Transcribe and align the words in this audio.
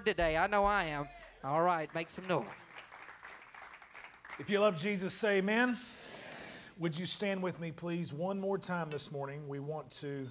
stirred 0.00 0.16
today. 0.16 0.36
I 0.36 0.46
know 0.46 0.64
I 0.64 0.84
am. 0.84 1.08
All 1.44 1.62
right, 1.62 1.92
make 1.94 2.08
some 2.08 2.26
noise. 2.26 2.46
If 4.38 4.48
you 4.48 4.60
love 4.60 4.80
Jesus, 4.80 5.12
say 5.12 5.38
amen. 5.38 5.76
Would 6.78 6.98
you 6.98 7.06
stand 7.06 7.42
with 7.42 7.60
me, 7.60 7.70
please, 7.70 8.12
one 8.12 8.40
more 8.40 8.56
time 8.56 8.88
this 8.88 9.12
morning? 9.12 9.46
We 9.48 9.58
want 9.58 9.90
to 10.02 10.28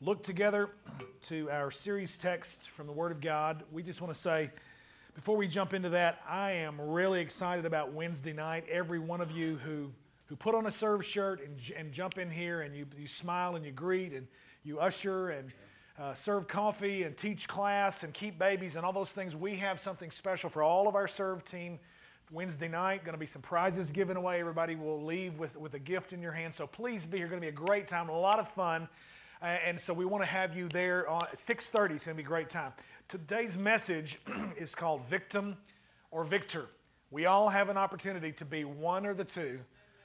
look 0.00 0.22
together 0.22 0.70
to 1.22 1.50
our 1.50 1.70
series 1.70 2.16
text 2.18 2.70
from 2.70 2.86
the 2.86 2.92
Word 2.92 3.10
of 3.10 3.20
God. 3.20 3.64
We 3.72 3.82
just 3.82 4.00
want 4.00 4.12
to 4.12 4.18
say, 4.18 4.50
before 5.14 5.36
we 5.36 5.48
jump 5.48 5.74
into 5.74 5.88
that, 5.90 6.20
I 6.28 6.52
am 6.52 6.80
really 6.80 7.20
excited 7.20 7.64
about 7.64 7.92
Wednesday 7.92 8.32
night. 8.32 8.64
Every 8.70 9.00
one 9.00 9.20
of 9.20 9.32
you 9.32 9.56
who, 9.56 9.90
who 10.26 10.36
put 10.36 10.54
on 10.54 10.66
a 10.66 10.70
serve 10.70 11.04
shirt 11.04 11.40
and, 11.44 11.58
and 11.76 11.92
jump 11.92 12.18
in 12.18 12.30
here 12.30 12.60
and 12.60 12.76
you, 12.76 12.86
you 12.96 13.08
smile 13.08 13.56
and 13.56 13.64
you 13.64 13.72
greet 13.72 14.12
and 14.12 14.28
you 14.62 14.78
usher 14.78 15.30
and 15.30 15.52
uh, 15.98 16.12
serve 16.14 16.48
coffee 16.48 17.04
and 17.04 17.16
teach 17.16 17.46
class 17.46 18.02
and 18.02 18.12
keep 18.12 18.38
babies 18.38 18.76
and 18.76 18.84
all 18.84 18.92
those 18.92 19.12
things, 19.12 19.36
we 19.36 19.56
have 19.56 19.78
something 19.78 20.10
special 20.10 20.50
for 20.50 20.62
all 20.62 20.88
of 20.88 20.94
our 20.94 21.06
serve 21.06 21.44
team 21.44 21.78
Wednesday 22.32 22.68
night. 22.68 23.04
Going 23.04 23.14
to 23.14 23.18
be 23.18 23.26
some 23.26 23.42
prizes 23.42 23.92
given 23.92 24.16
away. 24.16 24.40
Everybody 24.40 24.74
will 24.74 25.04
leave 25.04 25.38
with, 25.38 25.56
with 25.56 25.74
a 25.74 25.78
gift 25.78 26.12
in 26.12 26.20
your 26.20 26.32
hand. 26.32 26.52
So 26.52 26.66
please 26.66 27.06
be 27.06 27.18
here. 27.18 27.28
Going 27.28 27.40
to 27.40 27.44
be 27.44 27.48
a 27.48 27.52
great 27.52 27.86
time, 27.86 28.08
a 28.08 28.18
lot 28.18 28.40
of 28.40 28.48
fun. 28.48 28.88
Uh, 29.40 29.46
and 29.46 29.78
so 29.80 29.92
we 29.92 30.04
want 30.04 30.24
to 30.24 30.30
have 30.30 30.56
you 30.56 30.68
there 30.68 31.08
on 31.08 31.22
6.30. 31.34 31.92
It's 31.92 32.06
going 32.06 32.16
to 32.16 32.22
be 32.22 32.22
a 32.22 32.26
great 32.26 32.50
time. 32.50 32.72
Today's 33.06 33.56
message 33.56 34.18
is 34.56 34.74
called 34.74 35.06
Victim 35.06 35.56
or 36.10 36.24
Victor. 36.24 36.66
We 37.10 37.26
all 37.26 37.50
have 37.50 37.68
an 37.68 37.76
opportunity 37.76 38.32
to 38.32 38.44
be 38.44 38.64
one 38.64 39.06
or 39.06 39.14
the 39.14 39.24
two, 39.24 39.60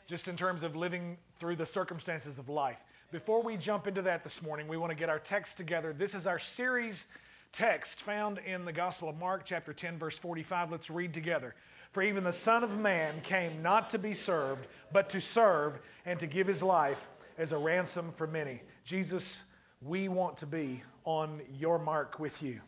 just 0.06 0.28
in 0.28 0.36
terms 0.36 0.62
of 0.62 0.76
living 0.76 1.18
through 1.40 1.56
the 1.56 1.66
circumstances 1.66 2.38
of 2.38 2.50
life. 2.50 2.84
Before 3.12 3.42
we 3.42 3.58
jump 3.58 3.88
into 3.88 4.04
that 4.04 4.24
this 4.24 4.40
morning, 4.44 4.68
we 4.68 4.78
want 4.78 4.92
to 4.92 4.96
get 4.96 5.10
our 5.10 5.18
text 5.18 5.58
together. 5.58 5.94
This 5.94 6.14
is 6.14 6.28
our 6.28 6.38
series 6.38 7.08
text 7.52 8.04
found 8.04 8.38
in 8.38 8.66
the 8.66 8.72
Gospel 8.72 9.10
of 9.10 9.18
Mark, 9.18 9.42
chapter 9.46 9.74
10, 9.74 9.98
verse 9.98 10.16
45. 10.16 10.72
Let's 10.72 10.92
read 10.92 11.12
together. 11.12 11.56
For 11.92 12.04
even 12.04 12.24
the 12.24 12.32
Son 12.32 12.64
of 12.64 12.78
Man 12.78 13.22
came 13.22 13.64
not 13.64 13.90
to 13.90 13.98
be 13.98 14.14
served, 14.14 14.68
but 14.94 15.10
to 15.10 15.20
serve 15.20 15.80
and 16.06 16.20
to 16.20 16.28
give 16.28 16.46
his 16.46 16.62
life 16.62 17.10
as 17.36 17.52
a 17.52 17.58
ransom 17.58 18.12
for 18.12 18.28
many. 18.28 18.62
Jesus, 18.84 19.46
we 19.82 20.08
want 20.08 20.38
to 20.38 20.46
be 20.46 20.84
on 21.04 21.42
your 21.58 21.80
mark 21.80 22.20
with 22.20 22.44
you. 22.44 22.62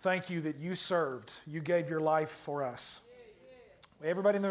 Thank 0.00 0.28
you 0.28 0.42
that 0.42 0.58
you 0.58 0.74
served, 0.74 1.32
you 1.46 1.60
gave 1.60 1.88
your 1.88 2.00
life 2.00 2.28
for 2.28 2.62
us. 2.62 3.00
Everybody 4.04 4.36
in 4.36 4.42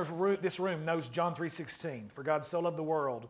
this 0.42 0.60
room 0.60 0.86
knows 0.86 1.08
John 1.08 1.36
3:16. 1.36 2.10
For 2.12 2.24
God 2.24 2.44
so 2.46 2.62
loved 2.62 2.78
the 2.80 2.84
world 2.84 3.30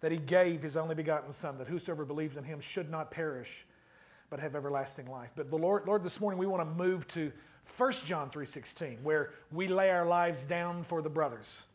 that 0.00 0.12
he 0.12 0.18
gave 0.18 0.62
his 0.62 0.76
only 0.76 0.94
begotten 0.94 1.32
son 1.32 1.58
that 1.58 1.68
whosoever 1.68 2.04
believes 2.04 2.36
in 2.36 2.44
him 2.44 2.60
should 2.60 2.90
not 2.90 3.10
perish 3.10 3.66
but 4.30 4.40
have 4.40 4.54
everlasting 4.54 5.06
life. 5.10 5.30
But 5.34 5.50
the 5.50 5.58
Lord, 5.58 5.86
Lord 5.86 6.04
this 6.04 6.20
morning 6.20 6.38
we 6.38 6.46
want 6.46 6.62
to 6.62 6.74
move 6.74 7.06
to 7.08 7.32
1 7.76 7.92
John 8.06 8.30
3:16 8.30 9.02
where 9.02 9.30
we 9.52 9.68
lay 9.68 9.90
our 9.90 10.06
lives 10.06 10.46
down 10.46 10.84
for 10.84 11.02
the 11.02 11.10
brothers. 11.10 11.66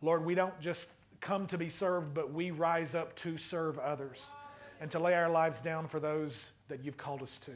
Lord, 0.00 0.24
we 0.24 0.34
don't 0.34 0.58
just 0.60 0.88
come 1.20 1.46
to 1.48 1.58
be 1.58 1.68
served, 1.68 2.14
but 2.14 2.32
we 2.32 2.50
rise 2.50 2.94
up 2.94 3.14
to 3.16 3.36
serve 3.36 3.78
others 3.78 4.30
and 4.80 4.90
to 4.90 4.98
lay 4.98 5.14
our 5.14 5.28
lives 5.28 5.60
down 5.60 5.86
for 5.88 6.00
those 6.00 6.50
that 6.68 6.84
you've 6.84 6.96
called 6.96 7.22
us 7.22 7.38
to. 7.40 7.52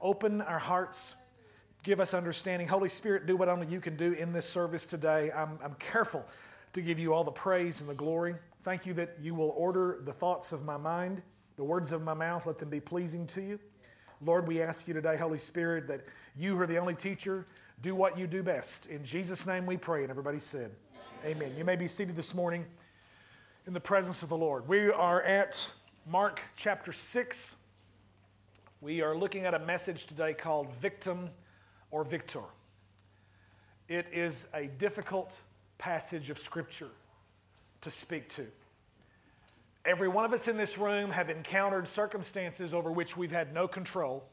Open 0.00 0.40
our 0.40 0.58
hearts, 0.58 1.16
give 1.82 2.00
us 2.00 2.14
understanding. 2.14 2.68
Holy 2.68 2.88
Spirit, 2.88 3.26
do 3.26 3.36
what 3.36 3.48
only 3.48 3.66
you 3.66 3.80
can 3.80 3.96
do 3.96 4.12
in 4.12 4.32
this 4.32 4.48
service 4.48 4.86
today. 4.86 5.30
I'm, 5.32 5.58
I'm 5.62 5.74
careful 5.74 6.24
to 6.72 6.80
give 6.80 6.98
you 6.98 7.12
all 7.12 7.24
the 7.24 7.30
praise 7.30 7.80
and 7.80 7.88
the 7.88 7.94
glory. 7.94 8.34
Thank 8.66 8.84
you 8.84 8.94
that 8.94 9.18
you 9.22 9.32
will 9.32 9.54
order 9.56 10.00
the 10.02 10.12
thoughts 10.12 10.50
of 10.50 10.64
my 10.64 10.76
mind, 10.76 11.22
the 11.54 11.62
words 11.62 11.92
of 11.92 12.02
my 12.02 12.14
mouth, 12.14 12.46
let 12.46 12.58
them 12.58 12.68
be 12.68 12.80
pleasing 12.80 13.24
to 13.28 13.40
you. 13.40 13.60
Lord, 14.20 14.48
we 14.48 14.60
ask 14.60 14.88
you 14.88 14.94
today, 14.94 15.16
Holy 15.16 15.38
Spirit, 15.38 15.86
that 15.86 16.00
you 16.36 16.56
who 16.56 16.62
are 16.62 16.66
the 16.66 16.78
only 16.78 16.96
teacher. 16.96 17.46
Do 17.80 17.94
what 17.94 18.18
you 18.18 18.26
do 18.26 18.42
best. 18.42 18.86
In 18.86 19.04
Jesus' 19.04 19.46
name 19.46 19.66
we 19.66 19.76
pray. 19.76 20.02
And 20.02 20.10
everybody 20.10 20.40
said, 20.40 20.72
Amen. 21.24 21.44
Amen. 21.44 21.52
You 21.56 21.64
may 21.64 21.76
be 21.76 21.86
seated 21.86 22.16
this 22.16 22.34
morning 22.34 22.66
in 23.68 23.72
the 23.72 23.78
presence 23.78 24.24
of 24.24 24.30
the 24.30 24.36
Lord. 24.36 24.66
We 24.66 24.90
are 24.90 25.22
at 25.22 25.70
Mark 26.04 26.40
chapter 26.56 26.90
6. 26.90 27.54
We 28.80 29.00
are 29.00 29.16
looking 29.16 29.44
at 29.44 29.54
a 29.54 29.60
message 29.60 30.06
today 30.06 30.34
called 30.34 30.74
Victim 30.74 31.30
or 31.92 32.02
Victor. 32.02 32.42
It 33.88 34.08
is 34.12 34.48
a 34.52 34.66
difficult 34.66 35.38
passage 35.78 36.30
of 36.30 36.38
Scripture 36.40 36.90
to 37.82 37.90
speak 37.92 38.28
to. 38.30 38.44
Every 39.86 40.08
one 40.08 40.24
of 40.24 40.32
us 40.32 40.48
in 40.48 40.56
this 40.56 40.78
room 40.78 41.12
have 41.12 41.30
encountered 41.30 41.86
circumstances 41.86 42.74
over 42.74 42.90
which 42.90 43.16
we've 43.16 43.30
had 43.30 43.54
no 43.54 43.68
control. 43.68 44.24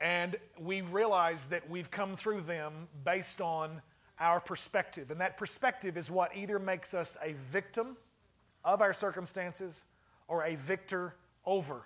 And 0.00 0.34
we 0.58 0.80
realize 0.80 1.46
that 1.46 1.70
we've 1.70 1.88
come 1.88 2.16
through 2.16 2.40
them 2.40 2.88
based 3.04 3.40
on 3.40 3.80
our 4.18 4.40
perspective. 4.40 5.12
And 5.12 5.20
that 5.20 5.36
perspective 5.36 5.96
is 5.96 6.10
what 6.10 6.36
either 6.36 6.58
makes 6.58 6.94
us 6.94 7.16
a 7.24 7.34
victim 7.34 7.96
of 8.64 8.82
our 8.82 8.92
circumstances 8.92 9.84
or 10.26 10.42
a 10.42 10.56
victor 10.56 11.14
over 11.46 11.82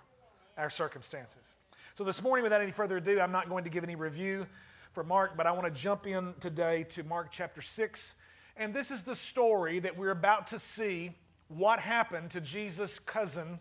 our 0.57 0.71
circumstances. 0.71 1.53
So, 1.93 2.03
this 2.03 2.23
morning, 2.23 2.41
without 2.41 2.61
any 2.63 2.71
further 2.71 2.97
ado, 2.97 3.19
I'm 3.19 3.31
not 3.31 3.47
going 3.47 3.63
to 3.65 3.69
give 3.69 3.83
any 3.83 3.95
review 3.95 4.47
for 4.91 5.03
Mark, 5.03 5.37
but 5.37 5.45
I 5.45 5.51
want 5.51 5.71
to 5.71 5.79
jump 5.79 6.07
in 6.07 6.33
today 6.39 6.83
to 6.89 7.03
Mark 7.03 7.27
chapter 7.29 7.61
6. 7.61 8.15
And 8.57 8.73
this 8.73 8.89
is 8.89 9.03
the 9.03 9.15
story 9.15 9.77
that 9.77 9.95
we're 9.95 10.09
about 10.09 10.47
to 10.47 10.57
see 10.57 11.11
what 11.47 11.79
happened 11.79 12.31
to 12.31 12.41
Jesus' 12.41 12.99
cousin, 12.99 13.59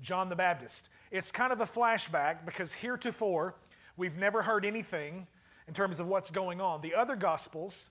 John 0.00 0.28
the 0.28 0.36
Baptist. 0.36 0.88
It's 1.10 1.30
kind 1.30 1.52
of 1.52 1.60
a 1.60 1.66
flashback 1.66 2.44
because 2.44 2.74
heretofore 2.74 3.54
we've 3.96 4.18
never 4.18 4.42
heard 4.42 4.64
anything 4.64 5.26
in 5.68 5.74
terms 5.74 6.00
of 6.00 6.06
what's 6.06 6.30
going 6.30 6.60
on. 6.60 6.80
The 6.80 6.94
other 6.94 7.16
Gospels, 7.16 7.90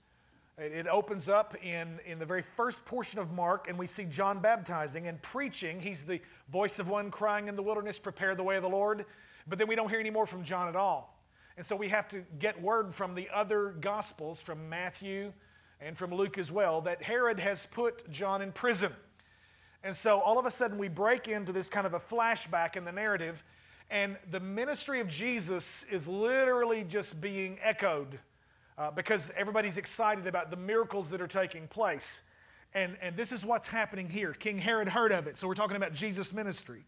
it 0.58 0.88
opens 0.88 1.28
up 1.28 1.56
in, 1.64 2.00
in 2.06 2.20
the 2.20 2.26
very 2.26 2.42
first 2.42 2.86
portion 2.86 3.20
of 3.20 3.32
Mark, 3.32 3.68
and 3.68 3.78
we 3.78 3.88
see 3.88 4.06
John 4.06 4.40
baptizing 4.40 5.08
and 5.08 5.22
preaching. 5.22 5.82
He's 5.82 6.04
the 6.04 6.22
voice 6.50 6.80
of 6.80 6.88
one 6.88 7.12
crying 7.12 7.48
in 7.48 7.56
the 7.56 7.64
wilderness, 7.64 8.00
prepare 8.00 8.36
the 8.36 8.44
way 8.44 8.56
of 8.56 8.64
the 8.64 8.70
Lord. 8.70 9.06
But 9.48 9.60
then 9.60 9.68
we 9.68 9.76
don't 9.76 9.90
hear 9.90 10.00
any 10.00 10.10
more 10.10 10.26
from 10.26 10.44
John 10.44 10.70
at 10.70 10.76
all. 10.76 11.20
And 11.58 11.66
so 11.66 11.76
we 11.76 11.90
have 11.90 12.08
to 12.10 12.24
get 12.40 12.62
word 12.62 12.94
from 12.94 13.16
the 13.16 13.30
other 13.34 13.70
Gospels, 13.80 14.42
from 14.42 14.70
Matthew 14.70 15.34
and 15.80 15.98
from 15.98 16.14
Luke 16.14 16.38
as 16.38 16.52
well, 16.52 16.82
that 16.82 17.04
Herod 17.04 17.40
has 17.40 17.66
put 17.66 18.10
John 18.10 18.42
in 18.42 18.52
prison. 18.52 18.94
And 19.86 19.96
so 19.96 20.20
all 20.20 20.40
of 20.40 20.48
a 20.48 20.52
sudden 20.52 20.80
we 20.80 20.88
break 20.88 21.28
into 21.28 21.52
this 21.52 21.70
kind 21.70 21.86
of 21.86 21.94
a 21.94 22.00
flashback 22.00 22.76
in 22.76 22.86
the 22.86 22.92
narrative, 22.92 23.44
and 23.92 24.18
the 24.32 24.40
ministry 24.40 25.00
of 25.00 25.08
Jesus 25.08 25.84
is 25.92 26.08
literally 26.08 26.84
just 26.84 27.22
being 27.22 27.60
echoed 27.62 28.18
uh, 28.80 28.90
because 28.90 29.32
everybody's 29.38 29.78
excited 29.78 30.26
about 30.26 30.50
the 30.50 30.58
miracles 30.58 31.12
that 31.12 31.22
are 31.22 31.28
taking 31.28 31.68
place. 31.68 32.24
And, 32.74 32.98
and 33.00 33.16
this 33.16 33.32
is 33.32 33.46
what's 33.46 33.68
happening 33.68 34.10
here. 34.10 34.34
King 34.34 34.58
Herod 34.58 34.90
heard 34.90 35.12
of 35.12 35.28
it, 35.28 35.38
so 35.38 35.48
we're 35.48 35.54
talking 35.54 35.78
about 35.78 35.94
Jesus' 35.94 36.34
ministry. 36.34 36.84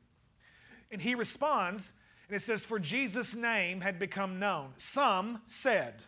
And 0.91 0.99
he 0.99 1.13
responds, 1.13 1.93
and 2.27 2.35
it 2.35 2.41
says, 2.41 2.65
For 2.65 2.79
Jesus' 2.79 3.35
name 3.35 3.81
had 3.81 3.99
become 3.99 4.39
known. 4.39 4.69
Some 4.77 5.41
said, 5.45 6.01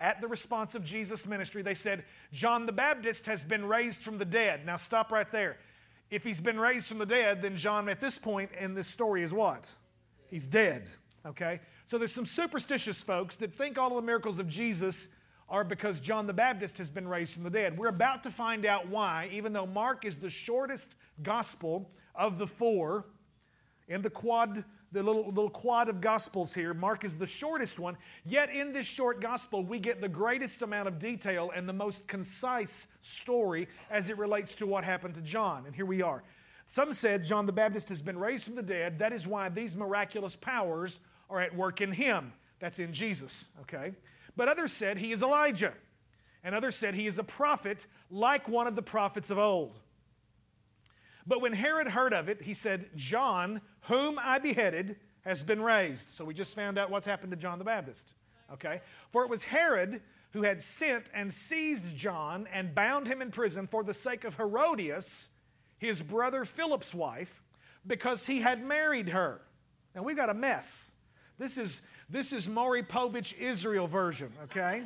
at 0.00 0.20
the 0.20 0.26
response 0.26 0.74
of 0.74 0.82
Jesus' 0.82 1.28
ministry, 1.28 1.62
they 1.62 1.74
said, 1.74 2.04
John 2.32 2.66
the 2.66 2.72
Baptist 2.72 3.26
has 3.26 3.44
been 3.44 3.64
raised 3.64 4.02
from 4.02 4.18
the 4.18 4.24
dead. 4.24 4.66
Now 4.66 4.76
stop 4.76 5.12
right 5.12 5.28
there. 5.28 5.58
If 6.10 6.24
he's 6.24 6.40
been 6.40 6.58
raised 6.58 6.88
from 6.88 6.98
the 6.98 7.06
dead, 7.06 7.42
then 7.42 7.56
John 7.56 7.88
at 7.88 8.00
this 8.00 8.18
point 8.18 8.50
in 8.58 8.74
this 8.74 8.88
story 8.88 9.22
is 9.22 9.32
what? 9.32 9.70
He's 10.28 10.46
dead. 10.46 10.88
Okay? 11.26 11.60
So 11.84 11.98
there's 11.98 12.12
some 12.12 12.26
superstitious 12.26 13.02
folks 13.02 13.36
that 13.36 13.54
think 13.54 13.78
all 13.78 13.90
of 13.90 13.96
the 13.96 14.06
miracles 14.06 14.38
of 14.38 14.48
Jesus 14.48 15.14
are 15.48 15.64
because 15.64 16.00
John 16.00 16.26
the 16.26 16.34
Baptist 16.34 16.78
has 16.78 16.90
been 16.90 17.08
raised 17.08 17.34
from 17.34 17.44
the 17.44 17.50
dead. 17.50 17.78
We're 17.78 17.88
about 17.88 18.22
to 18.24 18.30
find 18.30 18.66
out 18.66 18.88
why, 18.88 19.28
even 19.32 19.52
though 19.52 19.66
Mark 19.66 20.04
is 20.04 20.18
the 20.18 20.30
shortest 20.30 20.96
gospel 21.22 21.90
of 22.14 22.38
the 22.38 22.46
four 22.46 23.06
in 23.88 24.02
the 24.02 24.10
quad 24.10 24.64
the 24.92 25.02
little, 25.02 25.26
little 25.26 25.50
quad 25.50 25.88
of 25.88 26.00
gospels 26.00 26.54
here. 26.54 26.72
Mark 26.72 27.04
is 27.04 27.16
the 27.16 27.26
shortest 27.26 27.78
one. 27.78 27.96
Yet 28.24 28.50
in 28.50 28.72
this 28.72 28.86
short 28.86 29.20
gospel, 29.20 29.62
we 29.62 29.78
get 29.78 30.00
the 30.00 30.08
greatest 30.08 30.62
amount 30.62 30.88
of 30.88 30.98
detail 30.98 31.50
and 31.54 31.68
the 31.68 31.72
most 31.72 32.08
concise 32.08 32.88
story 33.00 33.68
as 33.90 34.08
it 34.10 34.18
relates 34.18 34.54
to 34.56 34.66
what 34.66 34.84
happened 34.84 35.14
to 35.16 35.22
John. 35.22 35.64
And 35.66 35.74
here 35.74 35.86
we 35.86 36.00
are. 36.02 36.22
Some 36.66 36.92
said 36.92 37.24
John 37.24 37.46
the 37.46 37.52
Baptist 37.52 37.88
has 37.88 38.02
been 38.02 38.18
raised 38.18 38.44
from 38.44 38.54
the 38.54 38.62
dead. 38.62 38.98
That 38.98 39.12
is 39.12 39.26
why 39.26 39.48
these 39.48 39.76
miraculous 39.76 40.36
powers 40.36 41.00
are 41.30 41.40
at 41.40 41.54
work 41.54 41.80
in 41.80 41.92
him. 41.92 42.32
That's 42.60 42.78
in 42.78 42.92
Jesus, 42.92 43.50
okay? 43.62 43.92
But 44.36 44.48
others 44.48 44.72
said 44.72 44.98
he 44.98 45.12
is 45.12 45.22
Elijah. 45.22 45.74
And 46.44 46.54
others 46.54 46.76
said 46.76 46.94
he 46.94 47.06
is 47.06 47.18
a 47.18 47.24
prophet 47.24 47.86
like 48.10 48.48
one 48.48 48.66
of 48.66 48.76
the 48.76 48.82
prophets 48.82 49.30
of 49.30 49.38
old. 49.38 49.78
But 51.28 51.42
when 51.42 51.52
Herod 51.52 51.88
heard 51.88 52.14
of 52.14 52.28
it, 52.28 52.42
he 52.42 52.54
said, 52.54 52.88
John, 52.96 53.60
whom 53.82 54.18
I 54.20 54.38
beheaded, 54.38 54.96
has 55.20 55.42
been 55.42 55.60
raised. 55.62 56.10
So 56.10 56.24
we 56.24 56.32
just 56.32 56.56
found 56.56 56.78
out 56.78 56.90
what's 56.90 57.06
happened 57.06 57.30
to 57.32 57.36
John 57.36 57.58
the 57.58 57.64
Baptist. 57.64 58.14
Okay? 58.54 58.80
For 59.12 59.22
it 59.24 59.30
was 59.30 59.44
Herod 59.44 60.00
who 60.32 60.42
had 60.42 60.60
sent 60.60 61.10
and 61.12 61.30
seized 61.30 61.96
John 61.96 62.48
and 62.50 62.74
bound 62.74 63.06
him 63.06 63.20
in 63.20 63.30
prison 63.30 63.66
for 63.66 63.84
the 63.84 63.92
sake 63.92 64.24
of 64.24 64.36
Herodias, 64.36 65.34
his 65.76 66.00
brother 66.02 66.46
Philip's 66.46 66.94
wife, 66.94 67.42
because 67.86 68.26
he 68.26 68.40
had 68.40 68.64
married 68.64 69.10
her. 69.10 69.42
Now 69.94 70.02
we've 70.02 70.16
got 70.16 70.30
a 70.30 70.34
mess. 70.34 70.92
This 71.38 71.58
is 71.58 71.82
This 72.10 72.32
is 72.32 72.48
Maury 72.48 72.82
Povich 72.82 73.38
Israel 73.38 73.86
version, 73.86 74.32
okay? 74.44 74.84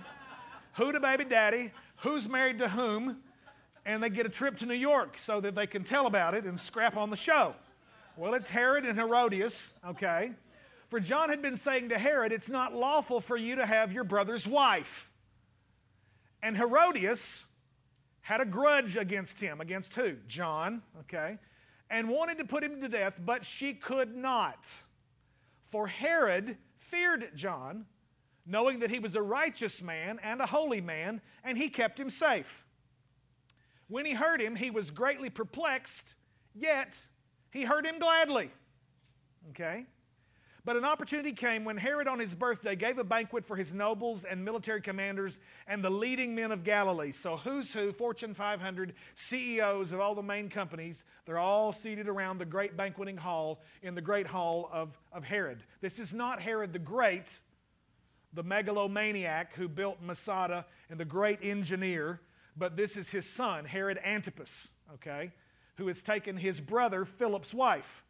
Who 0.75 0.91
to 0.91 0.99
baby 0.99 1.25
daddy? 1.25 1.71
Who's 1.99 2.29
married 2.29 2.59
to 2.59 2.69
whom? 2.69 3.23
And 3.85 4.03
they 4.03 4.11
get 4.11 4.27
a 4.27 4.29
trip 4.29 4.57
to 4.59 4.67
New 4.67 4.75
York 4.75 5.19
so 5.19 5.41
that 5.41 5.55
they 5.55 5.67
can 5.67 5.85
tell 5.85 6.07
about 6.07 6.35
it 6.35 6.45
and 6.45 6.59
scrap 6.59 6.97
on 6.97 7.11
the 7.11 7.17
show. 7.17 7.55
Well, 8.17 8.35
it's 8.35 8.51
Herod 8.51 8.85
and 8.85 8.99
Herodias, 8.99 9.81
okay? 9.87 10.33
For 10.89 11.01
John 11.01 11.31
had 11.31 11.41
been 11.41 11.57
saying 11.57 11.89
to 11.89 11.99
Herod, 11.99 12.33
It's 12.33 12.51
not 12.51 12.75
lawful 12.75 13.21
for 13.21 13.37
you 13.37 13.57
to 13.57 13.67
have 13.67 13.93
your 13.93 14.05
brother's 14.05 14.47
wife. 14.47 15.11
And 16.43 16.57
Herodias 16.57 17.47
had 18.21 18.41
a 18.41 18.45
grudge 18.45 18.97
against 18.97 19.41
him. 19.41 19.61
Against 19.61 19.95
who? 19.95 20.17
John, 20.27 20.83
okay? 21.01 21.39
And 21.91 22.09
wanted 22.09 22.39
to 22.39 22.45
put 22.45 22.63
him 22.63 22.81
to 22.81 22.89
death, 22.89 23.21
but 23.25 23.45
she 23.45 23.75
could 23.75 24.15
not. 24.15 24.69
For 25.65 25.87
Herod 25.87 26.57
feared 26.77 27.31
John, 27.35 27.87
knowing 28.45 28.81
that 28.81 28.91
he 28.91 28.99
was 28.99 29.15
a 29.15 29.23
righteous 29.23 29.83
man 29.83 30.19
and 30.23 30.41
a 30.41 30.47
holy 30.47 30.81
man, 30.81 31.21
and 31.43 31.57
he 31.57 31.69
kept 31.69 31.99
him 31.99 32.11
safe. 32.11 32.65
When 33.93 34.07
he 34.07 34.15
heard 34.15 34.41
him, 34.41 34.57
he 34.57 34.71
was 34.71 34.91
greatly 34.91 35.29
perplexed, 35.29 36.15
yet 36.55 36.99
he 37.51 37.65
heard 37.65 37.85
him 37.85 37.99
gladly. 37.99 38.51
Okay? 39.51 39.85
But 40.65 40.77
an 40.77 40.87
opportunity 40.87 41.33
came 41.33 41.67
when 41.67 41.77
Herod, 41.77 42.09
on 42.09 42.19
his 42.19 42.35
birthday, 42.35 42.75
gave 42.75 42.97
a 42.97 43.05
banquet 43.05 43.45
for 43.45 43.55
his 43.55 43.75
nobles 43.75 44.25
and 44.25 44.47
military 44.47 44.81
commanders 44.81 45.39
and 45.67 45.85
the 45.85 45.91
leading 45.91 46.35
men 46.35 46.53
of 46.53 46.65
Galilee. 46.65 47.11
So, 47.11 47.37
who's 47.37 47.75
who, 47.75 47.93
Fortune 47.93 48.33
500 48.33 48.95
CEOs 49.13 49.93
of 49.93 50.01
all 50.01 50.15
the 50.15 50.23
main 50.23 50.49
companies, 50.49 51.05
they're 51.27 51.37
all 51.37 51.71
seated 51.71 52.09
around 52.09 52.39
the 52.39 52.47
great 52.47 52.79
banqueting 52.79 53.19
hall 53.19 53.61
in 53.83 53.95
the 53.95 54.01
great 54.01 54.27
hall 54.27 54.71
of, 54.73 54.99
of 55.13 55.25
Herod. 55.25 55.65
This 55.83 55.99
is 55.99 56.15
not 56.15 56.41
Herod 56.41 56.73
the 56.73 56.79
Great, 56.79 57.41
the 58.33 58.43
megalomaniac 58.43 59.53
who 59.55 59.69
built 59.69 60.01
Masada 60.01 60.65
and 60.89 60.99
the 60.99 61.05
great 61.05 61.41
engineer, 61.43 62.23
but 62.57 62.77
this 62.77 62.97
is 62.97 63.11
his 63.11 63.29
son, 63.29 63.65
Herod 63.65 63.99
Antipas, 64.05 64.73
okay, 64.95 65.33
who 65.77 65.87
has 65.87 66.03
taken 66.03 66.37
his 66.37 66.61
brother 66.61 67.05
Philip's 67.05 67.55
wife. 67.55 68.05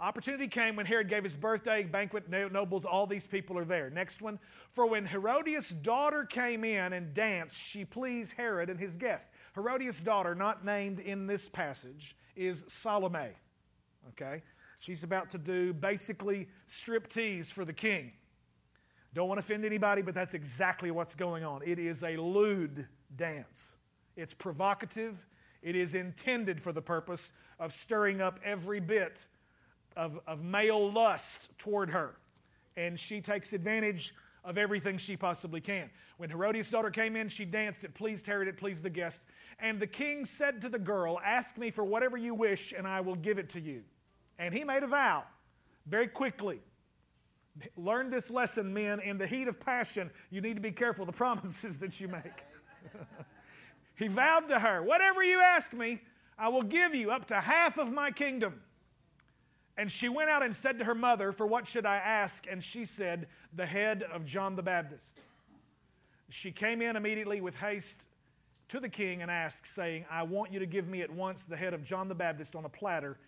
Opportunity 0.00 0.48
came 0.48 0.74
when 0.74 0.86
Herod 0.86 1.08
gave 1.08 1.22
his 1.22 1.36
birthday 1.36 1.84
banquet, 1.84 2.28
nobles, 2.28 2.84
all 2.84 3.06
these 3.06 3.28
people 3.28 3.56
are 3.56 3.64
there. 3.64 3.90
Next 3.90 4.20
one. 4.20 4.40
For 4.72 4.86
when 4.86 5.06
Herodias' 5.06 5.70
daughter 5.70 6.24
came 6.24 6.64
in 6.64 6.92
and 6.92 7.14
danced, 7.14 7.62
she 7.62 7.84
pleased 7.84 8.36
Herod 8.36 8.70
and 8.70 8.80
his 8.80 8.96
guest. 8.96 9.30
Herodias' 9.54 10.00
daughter, 10.00 10.34
not 10.34 10.64
named 10.64 10.98
in 10.98 11.28
this 11.28 11.48
passage, 11.48 12.16
is 12.34 12.64
Salome. 12.66 13.30
Okay? 14.08 14.42
She's 14.80 15.04
about 15.04 15.30
to 15.30 15.38
do 15.38 15.72
basically 15.72 16.48
striptease 16.66 17.52
for 17.52 17.64
the 17.64 17.72
king. 17.72 18.12
Don't 19.14 19.28
want 19.28 19.38
to 19.38 19.44
offend 19.44 19.64
anybody, 19.64 20.02
but 20.02 20.14
that's 20.14 20.34
exactly 20.34 20.90
what's 20.90 21.14
going 21.14 21.44
on. 21.44 21.62
It 21.64 21.78
is 21.78 22.02
a 22.02 22.16
lewd 22.16 22.88
dance. 23.16 23.76
It's 24.16 24.34
provocative. 24.34 25.26
It 25.62 25.76
is 25.76 25.94
intended 25.94 26.60
for 26.60 26.72
the 26.72 26.82
purpose 26.82 27.32
of 27.58 27.72
stirring 27.72 28.20
up 28.20 28.38
every 28.44 28.80
bit 28.80 29.26
of, 29.96 30.20
of 30.26 30.42
male 30.42 30.90
lust 30.90 31.58
toward 31.58 31.90
her. 31.90 32.16
And 32.76 32.98
she 32.98 33.20
takes 33.20 33.52
advantage 33.52 34.14
of 34.44 34.58
everything 34.58 34.98
she 34.98 35.16
possibly 35.16 35.60
can. 35.60 35.90
When 36.16 36.30
Herodias' 36.30 36.70
daughter 36.70 36.90
came 36.90 37.16
in, 37.16 37.28
she 37.28 37.44
danced. 37.44 37.84
It 37.84 37.94
pleased 37.94 38.26
Herod, 38.26 38.48
it 38.48 38.56
pleased 38.56 38.82
the 38.82 38.90
guest. 38.90 39.24
And 39.58 39.80
the 39.80 39.86
king 39.86 40.24
said 40.24 40.60
to 40.62 40.68
the 40.68 40.78
girl, 40.78 41.20
Ask 41.24 41.56
me 41.56 41.70
for 41.70 41.84
whatever 41.84 42.16
you 42.16 42.34
wish, 42.34 42.72
and 42.76 42.86
I 42.86 43.00
will 43.00 43.14
give 43.14 43.38
it 43.38 43.48
to 43.50 43.60
you. 43.60 43.82
And 44.38 44.52
he 44.52 44.64
made 44.64 44.82
a 44.82 44.86
vow 44.86 45.24
very 45.86 46.08
quickly. 46.08 46.60
Learn 47.76 48.10
this 48.10 48.30
lesson, 48.30 48.74
men. 48.74 49.00
In 49.00 49.16
the 49.16 49.26
heat 49.26 49.46
of 49.46 49.60
passion, 49.60 50.10
you 50.30 50.40
need 50.40 50.54
to 50.54 50.60
be 50.60 50.72
careful 50.72 51.06
the 51.06 51.12
promises 51.24 51.78
that 51.78 52.00
you 52.00 52.08
make. 52.08 52.44
he 53.96 54.08
vowed 54.08 54.48
to 54.48 54.58
her, 54.58 54.82
Whatever 54.82 55.22
you 55.22 55.40
ask 55.40 55.72
me, 55.72 56.00
I 56.38 56.48
will 56.48 56.62
give 56.62 56.94
you 56.94 57.10
up 57.10 57.26
to 57.26 57.40
half 57.40 57.78
of 57.78 57.92
my 57.92 58.10
kingdom. 58.10 58.60
And 59.76 59.90
she 59.90 60.08
went 60.08 60.30
out 60.30 60.42
and 60.42 60.54
said 60.54 60.78
to 60.78 60.84
her 60.84 60.94
mother, 60.94 61.32
For 61.32 61.46
what 61.46 61.66
should 61.66 61.86
I 61.86 61.96
ask? 61.96 62.46
And 62.50 62.62
she 62.62 62.84
said, 62.84 63.28
The 63.54 63.66
head 63.66 64.02
of 64.02 64.24
John 64.24 64.56
the 64.56 64.62
Baptist. 64.62 65.20
She 66.30 66.52
came 66.52 66.80
in 66.80 66.96
immediately 66.96 67.40
with 67.40 67.56
haste 67.56 68.08
to 68.68 68.80
the 68.80 68.88
king 68.88 69.22
and 69.22 69.30
asked, 69.30 69.66
saying, 69.66 70.04
I 70.10 70.22
want 70.22 70.52
you 70.52 70.58
to 70.58 70.66
give 70.66 70.88
me 70.88 71.02
at 71.02 71.10
once 71.10 71.46
the 71.46 71.56
head 71.56 71.74
of 71.74 71.82
John 71.82 72.08
the 72.08 72.14
Baptist 72.14 72.56
on 72.56 72.64
a 72.64 72.68
platter. 72.68 73.18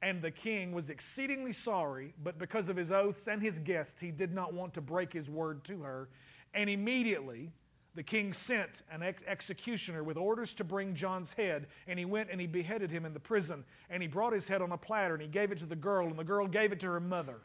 And 0.00 0.22
the 0.22 0.30
king 0.30 0.72
was 0.72 0.90
exceedingly 0.90 1.52
sorry, 1.52 2.14
but 2.22 2.38
because 2.38 2.68
of 2.68 2.76
his 2.76 2.92
oaths 2.92 3.26
and 3.26 3.42
his 3.42 3.58
guests, 3.58 4.00
he 4.00 4.12
did 4.12 4.32
not 4.32 4.54
want 4.54 4.74
to 4.74 4.80
break 4.80 5.12
his 5.12 5.28
word 5.28 5.64
to 5.64 5.82
her. 5.82 6.08
And 6.54 6.70
immediately, 6.70 7.50
the 7.98 8.04
king 8.04 8.32
sent 8.32 8.82
an 8.92 9.02
ex- 9.02 9.24
executioner 9.26 10.04
with 10.04 10.16
orders 10.16 10.54
to 10.54 10.62
bring 10.62 10.94
John's 10.94 11.32
head, 11.32 11.66
and 11.88 11.98
he 11.98 12.04
went 12.04 12.30
and 12.30 12.40
he 12.40 12.46
beheaded 12.46 12.92
him 12.92 13.04
in 13.04 13.12
the 13.12 13.18
prison. 13.18 13.64
And 13.90 14.00
he 14.00 14.08
brought 14.08 14.32
his 14.32 14.46
head 14.46 14.62
on 14.62 14.70
a 14.70 14.78
platter, 14.78 15.14
and 15.14 15.20
he 15.20 15.26
gave 15.26 15.50
it 15.50 15.58
to 15.58 15.66
the 15.66 15.74
girl, 15.74 16.06
and 16.06 16.16
the 16.16 16.22
girl 16.22 16.46
gave 16.46 16.70
it 16.70 16.78
to 16.78 16.86
her 16.86 17.00
mother. 17.00 17.40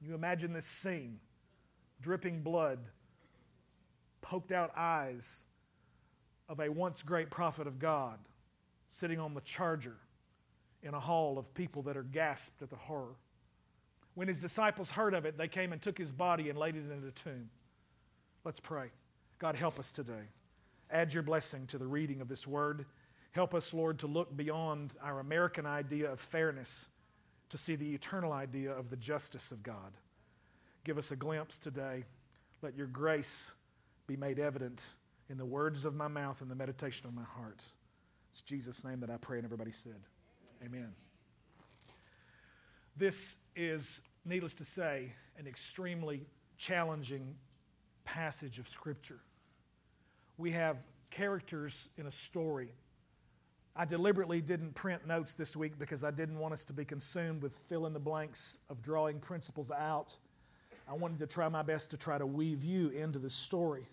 You 0.00 0.14
imagine 0.14 0.54
this 0.54 0.64
scene 0.64 1.20
dripping 2.00 2.40
blood, 2.40 2.78
poked 4.22 4.52
out 4.52 4.72
eyes 4.74 5.44
of 6.48 6.58
a 6.58 6.70
once 6.70 7.02
great 7.02 7.28
prophet 7.28 7.66
of 7.66 7.78
God 7.78 8.20
sitting 8.88 9.20
on 9.20 9.34
the 9.34 9.42
charger 9.42 9.98
in 10.82 10.94
a 10.94 11.00
hall 11.00 11.36
of 11.36 11.52
people 11.52 11.82
that 11.82 11.96
are 11.98 12.04
gasped 12.04 12.62
at 12.62 12.70
the 12.70 12.76
horror. 12.76 13.16
When 14.14 14.28
his 14.28 14.40
disciples 14.40 14.92
heard 14.92 15.12
of 15.12 15.26
it, 15.26 15.36
they 15.36 15.48
came 15.48 15.74
and 15.74 15.82
took 15.82 15.98
his 15.98 16.10
body 16.10 16.48
and 16.48 16.58
laid 16.58 16.74
it 16.74 16.90
in 16.90 17.06
a 17.06 17.10
tomb. 17.10 17.50
Let's 18.44 18.58
pray. 18.58 18.92
God, 19.42 19.56
help 19.56 19.80
us 19.80 19.90
today. 19.90 20.28
Add 20.88 21.12
your 21.12 21.24
blessing 21.24 21.66
to 21.66 21.76
the 21.76 21.86
reading 21.88 22.20
of 22.20 22.28
this 22.28 22.46
word. 22.46 22.86
Help 23.32 23.56
us, 23.56 23.74
Lord, 23.74 23.98
to 23.98 24.06
look 24.06 24.36
beyond 24.36 24.94
our 25.02 25.18
American 25.18 25.66
idea 25.66 26.12
of 26.12 26.20
fairness 26.20 26.86
to 27.48 27.58
see 27.58 27.74
the 27.74 27.92
eternal 27.92 28.32
idea 28.32 28.70
of 28.70 28.88
the 28.88 28.96
justice 28.96 29.50
of 29.50 29.64
God. 29.64 29.94
Give 30.84 30.96
us 30.96 31.10
a 31.10 31.16
glimpse 31.16 31.58
today. 31.58 32.04
Let 32.62 32.76
your 32.76 32.86
grace 32.86 33.56
be 34.06 34.16
made 34.16 34.38
evident 34.38 34.80
in 35.28 35.38
the 35.38 35.44
words 35.44 35.84
of 35.84 35.96
my 35.96 36.06
mouth 36.06 36.40
and 36.40 36.48
the 36.48 36.54
meditation 36.54 37.08
of 37.08 37.12
my 37.12 37.24
heart. 37.24 37.64
It's 38.30 38.42
Jesus' 38.42 38.84
name 38.84 39.00
that 39.00 39.10
I 39.10 39.16
pray, 39.16 39.38
and 39.38 39.44
everybody 39.44 39.72
said, 39.72 40.02
Amen. 40.64 40.92
This 42.96 43.42
is, 43.56 44.02
needless 44.24 44.54
to 44.54 44.64
say, 44.64 45.14
an 45.36 45.48
extremely 45.48 46.26
challenging 46.58 47.34
passage 48.04 48.60
of 48.60 48.68
Scripture 48.68 49.18
we 50.38 50.52
have 50.52 50.78
characters 51.10 51.88
in 51.96 52.06
a 52.06 52.10
story. 52.10 52.72
I 53.74 53.84
deliberately 53.84 54.40
didn't 54.40 54.74
print 54.74 55.06
notes 55.06 55.34
this 55.34 55.56
week 55.56 55.78
because 55.78 56.04
I 56.04 56.10
didn't 56.10 56.38
want 56.38 56.52
us 56.52 56.64
to 56.66 56.72
be 56.72 56.84
consumed 56.84 57.42
with 57.42 57.54
fill 57.54 57.86
in 57.86 57.92
the 57.92 58.00
blanks 58.00 58.58
of 58.68 58.82
drawing 58.82 59.18
principles 59.18 59.70
out. 59.70 60.16
I 60.88 60.94
wanted 60.94 61.18
to 61.20 61.26
try 61.26 61.48
my 61.48 61.62
best 61.62 61.90
to 61.92 61.96
try 61.96 62.18
to 62.18 62.26
weave 62.26 62.64
you 62.64 62.90
into 62.90 63.18
the 63.18 63.30
story. 63.30 63.86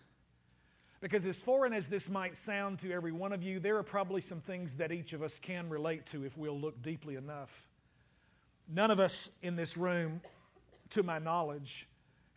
Because, 1.02 1.26
as 1.26 1.42
foreign 1.42 1.72
as 1.72 1.88
this 1.88 2.10
might 2.10 2.36
sound 2.36 2.80
to 2.80 2.92
every 2.92 3.14
one 3.14 3.32
of 3.32 3.42
you, 3.42 3.60
there 3.60 3.78
are 3.78 3.84
probably 3.84 4.20
some 4.20 4.42
things 4.42 4.76
that 4.76 4.92
each 4.92 5.14
of 5.14 5.24
us 5.24 5.40
can 5.40 5.70
relate 5.70 6.06
to 6.08 6.26
if 6.26 6.38
we'll 6.38 6.60
look 6.60 6.82
deeply 6.82 7.16
enough. 7.16 7.68
None 8.68 8.92
of 8.92 9.00
us 9.00 9.38
in 9.42 9.56
this 9.56 9.78
room, 9.78 10.20
to 10.90 11.04
my 11.04 11.18
knowledge, 11.20 11.88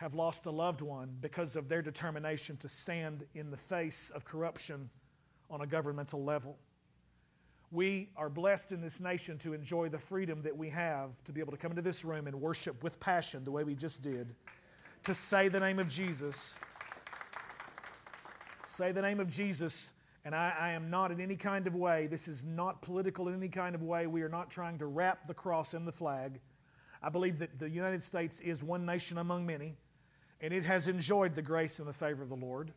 have 0.03 0.15
lost 0.15 0.47
a 0.47 0.51
loved 0.51 0.83
one 0.83 1.17
because 1.21 1.55
of 1.55 1.69
their 1.69 1.81
determination 1.81 2.57
to 2.57 2.69
stand 2.69 3.25
in 3.37 3.53
the 3.53 3.57
face 3.57 4.11
of 4.11 4.25
corruption 4.25 4.91
on 5.49 5.61
a 5.61 5.67
governmental 5.67 6.25
level. 6.25 6.59
We 7.71 8.09
are 8.17 8.29
blessed 8.29 8.73
in 8.73 8.81
this 8.81 9.01
nation 9.01 9.39
to 9.39 9.55
enjoy 9.55 9.91
the 9.91 10.01
freedom 10.01 10.43
that 10.43 10.57
we 10.57 10.69
have 10.71 11.23
to 11.23 11.33
be 11.33 11.39
able 11.39 11.53
to 11.53 11.57
come 11.57 11.71
into 11.71 11.83
this 11.83 12.05
room 12.05 12.27
and 12.27 12.35
worship 12.35 12.83
with 12.83 12.99
passion 12.99 13.45
the 13.45 13.53
way 13.53 13.63
we 13.63 13.77
just 13.77 14.03
did, 14.03 14.35
to 15.05 15.15
say 15.15 15.47
the 15.47 15.61
name 15.61 15.79
of 15.79 15.87
Jesus. 15.87 16.59
Say 18.67 18.91
the 18.91 19.03
name 19.03 19.21
of 19.21 19.29
Jesus, 19.29 19.93
and 20.25 20.35
I, 20.35 20.53
I, 20.59 20.73
am 20.73 20.91
not 20.91 21.13
in 21.13 21.21
any 21.21 21.37
kind 21.37 21.69
of 21.69 21.77
way, 21.77 22.09
this 22.09 22.27
is 22.27 22.45
not 22.45 22.83
political 22.83 23.29
in 23.29 23.35
any 23.35 23.49
kind 23.49 23.77
of 23.77 23.83
way. 23.83 24.09
We 24.09 24.23
are 24.23 24.29
not 24.29 24.51
trying 24.51 24.79
to 24.79 24.87
wrap 24.87 25.29
the 25.29 25.35
cross 25.35 25.75
in 25.75 25.85
the 25.85 25.93
flag. 25.93 26.41
I 27.01 27.09
believe 27.09 27.39
that 27.39 27.61
the 27.61 27.71
United 27.71 28.03
States 28.03 28.41
is 28.41 28.65
one 28.65 28.85
nation 28.85 29.19
among 29.19 29.47
many 29.47 29.77
and 30.43 30.53
it 30.53 30.65
has 30.65 30.89
enjoyed 30.89 31.35
the 31.35 31.43
grace 31.43 31.79
and 31.79 31.89
the 31.89 31.93
favor 31.93 32.23
of 32.23 32.29
the 32.29 32.37
Lord. 32.37 32.73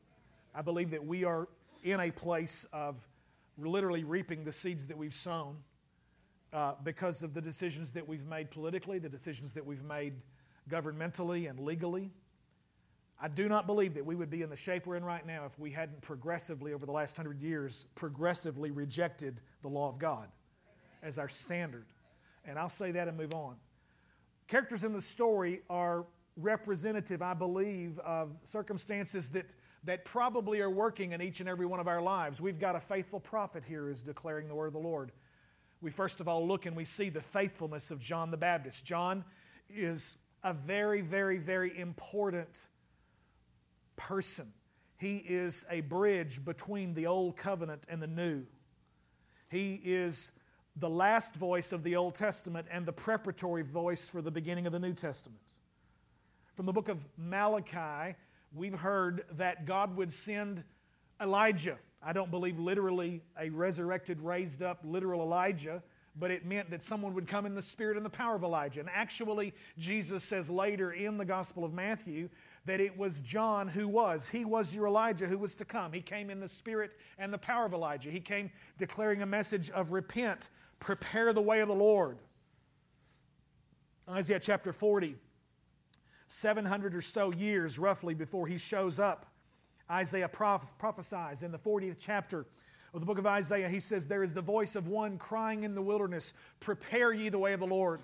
I 0.54 0.62
believe 0.62 0.92
that 0.92 1.06
we 1.06 1.26
are 1.26 1.50
in 1.84 2.00
a 2.00 2.12
place 2.12 2.66
of 2.72 2.96
literally 3.58 4.04
reaping 4.04 4.44
the 4.44 4.52
seeds 4.52 4.88
that 4.88 4.98
we've 4.98 5.14
sown 5.14 5.58
uh, 6.54 6.74
because 6.84 7.24
of 7.24 7.34
the 7.34 7.42
decisions 7.42 7.92
that 7.92 8.08
we've 8.08 8.26
made 8.26 8.52
politically, 8.52 9.00
the 9.00 9.10
decisions 9.10 9.54
that 9.54 9.66
we've 9.66 9.84
made 9.84 10.14
governmentally 10.70 11.50
and 11.50 11.60
legally. 11.60 12.12
I 13.20 13.30
do 13.30 13.50
not 13.50 13.66
believe 13.66 13.96
that 13.96 14.06
we 14.06 14.16
would 14.16 14.30
be 14.30 14.42
in 14.42 14.50
the 14.50 14.58
shape 14.58 14.86
we're 14.86 14.98
in 14.98 15.06
right 15.06 15.26
now 15.26 15.46
if 15.46 15.58
we 15.58 15.72
hadn't 15.72 16.02
progressively, 16.02 16.74
over 16.74 16.86
the 16.86 16.92
last 16.92 17.18
hundred 17.18 17.42
years, 17.42 17.86
progressively 17.96 18.72
rejected 18.72 19.42
the 19.62 19.70
law 19.70 19.90
of 19.90 20.00
God 20.00 20.30
as 21.02 21.18
our 21.18 21.30
standard. 21.30 21.86
And 22.46 22.60
I'll 22.60 22.70
say 22.70 22.92
that 22.92 23.08
and 23.08 23.18
move 23.18 23.34
on. 23.34 23.56
Characters 24.48 24.84
in 24.84 24.94
the 24.94 25.02
story 25.02 25.62
are 25.70 26.06
representative, 26.38 27.22
I 27.22 27.34
believe, 27.34 28.00
of 28.00 28.36
circumstances 28.44 29.30
that, 29.30 29.46
that 29.84 30.06
probably 30.06 30.62
are 30.62 30.70
working 30.70 31.12
in 31.14 31.22
each 31.22 31.40
and 31.40 31.48
every 31.48 31.66
one 31.66 31.80
of 31.80 31.88
our 31.88 32.02
lives. 32.02 32.42
We've 32.42 32.60
got 32.60 32.76
a 32.76 32.80
faithful 32.80 33.20
prophet 33.20 33.64
here 33.66 33.86
who's 33.86 34.04
declaring 34.04 34.48
the 34.48 34.56
word 34.56 34.68
of 34.68 34.74
the 34.74 34.80
Lord. 34.80 35.12
We 35.82 35.92
first 35.92 36.20
of 36.20 36.28
all 36.28 36.48
look 36.48 36.66
and 36.66 36.76
we 36.76 36.84
see 36.84 37.10
the 37.10 37.22
faithfulness 37.22 37.92
of 37.92 38.00
John 38.00 38.32
the 38.32 38.38
Baptist. 38.38 38.86
John 38.86 39.24
is 39.70 40.18
a 40.44 40.54
very, 40.54 41.02
very, 41.02 41.38
very 41.38 41.78
important 41.78 42.68
person. 43.96 44.52
He 44.98 45.18
is 45.18 45.66
a 45.70 45.82
bridge 45.82 46.46
between 46.46 46.94
the 46.94 47.08
old 47.08 47.36
covenant 47.36 47.88
and 47.90 48.02
the 48.02 48.08
new. 48.08 48.46
He 49.50 49.80
is 49.84 50.40
the 50.76 50.90
last 50.90 51.36
voice 51.36 51.72
of 51.72 51.84
the 51.84 51.96
Old 51.96 52.16
Testament 52.16 52.68
and 52.70 52.86
the 52.86 52.94
preparatory 52.94 53.64
voice 53.64 54.10
for 54.10 54.22
the 54.22 54.32
beginning 54.32 54.66
of 54.66 54.74
the 54.74 54.80
New 54.80 54.94
Testament. 54.94 55.40
From 56.56 56.66
the 56.66 56.72
book 56.72 56.88
of 56.88 57.06
Malachi, 57.18 58.16
we've 58.54 58.80
heard 58.80 59.26
that 59.32 59.66
God 59.66 59.98
would 59.98 60.10
send 60.10 60.64
Elijah. 61.22 61.78
I 62.02 62.14
don't 62.14 62.32
believe 62.32 62.58
literally 62.58 63.22
a 63.38 63.50
resurrected, 63.50 64.22
raised 64.22 64.64
up, 64.64 64.80
literal 64.86 65.22
Elijah, 65.22 65.84
but 66.16 66.32
it 66.32 66.46
meant 66.46 66.70
that 66.70 66.82
someone 66.82 67.14
would 67.14 67.28
come 67.28 67.46
in 67.46 67.56
the 67.56 67.62
spirit 67.62 67.98
and 67.98 68.06
the 68.06 68.10
power 68.10 68.36
of 68.36 68.44
Elijah. 68.44 68.80
And 68.80 68.90
actually, 68.94 69.54
Jesus 69.78 70.24
says 70.24 70.50
later 70.50 70.94
in 70.94 71.18
the 71.18 71.26
Gospel 71.26 71.66
of 71.66 71.74
Matthew 71.74 72.30
that 72.64 72.80
it 72.80 72.98
was 72.98 73.20
John 73.20 73.68
who 73.68 73.90
was. 73.90 74.30
He 74.30 74.46
was 74.46 74.74
your 74.74 74.88
Elijah 74.88 75.28
who 75.28 75.38
was 75.38 75.56
to 75.58 75.66
come. 75.66 75.92
He 75.92 76.00
came 76.00 76.30
in 76.30 76.40
the 76.40 76.48
spirit 76.48 76.92
and 77.18 77.34
the 77.34 77.38
power 77.38 77.66
of 77.66 77.74
Elijah. 77.74 78.10
He 78.10 78.22
came 78.22 78.50
declaring 78.78 79.22
a 79.24 79.26
message 79.26 79.72
of 79.72 79.92
repent, 79.92 80.48
prepare 80.80 81.34
the 81.34 81.42
way 81.42 81.60
of 81.60 81.68
the 81.68 81.76
Lord. 81.76 82.18
Isaiah 84.08 84.40
chapter 84.40 84.72
40, 84.72 85.16
700 86.28 86.96
or 86.96 87.02
so 87.02 87.32
years 87.32 87.78
roughly 87.78 88.14
before 88.14 88.48
he 88.48 88.58
shows 88.58 89.00
up, 89.00 89.28
Isaiah 89.90 90.28
proph- 90.28 90.78
prophesies 90.78 91.44
in 91.44 91.52
the 91.52 91.60
40th 91.60 91.98
chapter 92.00 92.46
of 92.94 93.00
the 93.00 93.06
book 93.06 93.20
of 93.20 93.28
Isaiah. 93.28 93.70
He 93.70 93.80
says, 93.80 94.08
There 94.08 94.24
is 94.24 94.34
the 94.34 94.42
voice 94.42 94.76
of 94.76 94.88
one 94.88 95.18
crying 95.18 95.64
in 95.64 95.76
the 95.76 95.82
wilderness, 95.82 96.34
Prepare 96.60 97.14
ye 97.14 97.30
the 97.30 97.38
way 97.38 97.54
of 97.54 97.60
the 97.60 97.68
Lord. 97.68 98.02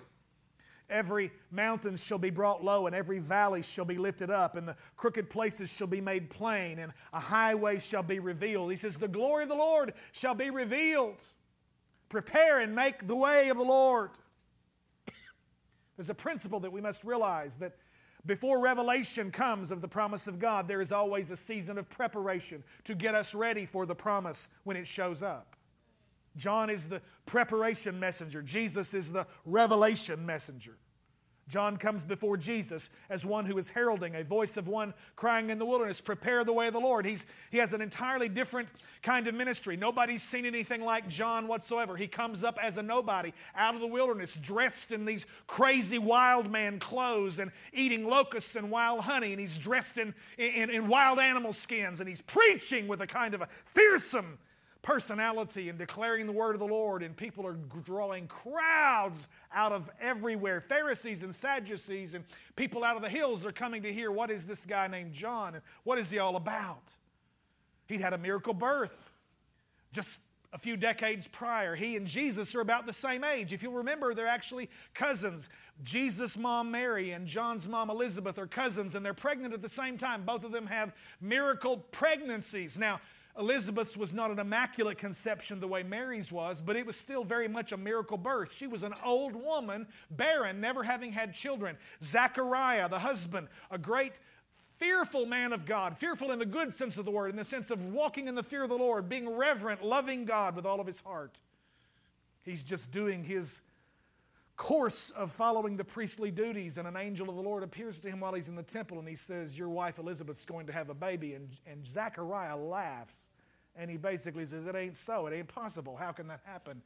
Every 0.90 1.30
mountain 1.50 1.96
shall 1.96 2.18
be 2.18 2.30
brought 2.30 2.62
low, 2.62 2.86
and 2.86 2.94
every 2.94 3.18
valley 3.18 3.62
shall 3.62 3.86
be 3.86 3.96
lifted 3.96 4.30
up, 4.30 4.56
and 4.56 4.68
the 4.68 4.76
crooked 4.96 5.30
places 5.30 5.74
shall 5.74 5.86
be 5.86 6.02
made 6.02 6.28
plain, 6.28 6.78
and 6.78 6.92
a 7.14 7.20
highway 7.20 7.78
shall 7.78 8.02
be 8.02 8.18
revealed. 8.18 8.70
He 8.70 8.76
says, 8.76 8.96
The 8.96 9.08
glory 9.08 9.44
of 9.44 9.48
the 9.48 9.54
Lord 9.54 9.94
shall 10.12 10.34
be 10.34 10.50
revealed. 10.50 11.24
Prepare 12.10 12.60
and 12.60 12.74
make 12.74 13.06
the 13.06 13.16
way 13.16 13.48
of 13.48 13.56
the 13.56 13.64
Lord. 13.64 14.10
There's 15.96 16.10
a 16.10 16.14
principle 16.14 16.60
that 16.60 16.72
we 16.72 16.82
must 16.82 17.04
realize 17.04 17.56
that 17.56 17.76
before 18.24 18.60
revelation 18.60 19.30
comes 19.30 19.72
of 19.72 19.80
the 19.80 19.88
promise 19.88 20.26
of 20.28 20.38
God, 20.38 20.68
there 20.68 20.80
is 20.80 20.92
always 20.92 21.30
a 21.30 21.36
season 21.36 21.76
of 21.76 21.88
preparation 21.88 22.62
to 22.84 22.94
get 22.94 23.14
us 23.14 23.34
ready 23.34 23.66
for 23.66 23.84
the 23.84 23.94
promise 23.94 24.56
when 24.64 24.76
it 24.76 24.86
shows 24.86 25.22
up. 25.22 25.56
John 26.36 26.70
is 26.70 26.88
the 26.88 27.02
preparation 27.26 27.98
messenger, 27.98 28.42
Jesus 28.42 28.94
is 28.94 29.12
the 29.12 29.26
revelation 29.44 30.24
messenger. 30.24 30.76
John 31.48 31.76
comes 31.76 32.04
before 32.04 32.36
Jesus 32.36 32.90
as 33.10 33.26
one 33.26 33.44
who 33.44 33.58
is 33.58 33.70
heralding, 33.70 34.14
a 34.14 34.22
voice 34.22 34.56
of 34.56 34.68
one 34.68 34.94
crying 35.16 35.50
in 35.50 35.58
the 35.58 35.66
wilderness, 35.66 36.00
Prepare 36.00 36.44
the 36.44 36.52
way 36.52 36.68
of 36.68 36.72
the 36.72 36.78
Lord. 36.78 37.04
He's, 37.04 37.26
he 37.50 37.58
has 37.58 37.72
an 37.72 37.80
entirely 37.80 38.28
different 38.28 38.68
kind 39.02 39.26
of 39.26 39.34
ministry. 39.34 39.76
Nobody's 39.76 40.22
seen 40.22 40.46
anything 40.46 40.82
like 40.82 41.08
John 41.08 41.48
whatsoever. 41.48 41.96
He 41.96 42.06
comes 42.06 42.44
up 42.44 42.58
as 42.62 42.78
a 42.78 42.82
nobody 42.82 43.32
out 43.56 43.74
of 43.74 43.80
the 43.80 43.86
wilderness, 43.86 44.36
dressed 44.36 44.92
in 44.92 45.04
these 45.04 45.26
crazy 45.46 45.98
wild 45.98 46.50
man 46.50 46.78
clothes 46.78 47.38
and 47.38 47.50
eating 47.72 48.08
locusts 48.08 48.54
and 48.54 48.70
wild 48.70 49.00
honey, 49.00 49.32
and 49.32 49.40
he's 49.40 49.58
dressed 49.58 49.98
in, 49.98 50.14
in, 50.38 50.70
in 50.70 50.86
wild 50.86 51.18
animal 51.18 51.52
skins, 51.52 52.00
and 52.00 52.08
he's 52.08 52.22
preaching 52.22 52.86
with 52.86 53.00
a 53.00 53.06
kind 53.06 53.34
of 53.34 53.42
a 53.42 53.48
fearsome 53.64 54.38
personality 54.82 55.68
and 55.68 55.78
declaring 55.78 56.26
the 56.26 56.32
word 56.32 56.54
of 56.54 56.58
the 56.58 56.66
Lord, 56.66 57.02
and 57.02 57.16
people 57.16 57.46
are 57.46 57.56
drawing 57.84 58.26
crowds 58.26 59.28
out 59.54 59.72
of 59.72 59.88
everywhere. 60.00 60.60
Pharisees 60.60 61.22
and 61.22 61.34
Sadducees 61.34 62.14
and 62.14 62.24
people 62.56 62.84
out 62.84 62.96
of 62.96 63.02
the 63.02 63.08
hills 63.08 63.46
are 63.46 63.52
coming 63.52 63.82
to 63.82 63.92
hear 63.92 64.10
what 64.10 64.30
is 64.30 64.46
this 64.46 64.66
guy 64.66 64.88
named 64.88 65.12
John 65.12 65.54
and 65.54 65.62
what 65.84 65.98
is 65.98 66.10
he 66.10 66.18
all 66.18 66.36
about? 66.36 66.92
He'd 67.86 68.00
had 68.00 68.12
a 68.12 68.18
miracle 68.18 68.54
birth 68.54 69.10
just 69.92 70.20
a 70.52 70.58
few 70.58 70.76
decades 70.76 71.26
prior. 71.26 71.74
He 71.74 71.96
and 71.96 72.06
Jesus 72.06 72.54
are 72.54 72.60
about 72.60 72.84
the 72.84 72.92
same 72.92 73.24
age. 73.24 73.54
If 73.54 73.62
you'll 73.62 73.72
remember, 73.72 74.12
they're 74.12 74.26
actually 74.26 74.68
cousins. 74.92 75.48
Jesus' 75.82 76.36
mom 76.36 76.70
Mary 76.70 77.12
and 77.12 77.26
John's 77.26 77.66
mom 77.66 77.88
Elizabeth 77.88 78.38
are 78.38 78.46
cousins, 78.46 78.94
and 78.94 79.04
they're 79.04 79.14
pregnant 79.14 79.54
at 79.54 79.62
the 79.62 79.68
same 79.68 79.96
time. 79.96 80.24
Both 80.24 80.44
of 80.44 80.52
them 80.52 80.66
have 80.66 80.94
miracle 81.22 81.78
pregnancies. 81.90 82.78
Now, 82.78 83.00
Elizabeth's 83.38 83.96
was 83.96 84.12
not 84.12 84.30
an 84.30 84.38
immaculate 84.38 84.98
conception 84.98 85.58
the 85.58 85.68
way 85.68 85.82
Mary's 85.82 86.30
was, 86.30 86.60
but 86.60 86.76
it 86.76 86.84
was 86.84 86.96
still 86.96 87.24
very 87.24 87.48
much 87.48 87.72
a 87.72 87.76
miracle 87.78 88.18
birth. 88.18 88.52
She 88.52 88.66
was 88.66 88.82
an 88.82 88.94
old 89.04 89.34
woman, 89.34 89.86
barren, 90.10 90.60
never 90.60 90.82
having 90.82 91.12
had 91.12 91.32
children. 91.32 91.76
Zachariah, 92.02 92.90
the 92.90 92.98
husband, 92.98 93.48
a 93.70 93.78
great 93.78 94.12
fearful 94.78 95.24
man 95.24 95.52
of 95.52 95.64
God, 95.64 95.96
fearful 95.96 96.30
in 96.30 96.38
the 96.38 96.46
good 96.46 96.74
sense 96.74 96.98
of 96.98 97.06
the 97.06 97.10
word, 97.10 97.30
in 97.30 97.36
the 97.36 97.44
sense 97.44 97.70
of 97.70 97.82
walking 97.82 98.28
in 98.28 98.34
the 98.34 98.42
fear 98.42 98.64
of 98.64 98.68
the 98.68 98.76
Lord, 98.76 99.08
being 99.08 99.28
reverent, 99.28 99.82
loving 99.82 100.26
God 100.26 100.54
with 100.54 100.66
all 100.66 100.80
of 100.80 100.86
his 100.86 101.00
heart. 101.00 101.40
He's 102.42 102.62
just 102.62 102.90
doing 102.90 103.24
his 103.24 103.62
course 104.62 105.10
of 105.10 105.32
following 105.32 105.76
the 105.76 105.82
priestly 105.82 106.30
duties, 106.30 106.78
and 106.78 106.86
an 106.86 106.96
angel 106.96 107.28
of 107.28 107.34
the 107.34 107.42
Lord 107.42 107.64
appears 107.64 108.00
to 108.02 108.08
him 108.08 108.20
while 108.20 108.32
he's 108.32 108.48
in 108.48 108.54
the 108.54 108.62
temple, 108.62 109.00
and 109.00 109.08
he 109.08 109.16
says, 109.16 109.58
Your 109.58 109.68
wife 109.68 109.98
Elizabeth's 109.98 110.44
going 110.44 110.68
to 110.68 110.72
have 110.72 110.88
a 110.88 110.94
baby. 110.94 111.34
And, 111.34 111.48
and 111.66 111.84
Zechariah 111.84 112.56
laughs, 112.56 113.28
and 113.74 113.90
he 113.90 113.96
basically 113.96 114.44
says, 114.44 114.68
It 114.68 114.76
ain't 114.76 114.94
so. 114.94 115.26
It 115.26 115.34
ain't 115.34 115.48
possible. 115.48 115.96
How 115.96 116.12
can 116.12 116.28
that 116.28 116.42
happen? 116.44 116.80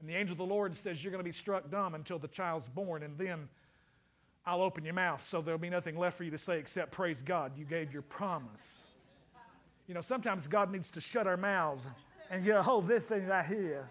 And 0.00 0.08
the 0.08 0.16
angel 0.16 0.32
of 0.32 0.38
the 0.38 0.44
Lord 0.44 0.74
says, 0.74 1.04
You're 1.04 1.12
going 1.12 1.20
to 1.20 1.24
be 1.24 1.30
struck 1.30 1.70
dumb 1.70 1.94
until 1.94 2.18
the 2.18 2.26
child's 2.26 2.68
born, 2.68 3.04
and 3.04 3.16
then 3.16 3.48
I'll 4.44 4.62
open 4.62 4.84
your 4.84 4.94
mouth, 4.94 5.22
so 5.22 5.40
there'll 5.40 5.56
be 5.60 5.70
nothing 5.70 5.96
left 5.96 6.16
for 6.16 6.24
you 6.24 6.32
to 6.32 6.38
say 6.38 6.58
except, 6.58 6.90
Praise 6.90 7.22
God, 7.22 7.52
you 7.56 7.64
gave 7.64 7.92
your 7.92 8.02
promise. 8.02 8.82
You 9.86 9.94
know, 9.94 10.00
sometimes 10.00 10.48
God 10.48 10.72
needs 10.72 10.90
to 10.90 11.00
shut 11.00 11.28
our 11.28 11.36
mouths 11.36 11.86
and 12.28 12.44
get 12.44 12.56
a 12.56 12.62
hold 12.62 12.84
of 12.84 12.88
this 12.88 13.04
thing 13.04 13.28
right 13.28 13.46
here 13.46 13.88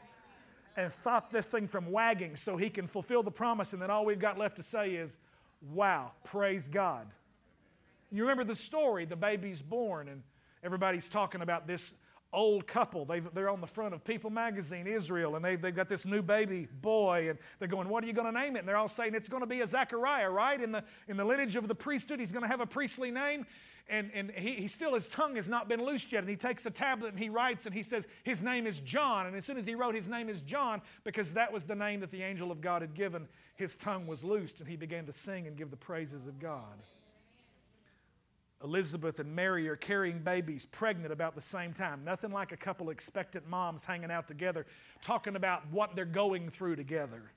and 0.80 0.92
stop 1.02 1.32
this 1.32 1.46
thing 1.46 1.68
from 1.68 1.92
wagging 1.92 2.38
so 2.38 2.56
he 2.56 2.70
can 2.70 2.88
fulfill 2.88 3.22
the 3.22 3.32
promise. 3.32 3.74
And 3.74 3.82
then 3.82 3.92
all 3.92 4.06
we've 4.06 4.20
got 4.20 4.38
left 4.38 4.56
to 4.58 4.64
say 4.64 4.92
is, 4.92 5.18
wow, 5.74 6.12
praise 6.24 6.68
God. 6.68 7.08
You 8.12 8.24
remember 8.24 8.46
the 8.46 8.56
story, 8.56 9.06
the 9.06 9.18
baby's 9.18 9.62
born, 9.62 10.08
and 10.08 10.24
everybody's 10.64 11.10
talking 11.10 11.42
about 11.42 11.68
this 11.68 11.96
old 12.32 12.66
couple. 12.66 13.06
they 13.06 13.42
are 13.42 13.50
on 13.50 13.60
the 13.60 13.68
front 13.68 13.94
of 13.94 14.04
People 14.04 14.30
magazine, 14.30 14.88
Israel, 14.88 15.36
and 15.36 15.44
they've, 15.44 15.62
they've 15.62 15.76
got 15.76 15.90
this 15.90 16.06
new 16.06 16.22
baby 16.22 16.68
boy, 16.82 17.30
and 17.30 17.38
they're 17.58 17.68
going, 17.68 17.90
What 17.90 18.04
are 18.04 18.08
you 18.08 18.14
going 18.14 18.32
to 18.34 18.40
name 18.40 18.56
it? 18.56 18.60
And 18.60 18.68
they're 18.68 18.78
all 18.78 18.88
saying 18.88 19.16
it's 19.16 19.30
going 19.30 19.42
to 19.42 19.48
be 19.48 19.62
a 19.62 19.68
Zechariah, 19.68 20.30
right? 20.30 20.62
In 20.62 20.72
the, 20.72 20.84
in 21.08 21.18
the 21.18 21.26
lineage 21.26 21.56
of 21.56 21.68
the 21.68 21.76
priesthood, 21.76 22.20
he's 22.20 22.32
going 22.32 22.44
to 22.44 22.48
have 22.48 22.62
a 22.62 22.68
priestly 22.68 23.12
name 23.12 23.46
and, 23.90 24.12
and 24.14 24.32
he, 24.32 24.54
he 24.54 24.68
still, 24.68 24.94
his 24.94 25.10
tongue 25.10 25.36
has 25.36 25.50
not 25.50 25.68
been 25.68 25.84
loosed 25.84 26.14
yet. 26.14 26.20
And 26.20 26.30
he 26.30 26.36
takes 26.36 26.66
a 26.66 26.72
tablet 26.72 27.10
and 27.10 27.20
he 27.20 27.30
writes 27.30 27.66
and 27.66 27.74
he 27.74 27.84
says, 27.84 28.08
His 28.24 28.44
name 28.44 28.68
is 28.68 28.80
John. 28.80 29.26
And 29.26 29.36
as 29.36 29.46
soon 29.46 29.58
as 29.58 29.66
he 29.66 29.76
wrote, 29.76 29.96
His 29.96 30.08
name 30.08 30.30
is 30.30 30.42
John, 30.42 30.82
because 31.04 31.34
that 31.34 31.52
was 31.52 31.66
the 31.66 31.76
name 31.76 32.02
that 32.02 32.12
the 32.12 32.22
angel 32.22 32.52
of 32.52 32.62
God 32.62 32.82
had 32.82 32.94
given, 32.94 33.28
his 33.56 33.76
tongue 33.76 34.08
was 34.08 34.24
loosed 34.24 34.60
and 34.60 34.70
he 34.70 34.76
began 34.76 35.06
to 35.08 35.14
sing 35.14 35.48
and 35.48 35.58
give 35.58 35.72
the 35.72 35.78
praises 35.78 36.28
of 36.28 36.40
God. 36.40 36.84
Elizabeth 38.64 39.20
and 39.20 39.36
Mary 39.36 39.70
are 39.70 39.78
carrying 39.78 40.20
babies, 40.20 40.66
pregnant 40.66 41.14
about 41.14 41.34
the 41.34 41.42
same 41.42 41.74
time. 41.74 42.04
Nothing 42.04 42.32
like 42.32 42.52
a 42.52 42.58
couple 42.58 42.90
expectant 42.90 43.48
moms 43.48 43.86
hanging 43.86 44.12
out 44.12 44.28
together, 44.28 44.66
talking 45.02 45.36
about 45.36 45.64
what 45.72 45.96
they're 45.96 46.06
going 46.06 46.50
through 46.50 46.76
together. 46.76 47.32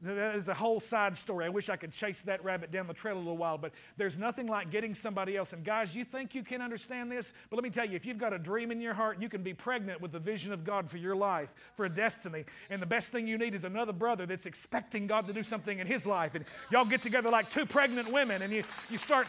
That 0.00 0.36
is 0.36 0.48
a 0.48 0.54
whole 0.54 0.78
side 0.78 1.16
story. 1.16 1.44
I 1.44 1.48
wish 1.48 1.68
I 1.68 1.74
could 1.76 1.90
chase 1.90 2.22
that 2.22 2.44
rabbit 2.44 2.70
down 2.70 2.86
the 2.86 2.94
trail 2.94 3.16
a 3.16 3.18
little 3.18 3.36
while, 3.36 3.58
but 3.58 3.72
there's 3.96 4.16
nothing 4.16 4.46
like 4.46 4.70
getting 4.70 4.94
somebody 4.94 5.36
else. 5.36 5.52
And 5.52 5.64
guys, 5.64 5.96
you 5.96 6.04
think 6.04 6.36
you 6.36 6.44
can 6.44 6.62
understand 6.62 7.10
this? 7.10 7.32
But 7.50 7.56
let 7.56 7.64
me 7.64 7.70
tell 7.70 7.84
you, 7.84 7.96
if 7.96 8.06
you've 8.06 8.18
got 8.18 8.32
a 8.32 8.38
dream 8.38 8.70
in 8.70 8.80
your 8.80 8.94
heart, 8.94 9.20
you 9.20 9.28
can 9.28 9.42
be 9.42 9.54
pregnant 9.54 10.00
with 10.00 10.12
the 10.12 10.20
vision 10.20 10.52
of 10.52 10.64
God 10.64 10.88
for 10.88 10.98
your 10.98 11.16
life, 11.16 11.52
for 11.74 11.84
a 11.84 11.88
destiny. 11.88 12.44
And 12.70 12.80
the 12.80 12.86
best 12.86 13.10
thing 13.10 13.26
you 13.26 13.38
need 13.38 13.54
is 13.54 13.64
another 13.64 13.92
brother 13.92 14.24
that's 14.24 14.46
expecting 14.46 15.08
God 15.08 15.26
to 15.26 15.32
do 15.32 15.42
something 15.42 15.80
in 15.80 15.86
his 15.88 16.06
life. 16.06 16.36
And 16.36 16.44
y'all 16.70 16.84
get 16.84 17.02
together 17.02 17.28
like 17.28 17.50
two 17.50 17.66
pregnant 17.66 18.12
women 18.12 18.42
and 18.42 18.52
you, 18.52 18.62
you 18.88 18.98
start. 18.98 19.26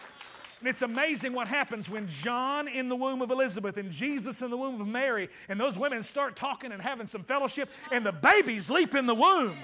And 0.60 0.68
it's 0.68 0.84
amazing 0.84 1.34
what 1.34 1.48
happens 1.48 1.90
when 1.90 2.08
John 2.08 2.68
in 2.68 2.90
the 2.90 2.96
womb 2.96 3.24
of 3.24 3.32
Elizabeth 3.32 3.78
and 3.78 3.90
Jesus 3.90 4.44
in 4.44 4.52
the 4.52 4.58
womb 4.58 4.80
of 4.80 4.88
Mary, 4.88 5.30
and 5.48 5.60
those 5.60 5.80
women 5.80 6.04
start 6.04 6.36
talking 6.36 6.74
and 6.74 6.82
having 6.82 7.08
some 7.08 7.24
fellowship, 7.24 7.70
and 7.92 8.06
the 8.06 8.12
babies 8.12 8.70
leap 8.70 8.94
in 8.94 9.06
the 9.06 9.16
womb. 9.16 9.58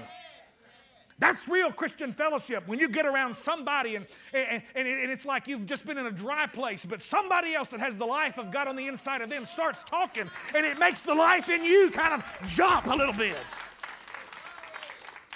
That's 1.17 1.48
real 1.48 1.72
Christian 1.72 2.12
fellowship. 2.12 2.67
When 2.67 2.77
you 2.77 2.89
get 2.89 3.05
around 3.05 3.34
somebody 3.36 3.95
and, 3.95 4.05
and, 4.34 4.62
and, 4.75 5.12
it's 5.12 5.25
like 5.25 5.48
you've 5.48 5.65
just 5.65 5.86
been 5.86 5.98
in 5.98 6.07
a 6.07 6.12
dry 6.12 6.45
place, 6.45 6.86
but 6.86 7.01
somebody 7.01 7.53
else 7.53 7.69
that 7.69 7.79
has 7.79 7.95
the 7.95 8.05
life 8.05 8.38
of 8.38 8.51
God 8.51 8.67
on 8.67 8.75
the 8.75 8.88
inside 8.88 9.22
of 9.22 9.29
them 9.29 9.45
starts 9.45 9.81
talking, 9.84 10.29
and 10.53 10.65
it 10.65 10.77
makes 10.77 11.00
the 11.00 11.15
life 11.15 11.50
in 11.50 11.63
you 11.63 11.89
kind 11.91 12.13
of 12.13 12.38
jump 12.50 12.88
a 12.88 12.95
little 12.95 13.13
bit. 13.13 13.38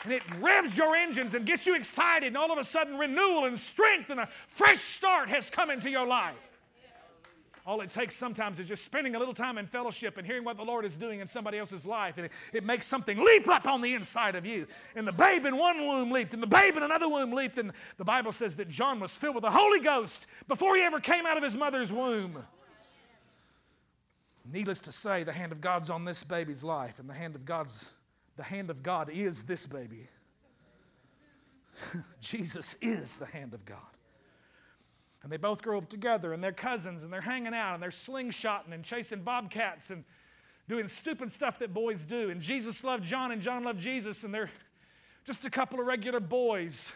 And 0.03 0.11
it 0.11 0.23
revs 0.39 0.77
your 0.77 0.95
engines 0.95 1.33
and 1.33 1.45
gets 1.45 1.65
you 1.65 1.75
excited, 1.75 2.27
and 2.27 2.37
all 2.37 2.51
of 2.51 2.57
a 2.57 2.63
sudden, 2.63 2.97
renewal 2.97 3.45
and 3.45 3.57
strength 3.57 4.09
and 4.09 4.19
a 4.19 4.27
fresh 4.49 4.79
start 4.79 5.29
has 5.29 5.49
come 5.49 5.71
into 5.71 5.89
your 5.89 6.05
life. 6.07 6.48
All 7.69 7.81
it 7.81 7.91
takes 7.91 8.15
sometimes 8.15 8.59
is 8.59 8.67
just 8.67 8.83
spending 8.83 9.13
a 9.13 9.19
little 9.19 9.35
time 9.35 9.59
in 9.59 9.67
fellowship 9.67 10.17
and 10.17 10.25
hearing 10.25 10.43
what 10.43 10.57
the 10.57 10.63
Lord 10.63 10.85
is 10.85 10.97
doing 10.97 11.19
in 11.19 11.27
somebody 11.27 11.59
else's 11.59 11.85
life. 11.85 12.17
And 12.17 12.25
it, 12.25 12.31
it, 12.51 12.65
makes 12.65 12.87
something 12.87 13.15
leap 13.23 13.47
up 13.47 13.67
on 13.67 13.81
the 13.81 13.93
inside 13.93 14.33
of 14.33 14.43
you. 14.43 14.65
And 14.95 15.07
the 15.07 15.11
babe 15.11 15.45
in 15.45 15.55
one 15.55 15.85
womb 15.85 16.09
leaped, 16.09 16.33
and 16.33 16.41
the 16.41 16.47
babe 16.47 16.77
in 16.77 16.81
another 16.81 17.07
womb 17.07 17.31
leaped. 17.31 17.59
And 17.59 17.71
the 17.97 18.03
Bible 18.03 18.31
says 18.31 18.55
that 18.55 18.69
John 18.69 18.99
was 18.99 19.15
filled 19.15 19.35
with 19.35 19.43
the 19.43 19.51
Holy 19.51 19.81
Ghost 19.81 20.25
before 20.47 20.75
he 20.77 20.81
ever 20.81 20.99
came 20.99 21.27
out 21.27 21.37
of 21.37 21.43
his 21.43 21.55
mother's 21.55 21.91
womb. 21.93 22.43
Needless 24.51 24.81
to 24.81 24.91
say, 24.91 25.21
the 25.23 25.31
hand 25.31 25.51
of 25.51 25.61
God's 25.61 25.91
on 25.91 26.05
this 26.05 26.23
baby's 26.23 26.63
life, 26.63 26.97
and 26.97 27.07
the 27.07 27.13
hand 27.13 27.35
of 27.35 27.45
God's 27.45 27.91
the 28.35 28.41
hand 28.41 28.71
of 28.71 28.81
God 28.81 29.11
is 29.11 29.43
this 29.43 29.67
baby. 29.67 30.07
Jesus 32.19 32.77
is 32.81 33.19
the 33.19 33.27
hand 33.27 33.53
of 33.53 33.63
God. 33.63 33.98
And 35.21 35.31
they 35.31 35.37
both 35.37 35.61
grow 35.61 35.77
up 35.77 35.89
together 35.89 36.33
and 36.33 36.43
they're 36.43 36.51
cousins 36.51 37.03
and 37.03 37.11
they're 37.11 37.21
hanging 37.21 37.53
out 37.53 37.73
and 37.73 37.83
they're 37.83 37.89
slingshotting 37.89 38.71
and 38.71 38.83
chasing 38.83 39.21
bobcats 39.21 39.89
and 39.89 40.05
doing 40.69 40.87
stupid 40.87 41.31
stuff 41.31 41.59
that 41.59 41.73
boys 41.73 42.05
do. 42.05 42.29
And 42.29 42.39
Jesus 42.39 42.83
loved 42.83 43.03
John 43.03 43.31
and 43.31 43.41
John 43.41 43.63
loved 43.63 43.79
Jesus 43.79 44.23
and 44.23 44.33
they're 44.33 44.51
just 45.25 45.43
a 45.45 45.49
couple 45.49 45.79
of 45.79 45.85
regular 45.85 46.19
boys. 46.19 46.93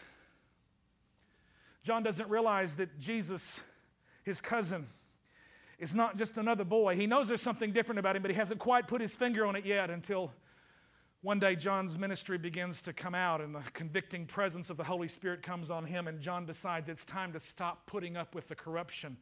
John 1.82 2.02
doesn't 2.02 2.30
realize 2.30 2.76
that 2.76 2.98
Jesus, 2.98 3.62
his 4.24 4.40
cousin, 4.40 4.86
is 5.78 5.94
not 5.94 6.16
just 6.16 6.38
another 6.38 6.64
boy. 6.64 6.96
He 6.96 7.06
knows 7.06 7.28
there's 7.28 7.42
something 7.42 7.72
different 7.72 7.98
about 7.98 8.16
him, 8.16 8.22
but 8.22 8.30
he 8.30 8.36
hasn't 8.36 8.58
quite 8.58 8.88
put 8.88 9.02
his 9.02 9.14
finger 9.14 9.44
on 9.44 9.54
it 9.54 9.66
yet 9.66 9.90
until 9.90 10.32
one 11.24 11.38
day, 11.38 11.56
John's 11.56 11.96
ministry 11.96 12.36
begins 12.36 12.82
to 12.82 12.92
come 12.92 13.14
out, 13.14 13.40
and 13.40 13.54
the 13.54 13.62
convicting 13.72 14.26
presence 14.26 14.68
of 14.68 14.76
the 14.76 14.84
Holy 14.84 15.08
Spirit 15.08 15.42
comes 15.42 15.70
on 15.70 15.86
him, 15.86 16.06
and 16.06 16.20
John 16.20 16.44
decides 16.44 16.86
it's 16.90 17.06
time 17.06 17.32
to 17.32 17.40
stop 17.40 17.86
putting 17.86 18.14
up 18.14 18.34
with 18.34 18.48
the 18.48 18.54
corruption. 18.54 19.16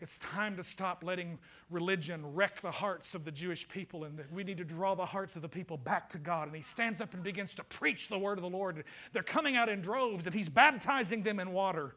It's 0.00 0.18
time 0.18 0.56
to 0.56 0.64
stop 0.64 1.04
letting 1.04 1.38
religion 1.70 2.34
wreck 2.34 2.60
the 2.60 2.72
hearts 2.72 3.14
of 3.14 3.24
the 3.24 3.30
Jewish 3.30 3.68
people, 3.68 4.02
and 4.02 4.18
that 4.18 4.32
we 4.32 4.42
need 4.42 4.58
to 4.58 4.64
draw 4.64 4.96
the 4.96 5.06
hearts 5.06 5.36
of 5.36 5.42
the 5.42 5.48
people 5.48 5.76
back 5.76 6.08
to 6.08 6.18
God. 6.18 6.48
And 6.48 6.56
he 6.56 6.62
stands 6.62 7.00
up 7.00 7.14
and 7.14 7.22
begins 7.22 7.54
to 7.54 7.62
preach 7.62 8.08
the 8.08 8.18
word 8.18 8.36
of 8.36 8.42
the 8.42 8.50
Lord. 8.50 8.82
They're 9.12 9.22
coming 9.22 9.54
out 9.54 9.68
in 9.68 9.80
droves, 9.80 10.26
and 10.26 10.34
he's 10.34 10.48
baptizing 10.48 11.22
them 11.22 11.38
in 11.38 11.52
water. 11.52 11.94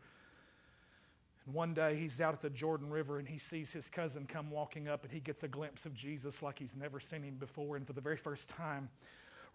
And 1.45 1.53
one 1.53 1.73
day 1.73 1.95
he's 1.95 2.19
out 2.21 2.33
at 2.33 2.41
the 2.41 2.49
Jordan 2.49 2.89
River 2.89 3.19
and 3.19 3.27
he 3.27 3.37
sees 3.37 3.71
his 3.71 3.89
cousin 3.89 4.25
come 4.27 4.49
walking 4.49 4.87
up 4.87 5.03
and 5.03 5.11
he 5.11 5.19
gets 5.19 5.43
a 5.43 5.47
glimpse 5.47 5.85
of 5.85 5.93
Jesus 5.93 6.41
like 6.41 6.59
he's 6.59 6.75
never 6.75 6.99
seen 6.99 7.23
him 7.23 7.35
before. 7.35 7.75
And 7.75 7.85
for 7.85 7.93
the 7.93 8.01
very 8.01 8.17
first 8.17 8.49
time, 8.49 8.89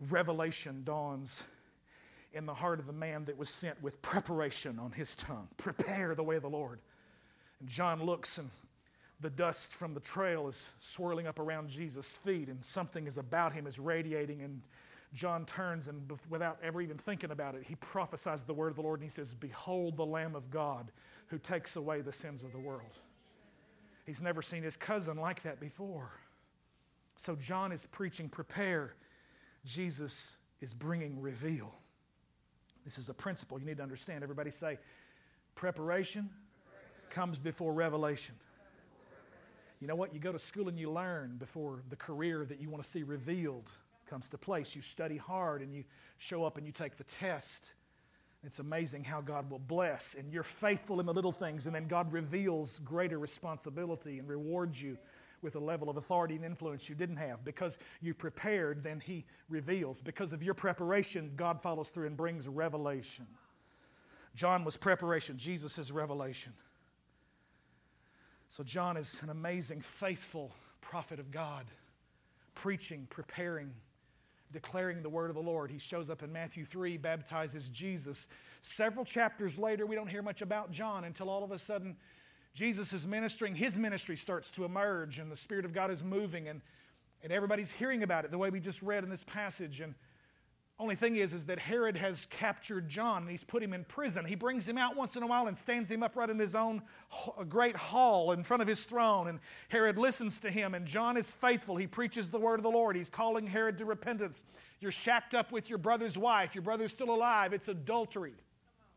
revelation 0.08 0.82
dawns 0.84 1.44
in 2.32 2.46
the 2.46 2.54
heart 2.54 2.78
of 2.78 2.86
the 2.86 2.92
man 2.92 3.24
that 3.24 3.36
was 3.36 3.48
sent 3.48 3.82
with 3.82 4.00
preparation 4.02 4.78
on 4.78 4.92
his 4.92 5.16
tongue. 5.16 5.48
Prepare 5.56 6.14
the 6.14 6.22
way 6.22 6.36
of 6.36 6.42
the 6.42 6.50
Lord. 6.50 6.78
And 7.58 7.68
John 7.68 8.02
looks 8.02 8.38
and 8.38 8.50
the 9.20 9.30
dust 9.30 9.74
from 9.74 9.92
the 9.92 10.00
trail 10.00 10.48
is 10.48 10.70
swirling 10.80 11.26
up 11.26 11.38
around 11.38 11.68
Jesus' 11.68 12.16
feet 12.16 12.48
and 12.48 12.64
something 12.64 13.06
is 13.06 13.18
about 13.18 13.52
him 13.52 13.66
is 13.66 13.78
radiating 13.78 14.42
and 14.42 14.62
John 15.12 15.44
turns 15.44 15.88
and 15.88 16.10
without 16.28 16.58
ever 16.62 16.80
even 16.80 16.96
thinking 16.96 17.32
about 17.32 17.56
it, 17.56 17.64
he 17.66 17.74
prophesies 17.74 18.44
the 18.44 18.54
word 18.54 18.68
of 18.68 18.76
the 18.76 18.82
Lord 18.82 19.00
and 19.00 19.10
he 19.10 19.12
says, 19.12 19.34
Behold 19.34 19.96
the 19.96 20.06
Lamb 20.06 20.36
of 20.36 20.50
God 20.50 20.92
who 21.30 21.38
takes 21.38 21.76
away 21.76 22.00
the 22.00 22.12
sins 22.12 22.42
of 22.42 22.52
the 22.52 22.58
world. 22.58 22.98
He's 24.04 24.22
never 24.22 24.42
seen 24.42 24.62
his 24.62 24.76
cousin 24.76 25.16
like 25.16 25.42
that 25.42 25.60
before. 25.60 26.10
So 27.16 27.36
John 27.36 27.70
is 27.70 27.86
preaching, 27.86 28.28
prepare. 28.28 28.94
Jesus 29.64 30.36
is 30.60 30.74
bringing 30.74 31.20
reveal. 31.20 31.72
This 32.84 32.98
is 32.98 33.08
a 33.08 33.14
principle 33.14 33.60
you 33.60 33.66
need 33.66 33.76
to 33.76 33.82
understand. 33.82 34.22
Everybody 34.22 34.50
say, 34.50 34.78
preparation 35.54 36.30
comes 37.10 37.38
before 37.38 37.72
revelation. 37.72 38.34
You 39.80 39.86
know 39.86 39.96
what? 39.96 40.12
You 40.12 40.20
go 40.20 40.32
to 40.32 40.38
school 40.38 40.68
and 40.68 40.78
you 40.78 40.90
learn 40.90 41.36
before 41.38 41.82
the 41.88 41.96
career 41.96 42.44
that 42.44 42.60
you 42.60 42.68
want 42.68 42.82
to 42.82 42.88
see 42.88 43.02
revealed 43.02 43.70
comes 44.08 44.28
to 44.30 44.38
place. 44.38 44.74
You 44.74 44.82
study 44.82 45.16
hard 45.16 45.62
and 45.62 45.72
you 45.72 45.84
show 46.18 46.44
up 46.44 46.58
and 46.58 46.66
you 46.66 46.72
take 46.72 46.96
the 46.96 47.04
test 47.04 47.72
it's 48.44 48.58
amazing 48.58 49.04
how 49.04 49.20
God 49.20 49.50
will 49.50 49.58
bless, 49.58 50.14
and 50.14 50.32
you're 50.32 50.42
faithful 50.42 50.98
in 50.98 51.06
the 51.06 51.12
little 51.12 51.32
things, 51.32 51.66
and 51.66 51.74
then 51.74 51.86
God 51.86 52.10
reveals 52.10 52.78
greater 52.80 53.18
responsibility 53.18 54.18
and 54.18 54.26
rewards 54.26 54.80
you 54.80 54.96
with 55.42 55.56
a 55.56 55.60
level 55.60 55.90
of 55.90 55.96
authority 55.96 56.36
and 56.36 56.44
influence 56.44 56.88
you 56.88 56.94
didn't 56.94 57.16
have. 57.16 57.44
Because 57.44 57.78
you 58.00 58.14
prepared, 58.14 58.82
then 58.82 59.00
He 59.00 59.26
reveals. 59.48 60.00
Because 60.00 60.32
of 60.32 60.42
your 60.42 60.54
preparation, 60.54 61.32
God 61.36 61.60
follows 61.60 61.90
through 61.90 62.06
and 62.06 62.16
brings 62.16 62.48
revelation. 62.48 63.26
John 64.34 64.64
was 64.64 64.76
preparation, 64.76 65.36
Jesus 65.36 65.78
is 65.78 65.92
revelation. 65.92 66.52
So, 68.48 68.64
John 68.64 68.96
is 68.96 69.22
an 69.22 69.28
amazing, 69.30 69.80
faithful 69.80 70.52
prophet 70.80 71.20
of 71.20 71.30
God, 71.30 71.66
preaching, 72.54 73.06
preparing, 73.10 73.72
declaring 74.52 75.02
the 75.02 75.08
word 75.08 75.30
of 75.30 75.36
the 75.36 75.42
Lord. 75.42 75.70
He 75.70 75.78
shows 75.78 76.10
up 76.10 76.22
in 76.22 76.32
Matthew 76.32 76.64
3, 76.64 76.96
baptizes 76.96 77.68
Jesus. 77.70 78.26
Several 78.60 79.04
chapters 79.04 79.58
later, 79.58 79.86
we 79.86 79.94
don't 79.94 80.08
hear 80.08 80.22
much 80.22 80.42
about 80.42 80.70
John 80.70 81.04
until 81.04 81.30
all 81.30 81.44
of 81.44 81.52
a 81.52 81.58
sudden 81.58 81.96
Jesus 82.54 82.92
is 82.92 83.06
ministering. 83.06 83.54
His 83.54 83.78
ministry 83.78 84.16
starts 84.16 84.50
to 84.52 84.64
emerge, 84.64 85.18
and 85.18 85.30
the 85.30 85.36
Spirit 85.36 85.64
of 85.64 85.72
God 85.72 85.90
is 85.90 86.02
moving, 86.02 86.48
and, 86.48 86.60
and 87.22 87.32
everybody's 87.32 87.70
hearing 87.70 88.02
about 88.02 88.24
it 88.24 88.30
the 88.30 88.38
way 88.38 88.50
we 88.50 88.60
just 88.60 88.82
read 88.82 89.04
in 89.04 89.10
this 89.10 89.24
passage. 89.24 89.80
And 89.80 89.94
only 90.80 90.94
thing 90.94 91.16
is, 91.16 91.34
is 91.34 91.44
that 91.44 91.58
Herod 91.58 91.98
has 91.98 92.26
captured 92.30 92.88
John 92.88 93.22
and 93.22 93.30
he's 93.30 93.44
put 93.44 93.62
him 93.62 93.74
in 93.74 93.84
prison. 93.84 94.24
He 94.24 94.34
brings 94.34 94.66
him 94.66 94.78
out 94.78 94.96
once 94.96 95.14
in 95.14 95.22
a 95.22 95.26
while 95.26 95.46
and 95.46 95.54
stands 95.54 95.90
him 95.90 96.02
up 96.02 96.16
right 96.16 96.30
in 96.30 96.38
his 96.38 96.54
own 96.54 96.80
great 97.50 97.76
hall 97.76 98.32
in 98.32 98.42
front 98.42 98.62
of 98.62 98.66
his 98.66 98.84
throne. 98.84 99.28
And 99.28 99.40
Herod 99.68 99.98
listens 99.98 100.40
to 100.40 100.50
him, 100.50 100.74
and 100.74 100.86
John 100.86 101.18
is 101.18 101.34
faithful. 101.34 101.76
He 101.76 101.86
preaches 101.86 102.30
the 102.30 102.40
word 102.40 102.58
of 102.58 102.62
the 102.62 102.70
Lord. 102.70 102.96
He's 102.96 103.10
calling 103.10 103.46
Herod 103.46 103.76
to 103.78 103.84
repentance. 103.84 104.42
You're 104.80 104.90
shacked 104.90 105.34
up 105.34 105.52
with 105.52 105.68
your 105.68 105.76
brother's 105.76 106.16
wife. 106.16 106.54
Your 106.54 106.62
brother's 106.62 106.92
still 106.92 107.14
alive. 107.14 107.52
It's 107.52 107.68
adultery, 107.68 108.34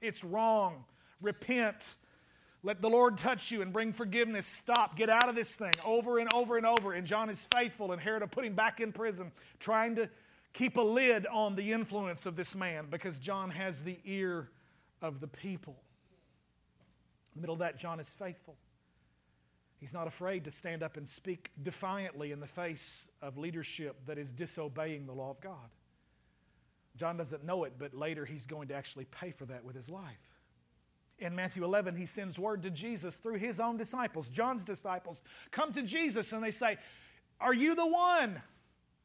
it's 0.01 0.23
wrong. 0.23 0.85
Repent. 1.21 1.95
Let 2.65 2.81
the 2.81 2.89
Lord 2.89 3.17
touch 3.17 3.51
you 3.51 3.61
and 3.61 3.73
bring 3.73 3.91
forgiveness. 3.91 4.45
Stop. 4.45 4.95
Get 4.95 5.09
out 5.09 5.27
of 5.27 5.35
this 5.35 5.53
thing 5.53 5.73
over 5.85 6.17
and 6.19 6.33
over 6.33 6.55
and 6.55 6.65
over. 6.65 6.93
And 6.93 7.05
John 7.05 7.29
is 7.29 7.45
faithful, 7.53 7.91
and 7.91 8.01
Herod 8.01 8.21
will 8.21 8.29
put 8.29 8.45
him 8.45 8.55
back 8.55 8.79
in 8.79 8.93
prison, 8.93 9.33
trying 9.59 9.95
to 9.97 10.09
keep 10.53 10.77
a 10.77 10.81
lid 10.81 11.25
on 11.27 11.55
the 11.55 11.71
influence 11.71 12.25
of 12.25 12.35
this 12.35 12.55
man 12.55 12.87
because 12.89 13.17
John 13.17 13.49
has 13.51 13.83
the 13.83 13.99
ear 14.05 14.49
of 15.01 15.19
the 15.19 15.27
people. 15.27 15.75
In 17.33 17.41
the 17.41 17.41
middle 17.41 17.53
of 17.53 17.59
that, 17.59 17.77
John 17.77 17.99
is 17.99 18.09
faithful. 18.09 18.55
He's 19.79 19.93
not 19.93 20.07
afraid 20.07 20.45
to 20.45 20.51
stand 20.51 20.81
up 20.81 20.95
and 20.95 21.05
speak 21.05 21.51
defiantly 21.61 22.31
in 22.31 22.39
the 22.39 22.47
face 22.47 23.09
of 23.21 23.37
leadership 23.37 23.97
that 24.05 24.17
is 24.17 24.31
disobeying 24.31 25.07
the 25.07 25.11
law 25.11 25.31
of 25.31 25.41
God. 25.41 25.69
John 26.95 27.17
doesn't 27.17 27.43
know 27.43 27.63
it, 27.63 27.73
but 27.77 27.93
later 27.93 28.23
he's 28.23 28.45
going 28.45 28.67
to 28.69 28.75
actually 28.75 29.05
pay 29.05 29.31
for 29.31 29.45
that 29.45 29.65
with 29.65 29.75
his 29.75 29.89
life. 29.89 30.39
In 31.19 31.35
Matthew 31.35 31.63
11, 31.63 31.95
he 31.95 32.05
sends 32.05 32.37
word 32.37 32.63
to 32.63 32.69
Jesus 32.69 33.15
through 33.15 33.39
his 33.39 33.59
own 33.59 33.77
disciples, 33.77 34.29
John's 34.29 34.63
disciples, 34.63 35.21
come 35.51 35.73
to 35.73 35.81
Jesus 35.81 36.31
and 36.31 36.43
they 36.43 36.51
say, 36.51 36.77
Are 37.41 37.53
you 37.53 37.75
the 37.75 37.85
one? 37.85 38.41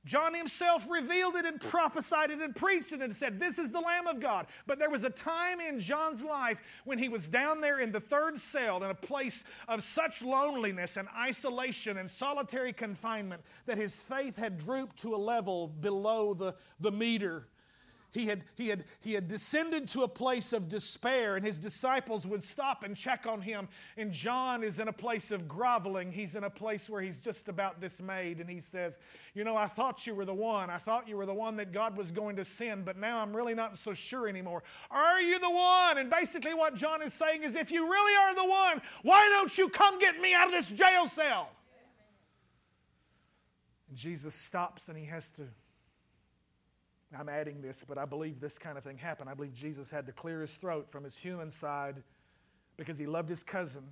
John 0.04 0.32
himself 0.34 0.86
revealed 0.88 1.34
it 1.34 1.44
and 1.44 1.60
prophesied 1.60 2.30
it 2.30 2.40
and 2.40 2.54
preached 2.54 2.92
it 2.92 3.02
and 3.02 3.14
said, 3.14 3.38
This 3.38 3.58
is 3.58 3.70
the 3.70 3.80
Lamb 3.80 4.06
of 4.06 4.20
God. 4.20 4.46
But 4.66 4.78
there 4.78 4.90
was 4.90 5.04
a 5.04 5.10
time 5.10 5.60
in 5.60 5.80
John's 5.80 6.24
life 6.24 6.82
when 6.84 6.98
he 6.98 7.08
was 7.08 7.28
down 7.28 7.60
there 7.60 7.80
in 7.80 7.92
the 7.92 8.00
third 8.00 8.38
cell 8.38 8.82
in 8.82 8.90
a 8.90 8.94
place 8.94 9.44
of 9.66 9.82
such 9.82 10.22
loneliness 10.22 10.96
and 10.96 11.08
isolation 11.16 11.98
and 11.98 12.10
solitary 12.10 12.72
confinement 12.72 13.42
that 13.66 13.76
his 13.76 14.02
faith 14.02 14.36
had 14.36 14.56
drooped 14.56 14.96
to 15.02 15.14
a 15.14 15.18
level 15.18 15.68
below 15.68 16.32
the, 16.32 16.54
the 16.80 16.92
meter 16.92 17.48
he 18.10 18.26
had, 18.26 18.42
he, 18.54 18.68
had, 18.68 18.84
he 19.00 19.12
had 19.12 19.28
descended 19.28 19.86
to 19.88 20.02
a 20.02 20.08
place 20.08 20.54
of 20.54 20.68
despair, 20.68 21.36
and 21.36 21.44
his 21.44 21.58
disciples 21.58 22.26
would 22.26 22.42
stop 22.42 22.82
and 22.82 22.96
check 22.96 23.26
on 23.26 23.42
him. 23.42 23.68
And 23.98 24.12
John 24.12 24.64
is 24.64 24.78
in 24.78 24.88
a 24.88 24.92
place 24.92 25.30
of 25.30 25.46
groveling. 25.46 26.10
He's 26.10 26.34
in 26.34 26.44
a 26.44 26.50
place 26.50 26.88
where 26.88 27.02
he's 27.02 27.18
just 27.18 27.48
about 27.48 27.80
dismayed. 27.80 28.40
And 28.40 28.48
he 28.48 28.60
says, 28.60 28.96
You 29.34 29.44
know, 29.44 29.56
I 29.56 29.66
thought 29.66 30.06
you 30.06 30.14
were 30.14 30.24
the 30.24 30.32
one. 30.32 30.70
I 30.70 30.78
thought 30.78 31.06
you 31.06 31.18
were 31.18 31.26
the 31.26 31.34
one 31.34 31.56
that 31.56 31.70
God 31.70 31.98
was 31.98 32.10
going 32.10 32.36
to 32.36 32.46
send, 32.46 32.86
but 32.86 32.96
now 32.96 33.18
I'm 33.18 33.36
really 33.36 33.54
not 33.54 33.76
so 33.76 33.92
sure 33.92 34.26
anymore. 34.26 34.62
Are 34.90 35.20
you 35.20 35.38
the 35.38 35.50
one? 35.50 35.98
And 35.98 36.08
basically, 36.08 36.54
what 36.54 36.74
John 36.74 37.02
is 37.02 37.12
saying 37.12 37.42
is, 37.42 37.56
If 37.56 37.70
you 37.70 37.90
really 37.90 38.16
are 38.16 38.34
the 38.34 38.50
one, 38.50 38.80
why 39.02 39.28
don't 39.34 39.56
you 39.58 39.68
come 39.68 39.98
get 39.98 40.18
me 40.18 40.34
out 40.34 40.46
of 40.46 40.52
this 40.52 40.70
jail 40.70 41.06
cell? 41.06 41.50
And 43.88 43.98
Jesus 43.98 44.34
stops 44.34 44.88
and 44.88 44.96
he 44.96 45.04
has 45.06 45.30
to 45.32 45.44
I'm 47.16 47.28
adding 47.28 47.62
this, 47.62 47.84
but 47.88 47.96
I 47.96 48.04
believe 48.04 48.40
this 48.40 48.58
kind 48.58 48.76
of 48.76 48.84
thing 48.84 48.98
happened. 48.98 49.30
I 49.30 49.34
believe 49.34 49.54
Jesus 49.54 49.90
had 49.90 50.06
to 50.06 50.12
clear 50.12 50.40
his 50.40 50.56
throat 50.56 50.90
from 50.90 51.04
his 51.04 51.16
human 51.16 51.50
side 51.50 52.02
because 52.76 52.98
he 52.98 53.06
loved 53.06 53.28
his 53.30 53.42
cousin, 53.42 53.84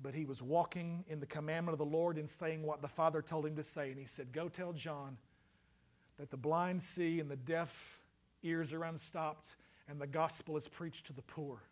but 0.00 0.14
he 0.14 0.24
was 0.24 0.42
walking 0.42 1.04
in 1.08 1.20
the 1.20 1.26
commandment 1.26 1.74
of 1.74 1.78
the 1.78 1.96
Lord 1.96 2.16
and 2.16 2.28
saying 2.28 2.62
what 2.62 2.80
the 2.80 2.88
Father 2.88 3.20
told 3.20 3.44
him 3.44 3.56
to 3.56 3.62
say. 3.62 3.90
And 3.90 3.98
he 3.98 4.06
said, 4.06 4.32
Go 4.32 4.48
tell 4.48 4.72
John 4.72 5.18
that 6.18 6.30
the 6.30 6.36
blind 6.36 6.82
see 6.82 7.20
and 7.20 7.30
the 7.30 7.36
deaf 7.36 8.00
ears 8.42 8.72
are 8.72 8.84
unstopped, 8.84 9.56
and 9.88 10.00
the 10.00 10.06
gospel 10.06 10.56
is 10.56 10.66
preached 10.66 11.06
to 11.06 11.12
the 11.12 11.22
poor. 11.22 11.62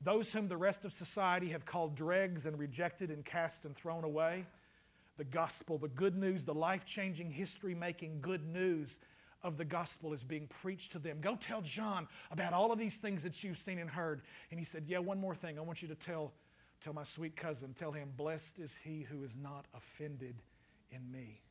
Those 0.00 0.32
whom 0.32 0.48
the 0.48 0.56
rest 0.56 0.84
of 0.84 0.92
society 0.92 1.48
have 1.48 1.64
called 1.64 1.94
dregs 1.94 2.44
and 2.44 2.58
rejected 2.58 3.10
and 3.10 3.24
cast 3.24 3.64
and 3.64 3.74
thrown 3.74 4.04
away, 4.04 4.46
the 5.16 5.24
gospel, 5.24 5.78
the 5.78 5.88
good 5.88 6.16
news, 6.16 6.44
the 6.44 6.54
life 6.54 6.84
changing, 6.84 7.30
history 7.30 7.74
making 7.74 8.20
good 8.20 8.46
news 8.46 9.00
of 9.44 9.58
the 9.58 9.64
gospel 9.64 10.12
is 10.12 10.24
being 10.24 10.48
preached 10.62 10.92
to 10.92 10.98
them. 10.98 11.18
Go 11.20 11.36
tell 11.36 11.60
John 11.60 12.08
about 12.30 12.52
all 12.52 12.72
of 12.72 12.78
these 12.78 12.96
things 12.96 13.22
that 13.22 13.44
you've 13.44 13.58
seen 13.58 13.78
and 13.78 13.88
heard. 13.88 14.22
And 14.50 14.58
he 14.58 14.64
said, 14.64 14.84
Yeah, 14.88 14.98
one 14.98 15.20
more 15.20 15.34
thing. 15.34 15.58
I 15.58 15.62
want 15.62 15.82
you 15.82 15.88
to 15.88 15.94
tell, 15.94 16.32
tell 16.80 16.94
my 16.94 17.04
sweet 17.04 17.36
cousin, 17.36 17.74
tell 17.74 17.92
him, 17.92 18.08
Blessed 18.16 18.58
is 18.58 18.76
he 18.82 19.02
who 19.02 19.22
is 19.22 19.36
not 19.36 19.66
offended 19.74 20.36
in 20.90 21.08
me. 21.12 21.42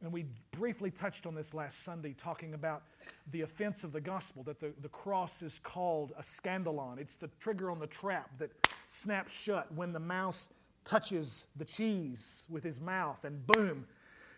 And 0.00 0.12
we 0.12 0.26
briefly 0.52 0.92
touched 0.92 1.26
on 1.26 1.34
this 1.34 1.54
last 1.54 1.82
Sunday, 1.82 2.14
talking 2.16 2.54
about 2.54 2.84
the 3.32 3.40
offense 3.40 3.82
of 3.82 3.92
the 3.92 4.00
gospel, 4.00 4.44
that 4.44 4.60
the, 4.60 4.72
the 4.80 4.88
cross 4.88 5.42
is 5.42 5.58
called 5.58 6.12
a 6.16 6.22
scandalon. 6.22 6.98
It's 6.98 7.16
the 7.16 7.28
trigger 7.40 7.70
on 7.70 7.80
the 7.80 7.86
trap 7.88 8.30
that 8.38 8.52
snaps 8.86 9.36
shut 9.36 9.72
when 9.74 9.92
the 9.92 9.98
mouse 9.98 10.50
touches 10.84 11.48
the 11.56 11.64
cheese 11.64 12.46
with 12.48 12.62
his 12.62 12.80
mouth, 12.80 13.24
and 13.24 13.44
boom, 13.46 13.86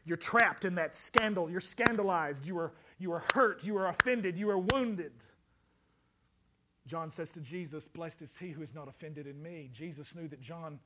you're 0.04 0.16
trapped 0.16 0.64
in 0.64 0.76
that 0.76 0.94
scandal. 0.94 1.50
You're 1.50 1.60
scandalized. 1.60 2.46
You 2.46 2.58
are, 2.58 2.72
you 2.98 3.12
are 3.12 3.22
hurt. 3.34 3.64
You 3.64 3.76
are 3.78 3.88
offended. 3.88 4.36
You 4.36 4.50
are 4.50 4.58
wounded. 4.58 5.12
John 6.86 7.10
says 7.10 7.32
to 7.32 7.40
Jesus, 7.40 7.86
Blessed 7.86 8.22
is 8.22 8.38
he 8.38 8.50
who 8.50 8.62
is 8.62 8.74
not 8.74 8.88
offended 8.88 9.26
in 9.26 9.42
me. 9.42 9.70
Jesus 9.72 10.14
knew 10.14 10.28
that 10.28 10.40
John 10.40 10.80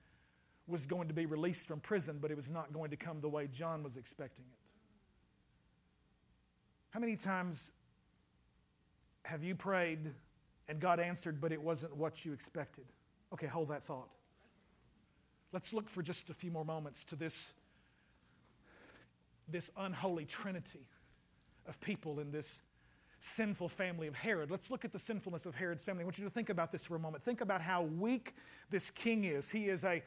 was 0.67 0.87
going 0.87 1.09
to 1.09 1.15
be 1.15 1.27
released 1.27 1.69
from 1.69 1.81
prison, 1.81 2.19
but 2.21 2.31
it 2.31 2.37
was 2.37 2.51
not 2.51 2.73
going 2.73 2.91
to 2.91 2.97
come 2.97 3.21
the 3.21 3.29
way 3.29 3.47
John 3.47 3.83
was 3.83 3.97
expecting 3.97 4.47
it. 4.51 4.59
How 6.91 7.01
many 7.01 7.17
times 7.17 7.73
have 9.25 9.43
you 9.43 9.55
prayed 9.55 10.13
and 10.69 10.81
God 10.81 11.01
answered, 11.01 11.41
but 11.41 11.53
it 11.53 11.61
wasn't 11.61 11.97
what 11.97 12.25
you 12.25 12.33
expected? 12.33 12.85
Okay, 13.33 13.47
hold 13.47 13.69
that 13.69 13.85
thought. 13.85 14.09
Let's 15.53 15.73
look 15.73 15.89
for 15.89 16.03
just 16.03 16.31
a 16.31 16.35
few 16.35 16.51
more 16.51 16.65
moments 16.65 17.05
to 17.07 17.17
this, 17.17 17.53
this 19.49 19.71
unholy 19.77 20.25
trinity 20.25 20.87
of 21.67 21.81
people 21.81 22.21
in 22.21 22.31
this 22.31 22.63
sinful 23.19 23.69
family 23.69 24.07
of 24.07 24.15
Herod. 24.15 24.51
Let's 24.51 24.71
look 24.71 24.85
at 24.85 24.93
the 24.93 24.99
sinfulness 24.99 25.47
of 25.47 25.55
Herod's 25.55 25.83
family. 25.83 26.03
I 26.03 26.05
want 26.05 26.19
you 26.19 26.25
to 26.25 26.31
think 26.31 26.51
about 26.51 26.73
this 26.73 26.85
for 26.85 26.97
a 26.97 26.99
moment. 26.99 27.25
Think 27.25 27.41
about 27.41 27.63
how 27.63 27.83
weak 27.83 28.35
this 28.71 28.91
king 28.91 29.25
is. 29.25 29.51
He 29.51 29.69
is 29.69 29.85
a 29.85 30.03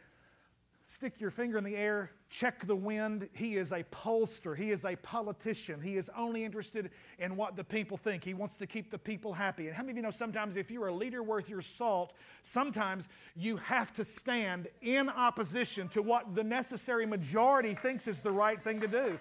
stick 0.90 1.20
your 1.20 1.32
finger 1.32 1.58
in 1.58 1.66
the 1.66 1.76
air, 1.76 2.12
check 2.30 2.66
the 2.66 2.76
wind. 2.76 3.28
He 3.36 3.58
is 3.58 3.74
a 3.74 3.84
pollster. 3.84 4.56
He 4.56 4.72
is 4.72 4.86
a 4.86 4.96
politician. 4.96 5.82
He 5.82 5.98
is 5.98 6.10
only 6.16 6.46
interested 6.46 6.92
in 7.20 7.36
what 7.36 7.58
the 7.58 7.64
people 7.66 7.98
think. 7.98 8.24
He 8.24 8.34
wants 8.34 8.56
to 8.56 8.66
keep 8.66 8.90
the 8.90 8.98
people 8.98 9.34
happy. 9.34 9.68
And 9.68 9.76
how 9.76 9.84
many 9.84 9.92
of 9.92 9.98
you 9.98 10.04
know 10.04 10.12
sometimes 10.12 10.56
if 10.56 10.72
you're 10.72 10.88
a 10.88 10.96
leader 10.96 11.22
worth 11.22 11.50
your 11.50 11.62
salt, 11.62 12.14
sometimes 12.42 13.10
you 13.36 13.58
have 13.58 13.92
to 13.94 14.06
stand 14.06 14.70
in 14.82 15.10
opposition 15.10 15.90
to 15.90 16.02
what 16.02 16.36
the 16.36 16.44
necessary 16.44 17.06
majority 17.06 17.74
thinks 17.74 18.08
is 18.08 18.22
the 18.22 18.32
right 18.32 18.64
thing 18.64 18.80
to 18.80 18.88
do. 18.88 19.20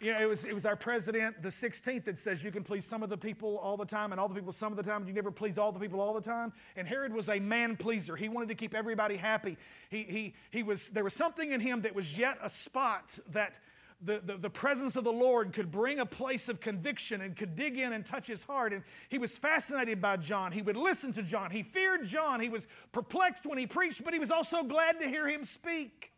You 0.00 0.12
know, 0.12 0.20
it 0.20 0.28
was, 0.28 0.44
it 0.44 0.54
was 0.54 0.64
our 0.64 0.76
president, 0.76 1.42
the 1.42 1.48
16th, 1.48 2.04
that 2.04 2.16
says 2.16 2.44
you 2.44 2.52
can 2.52 2.62
please 2.62 2.84
some 2.84 3.02
of 3.02 3.10
the 3.10 3.16
people 3.16 3.58
all 3.58 3.76
the 3.76 3.84
time 3.84 4.12
and 4.12 4.20
all 4.20 4.28
the 4.28 4.34
people 4.34 4.52
some 4.52 4.72
of 4.72 4.76
the 4.76 4.82
time. 4.88 5.06
You 5.08 5.12
never 5.12 5.32
please 5.32 5.58
all 5.58 5.72
the 5.72 5.80
people 5.80 6.00
all 6.00 6.14
the 6.14 6.20
time. 6.20 6.52
And 6.76 6.86
Herod 6.86 7.12
was 7.12 7.28
a 7.28 7.40
man 7.40 7.76
pleaser. 7.76 8.14
He 8.14 8.28
wanted 8.28 8.48
to 8.50 8.54
keep 8.54 8.74
everybody 8.74 9.16
happy. 9.16 9.56
He, 9.90 10.04
he, 10.04 10.34
he 10.50 10.62
was, 10.62 10.90
there 10.90 11.02
was 11.02 11.14
something 11.14 11.50
in 11.50 11.60
him 11.60 11.80
that 11.80 11.96
was 11.96 12.16
yet 12.16 12.38
a 12.40 12.48
spot 12.48 13.18
that 13.30 13.54
the, 14.00 14.20
the, 14.24 14.36
the 14.36 14.50
presence 14.50 14.94
of 14.94 15.02
the 15.02 15.12
Lord 15.12 15.52
could 15.52 15.72
bring 15.72 15.98
a 15.98 16.06
place 16.06 16.48
of 16.48 16.60
conviction 16.60 17.20
and 17.20 17.34
could 17.34 17.56
dig 17.56 17.76
in 17.76 17.92
and 17.92 18.06
touch 18.06 18.28
his 18.28 18.44
heart. 18.44 18.72
And 18.72 18.84
he 19.08 19.18
was 19.18 19.36
fascinated 19.36 20.00
by 20.00 20.18
John. 20.18 20.52
He 20.52 20.62
would 20.62 20.76
listen 20.76 21.12
to 21.14 21.22
John. 21.24 21.50
He 21.50 21.64
feared 21.64 22.04
John. 22.04 22.38
He 22.38 22.48
was 22.48 22.68
perplexed 22.92 23.46
when 23.46 23.58
he 23.58 23.66
preached, 23.66 24.04
but 24.04 24.12
he 24.12 24.20
was 24.20 24.30
also 24.30 24.62
glad 24.62 25.00
to 25.00 25.08
hear 25.08 25.28
him 25.28 25.42
speak. 25.42 26.12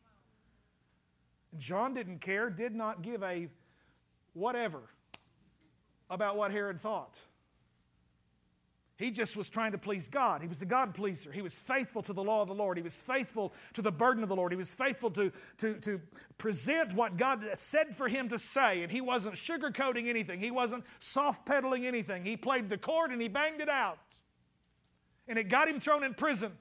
John 1.56 1.94
didn't 1.94 2.20
care, 2.20 2.50
did 2.50 2.74
not 2.74 3.00
give 3.00 3.22
a 3.22 3.48
whatever 4.34 4.80
about 6.08 6.36
what 6.36 6.50
Herod 6.50 6.80
thought. 6.80 7.18
He 9.00 9.10
just 9.10 9.34
was 9.34 9.48
trying 9.48 9.72
to 9.72 9.78
please 9.78 10.10
God. 10.10 10.42
He 10.42 10.48
was 10.48 10.60
a 10.60 10.66
God 10.66 10.94
pleaser. 10.94 11.32
He 11.32 11.40
was 11.40 11.54
faithful 11.54 12.02
to 12.02 12.12
the 12.12 12.22
law 12.22 12.42
of 12.42 12.48
the 12.48 12.54
Lord. 12.54 12.76
He 12.76 12.82
was 12.82 12.94
faithful 12.94 13.54
to 13.72 13.80
the 13.80 13.90
burden 13.90 14.22
of 14.22 14.28
the 14.28 14.36
Lord. 14.36 14.52
He 14.52 14.58
was 14.58 14.74
faithful 14.74 15.10
to, 15.12 15.32
to, 15.56 15.80
to 15.80 16.02
present 16.36 16.92
what 16.92 17.16
God 17.16 17.42
said 17.54 17.94
for 17.94 18.08
him 18.08 18.28
to 18.28 18.38
say. 18.38 18.82
And 18.82 18.92
he 18.92 19.00
wasn't 19.00 19.36
sugarcoating 19.36 20.06
anything, 20.06 20.38
he 20.38 20.50
wasn't 20.50 20.84
soft 20.98 21.46
pedaling 21.46 21.86
anything. 21.86 22.26
He 22.26 22.36
played 22.36 22.68
the 22.68 22.76
chord 22.76 23.10
and 23.10 23.22
he 23.22 23.28
banged 23.28 23.62
it 23.62 23.70
out. 23.70 23.98
And 25.26 25.38
it 25.38 25.48
got 25.48 25.66
him 25.66 25.80
thrown 25.80 26.04
in 26.04 26.12
prison. 26.12 26.52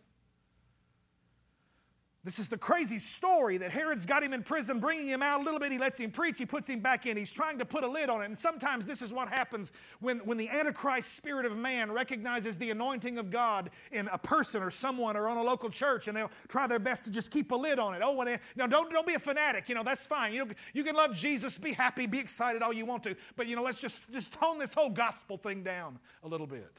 This 2.25 2.37
is 2.37 2.49
the 2.49 2.57
crazy 2.57 2.97
story 2.97 3.57
that 3.59 3.71
Herod's 3.71 4.05
got 4.05 4.23
him 4.23 4.33
in 4.33 4.43
prison, 4.43 4.81
bringing 4.81 5.07
him 5.07 5.23
out 5.23 5.39
a 5.39 5.43
little 5.43 5.59
bit. 5.59 5.71
He 5.71 5.77
lets 5.77 5.97
him 5.97 6.11
preach, 6.11 6.37
he 6.37 6.45
puts 6.45 6.67
him 6.67 6.81
back 6.81 7.05
in. 7.05 7.15
He's 7.15 7.31
trying 7.31 7.57
to 7.59 7.65
put 7.65 7.85
a 7.85 7.87
lid 7.87 8.09
on 8.09 8.21
it. 8.21 8.25
And 8.25 8.37
sometimes 8.37 8.85
this 8.85 9.01
is 9.01 9.13
what 9.13 9.29
happens 9.29 9.71
when, 10.01 10.19
when 10.19 10.37
the 10.37 10.49
Antichrist 10.49 11.15
spirit 11.15 11.45
of 11.45 11.55
man 11.55 11.89
recognizes 11.89 12.57
the 12.57 12.71
anointing 12.71 13.17
of 13.17 13.31
God 13.31 13.69
in 13.93 14.09
a 14.09 14.17
person 14.17 14.61
or 14.61 14.69
someone 14.69 15.15
or 15.15 15.29
on 15.29 15.37
a 15.37 15.43
local 15.43 15.69
church, 15.69 16.09
and 16.09 16.17
they'll 16.17 16.31
try 16.49 16.67
their 16.67 16.77
best 16.77 17.05
to 17.05 17.11
just 17.11 17.31
keep 17.31 17.53
a 17.53 17.55
lid 17.55 17.79
on 17.79 17.95
it. 17.95 18.01
Oh, 18.03 18.13
when 18.13 18.37
now 18.57 18.67
don't, 18.67 18.91
don't 18.91 19.07
be 19.07 19.13
a 19.13 19.19
fanatic. 19.19 19.69
You 19.69 19.75
know, 19.75 19.83
that's 19.83 20.05
fine. 20.05 20.33
You, 20.33 20.43
know, 20.43 20.51
you 20.73 20.83
can 20.83 20.95
love 20.95 21.15
Jesus, 21.15 21.57
be 21.57 21.71
happy, 21.71 22.05
be 22.05 22.19
excited 22.19 22.61
all 22.61 22.73
you 22.73 22.85
want 22.85 23.03
to. 23.03 23.15
But, 23.37 23.47
you 23.47 23.55
know, 23.55 23.63
let's 23.63 23.79
just, 23.79 24.11
just 24.11 24.33
tone 24.33 24.57
this 24.57 24.73
whole 24.73 24.89
gospel 24.89 25.37
thing 25.37 25.63
down 25.63 25.97
a 26.23 26.27
little 26.27 26.47
bit. 26.47 26.75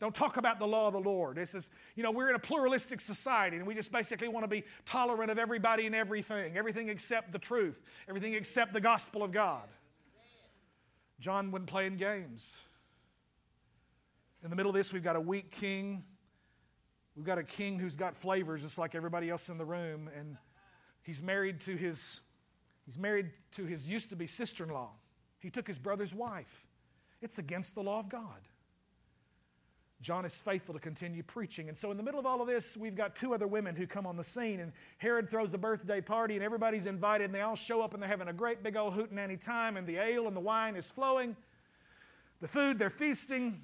Don't 0.00 0.14
talk 0.14 0.36
about 0.36 0.60
the 0.60 0.66
law 0.66 0.86
of 0.86 0.92
the 0.92 1.00
Lord. 1.00 1.36
This 1.36 1.54
is, 1.54 1.70
you 1.96 2.04
know, 2.04 2.12
we're 2.12 2.28
in 2.28 2.36
a 2.36 2.40
pluralistic 2.40 3.00
society 3.00 3.56
and 3.56 3.66
we 3.66 3.74
just 3.74 3.90
basically 3.90 4.28
want 4.28 4.44
to 4.44 4.48
be 4.48 4.62
tolerant 4.84 5.30
of 5.30 5.38
everybody 5.38 5.86
and 5.86 5.94
everything, 5.94 6.56
everything 6.56 6.88
except 6.88 7.32
the 7.32 7.38
truth, 7.38 7.82
everything 8.08 8.34
except 8.34 8.72
the 8.72 8.80
gospel 8.80 9.24
of 9.24 9.32
God. 9.32 9.68
John 11.18 11.50
wasn't 11.50 11.68
playing 11.68 11.96
games. 11.96 12.56
In 14.44 14.50
the 14.50 14.56
middle 14.56 14.70
of 14.70 14.76
this, 14.76 14.92
we've 14.92 15.02
got 15.02 15.16
a 15.16 15.20
weak 15.20 15.50
king. 15.50 16.04
We've 17.16 17.26
got 17.26 17.38
a 17.38 17.42
king 17.42 17.80
who's 17.80 17.96
got 17.96 18.16
flavors 18.16 18.62
just 18.62 18.78
like 18.78 18.94
everybody 18.94 19.28
else 19.28 19.48
in 19.48 19.58
the 19.58 19.64
room, 19.64 20.08
and 20.16 20.36
he's 21.02 21.20
married 21.20 21.60
to 21.62 21.74
his 21.74 22.20
he's 22.86 22.96
married 22.96 23.30
to 23.52 23.64
his 23.64 23.88
used 23.88 24.10
to 24.10 24.16
be 24.16 24.28
sister-in-law. 24.28 24.90
He 25.40 25.50
took 25.50 25.66
his 25.66 25.80
brother's 25.80 26.14
wife. 26.14 26.64
It's 27.20 27.38
against 27.38 27.74
the 27.74 27.82
law 27.82 27.98
of 27.98 28.08
God. 28.08 28.46
John 30.00 30.24
is 30.24 30.36
faithful 30.40 30.74
to 30.74 30.80
continue 30.80 31.24
preaching. 31.24 31.68
And 31.68 31.76
so, 31.76 31.90
in 31.90 31.96
the 31.96 32.04
middle 32.04 32.20
of 32.20 32.26
all 32.26 32.40
of 32.40 32.46
this, 32.46 32.76
we've 32.76 32.94
got 32.94 33.16
two 33.16 33.34
other 33.34 33.48
women 33.48 33.74
who 33.74 33.86
come 33.86 34.06
on 34.06 34.16
the 34.16 34.22
scene. 34.22 34.60
And 34.60 34.72
Herod 34.98 35.28
throws 35.28 35.54
a 35.54 35.58
birthday 35.58 36.00
party, 36.00 36.34
and 36.34 36.44
everybody's 36.44 36.86
invited, 36.86 37.24
and 37.24 37.34
they 37.34 37.40
all 37.40 37.56
show 37.56 37.82
up, 37.82 37.94
and 37.94 38.02
they're 38.02 38.08
having 38.08 38.28
a 38.28 38.32
great 38.32 38.62
big 38.62 38.76
old 38.76 38.94
hootenanny 38.94 39.42
time, 39.44 39.76
and 39.76 39.86
the 39.86 39.96
ale 39.96 40.28
and 40.28 40.36
the 40.36 40.40
wine 40.40 40.76
is 40.76 40.88
flowing. 40.88 41.34
The 42.40 42.46
food, 42.46 42.78
they're 42.78 42.90
feasting. 42.90 43.62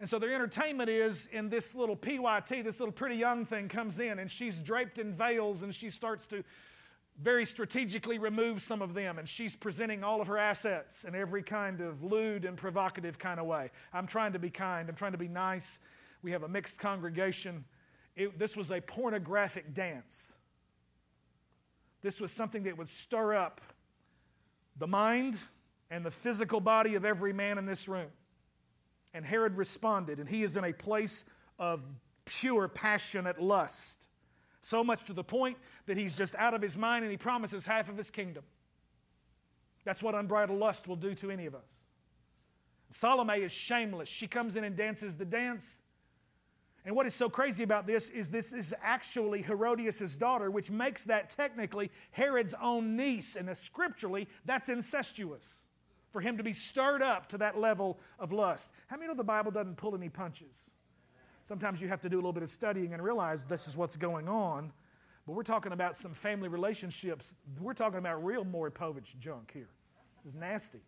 And 0.00 0.08
so, 0.08 0.18
their 0.18 0.32
entertainment 0.32 0.88
is 0.88 1.26
in 1.26 1.50
this 1.50 1.74
little 1.74 1.96
PYT, 1.96 2.64
this 2.64 2.80
little 2.80 2.92
pretty 2.92 3.16
young 3.16 3.44
thing 3.44 3.68
comes 3.68 4.00
in, 4.00 4.20
and 4.20 4.30
she's 4.30 4.62
draped 4.62 4.96
in 4.96 5.12
veils, 5.12 5.60
and 5.62 5.74
she 5.74 5.90
starts 5.90 6.26
to 6.28 6.44
very 7.20 7.44
strategically 7.44 8.18
removes 8.18 8.62
some 8.62 8.80
of 8.80 8.94
them, 8.94 9.18
and 9.18 9.28
she's 9.28 9.56
presenting 9.56 10.04
all 10.04 10.20
of 10.20 10.28
her 10.28 10.38
assets 10.38 11.04
in 11.04 11.14
every 11.14 11.42
kind 11.42 11.80
of 11.80 12.02
lewd 12.02 12.44
and 12.44 12.56
provocative 12.56 13.18
kind 13.18 13.40
of 13.40 13.46
way. 13.46 13.70
I'm 13.92 14.06
trying 14.06 14.34
to 14.34 14.38
be 14.38 14.50
kind, 14.50 14.88
I'm 14.88 14.94
trying 14.94 15.12
to 15.12 15.18
be 15.18 15.28
nice. 15.28 15.80
We 16.22 16.30
have 16.30 16.44
a 16.44 16.48
mixed 16.48 16.78
congregation. 16.78 17.64
It, 18.14 18.38
this 18.38 18.56
was 18.56 18.70
a 18.70 18.80
pornographic 18.80 19.74
dance. 19.74 20.34
This 22.02 22.20
was 22.20 22.30
something 22.30 22.62
that 22.64 22.78
would 22.78 22.88
stir 22.88 23.34
up 23.34 23.60
the 24.76 24.86
mind 24.86 25.42
and 25.90 26.04
the 26.04 26.10
physical 26.10 26.60
body 26.60 26.94
of 26.94 27.04
every 27.04 27.32
man 27.32 27.58
in 27.58 27.66
this 27.66 27.88
room. 27.88 28.10
And 29.12 29.24
Herod 29.24 29.56
responded, 29.56 30.20
and 30.20 30.28
he 30.28 30.44
is 30.44 30.56
in 30.56 30.64
a 30.64 30.72
place 30.72 31.28
of 31.58 31.82
pure, 32.24 32.68
passionate 32.68 33.42
lust. 33.42 34.08
So 34.60 34.84
much 34.84 35.04
to 35.04 35.12
the 35.12 35.24
point 35.24 35.56
that 35.88 35.96
he's 35.96 36.16
just 36.16 36.34
out 36.36 36.54
of 36.54 36.62
his 36.62 36.78
mind 36.78 37.02
and 37.02 37.10
he 37.10 37.16
promises 37.16 37.66
half 37.66 37.88
of 37.88 37.96
his 37.96 38.10
kingdom. 38.10 38.44
That's 39.84 40.02
what 40.02 40.14
unbridled 40.14 40.58
lust 40.58 40.86
will 40.86 40.96
do 40.96 41.14
to 41.16 41.30
any 41.30 41.46
of 41.46 41.54
us. 41.54 41.84
Salome 42.90 43.38
is 43.38 43.52
shameless. 43.52 44.08
She 44.08 44.26
comes 44.26 44.56
in 44.56 44.64
and 44.64 44.76
dances 44.76 45.16
the 45.16 45.24
dance. 45.24 45.80
And 46.84 46.94
what 46.94 47.06
is 47.06 47.14
so 47.14 47.28
crazy 47.28 47.64
about 47.64 47.86
this 47.86 48.10
is 48.10 48.28
this 48.28 48.52
is 48.52 48.74
actually 48.82 49.42
Herodias' 49.42 50.16
daughter, 50.16 50.50
which 50.50 50.70
makes 50.70 51.04
that 51.04 51.30
technically 51.30 51.90
Herod's 52.12 52.54
own 52.62 52.96
niece. 52.96 53.36
And 53.36 53.54
scripturally, 53.56 54.28
that's 54.44 54.68
incestuous 54.68 55.64
for 56.10 56.20
him 56.20 56.36
to 56.36 56.42
be 56.42 56.52
stirred 56.52 57.02
up 57.02 57.28
to 57.28 57.38
that 57.38 57.58
level 57.58 57.98
of 58.18 58.32
lust. 58.32 58.74
How 58.86 58.96
many 58.96 59.08
know 59.08 59.14
the 59.14 59.24
Bible 59.24 59.50
doesn't 59.50 59.76
pull 59.76 59.94
any 59.94 60.08
punches? 60.08 60.74
Sometimes 61.42 61.80
you 61.80 61.88
have 61.88 62.00
to 62.02 62.08
do 62.08 62.16
a 62.16 62.20
little 62.20 62.32
bit 62.32 62.42
of 62.42 62.50
studying 62.50 62.92
and 62.92 63.02
realize 63.02 63.44
this 63.44 63.68
is 63.68 63.76
what's 63.76 63.96
going 63.96 64.28
on. 64.28 64.70
But 65.28 65.34
we're 65.34 65.42
talking 65.42 65.72
about 65.72 65.94
some 65.94 66.14
family 66.14 66.48
relationships. 66.48 67.34
We're 67.60 67.74
talking 67.74 67.98
about 67.98 68.24
real 68.24 68.44
Maury 68.44 68.70
Povich 68.70 69.18
junk 69.18 69.50
here. 69.52 69.68
This 70.24 70.32
is 70.32 70.40
nasty. 70.40 70.80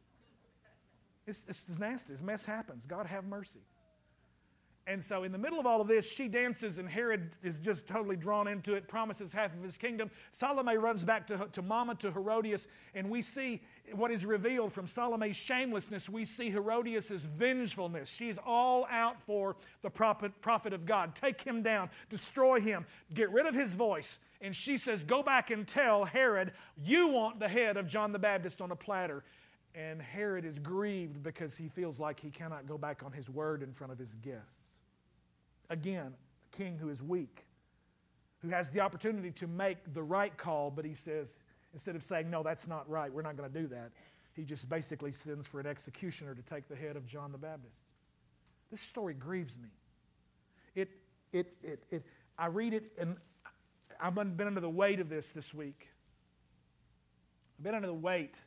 It's, 1.26 1.46
it's 1.46 1.78
nasty. 1.78 2.14
This 2.14 2.22
mess 2.22 2.46
happens. 2.46 2.86
God 2.86 3.04
have 3.04 3.26
mercy. 3.26 3.60
And 4.86 5.02
so, 5.02 5.24
in 5.24 5.30
the 5.30 5.36
middle 5.36 5.60
of 5.60 5.66
all 5.66 5.82
of 5.82 5.88
this, 5.88 6.10
she 6.10 6.26
dances, 6.26 6.78
and 6.78 6.88
Herod 6.88 7.36
is 7.42 7.60
just 7.60 7.86
totally 7.86 8.16
drawn 8.16 8.48
into 8.48 8.76
it, 8.76 8.88
promises 8.88 9.30
half 9.30 9.54
of 9.54 9.62
his 9.62 9.76
kingdom. 9.76 10.10
Salome 10.30 10.78
runs 10.78 11.04
back 11.04 11.26
to, 11.26 11.46
to 11.52 11.60
Mama, 11.60 11.94
to 11.96 12.10
Herodias, 12.10 12.66
and 12.94 13.10
we 13.10 13.20
see 13.20 13.60
what 13.92 14.10
is 14.10 14.24
revealed 14.24 14.72
from 14.72 14.86
Salome's 14.86 15.36
shamelessness. 15.36 16.08
We 16.08 16.24
see 16.24 16.48
Herodias' 16.48 17.26
vengefulness. 17.26 18.10
She's 18.10 18.38
all 18.38 18.86
out 18.90 19.20
for 19.22 19.56
the 19.82 19.90
prophet, 19.90 20.32
prophet 20.40 20.72
of 20.72 20.86
God. 20.86 21.14
Take 21.14 21.42
him 21.42 21.62
down, 21.62 21.90
destroy 22.08 22.58
him, 22.58 22.86
get 23.12 23.30
rid 23.32 23.44
of 23.44 23.54
his 23.54 23.74
voice. 23.74 24.18
And 24.40 24.56
she 24.56 24.78
says, 24.78 25.04
Go 25.04 25.22
back 25.22 25.50
and 25.50 25.66
tell 25.66 26.04
Herod, 26.04 26.52
you 26.82 27.08
want 27.08 27.40
the 27.40 27.48
head 27.48 27.76
of 27.76 27.86
John 27.86 28.12
the 28.12 28.18
Baptist 28.18 28.60
on 28.60 28.70
a 28.70 28.76
platter. 28.76 29.24
And 29.74 30.02
Herod 30.02 30.44
is 30.44 30.58
grieved 30.58 31.22
because 31.22 31.56
he 31.56 31.68
feels 31.68 32.00
like 32.00 32.18
he 32.18 32.30
cannot 32.30 32.66
go 32.66 32.76
back 32.76 33.02
on 33.04 33.12
his 33.12 33.30
word 33.30 33.62
in 33.62 33.72
front 33.72 33.92
of 33.92 33.98
his 33.98 34.16
guests. 34.16 34.78
Again, 35.68 36.12
a 36.52 36.56
king 36.56 36.76
who 36.76 36.88
is 36.88 37.02
weak, 37.02 37.46
who 38.38 38.48
has 38.48 38.70
the 38.70 38.80
opportunity 38.80 39.30
to 39.32 39.46
make 39.46 39.92
the 39.92 40.02
right 40.02 40.36
call, 40.36 40.72
but 40.72 40.84
he 40.84 40.94
says, 40.94 41.36
instead 41.72 41.94
of 41.94 42.02
saying, 42.02 42.30
No, 42.30 42.42
that's 42.42 42.66
not 42.66 42.88
right, 42.88 43.12
we're 43.12 43.22
not 43.22 43.36
going 43.36 43.50
to 43.50 43.60
do 43.60 43.68
that, 43.68 43.92
he 44.32 44.44
just 44.44 44.68
basically 44.68 45.12
sends 45.12 45.46
for 45.46 45.60
an 45.60 45.66
executioner 45.66 46.34
to 46.34 46.42
take 46.42 46.66
the 46.66 46.76
head 46.76 46.96
of 46.96 47.06
John 47.06 47.30
the 47.30 47.38
Baptist. 47.38 47.76
This 48.70 48.80
story 48.80 49.14
grieves 49.14 49.58
me. 49.58 49.68
It, 50.74 50.90
it, 51.32 51.52
it, 51.62 51.84
it, 51.90 52.06
I 52.38 52.46
read 52.46 52.72
it 52.72 52.92
and 52.98 53.16
I've 54.00 54.14
been 54.14 54.46
under 54.46 54.60
the 54.60 54.70
weight 54.70 55.00
of 55.00 55.08
this 55.08 55.32
this 55.32 55.52
week. 55.52 55.88
I've 57.58 57.64
been 57.64 57.74
under 57.74 57.88
the 57.88 57.94
weight 57.94 58.42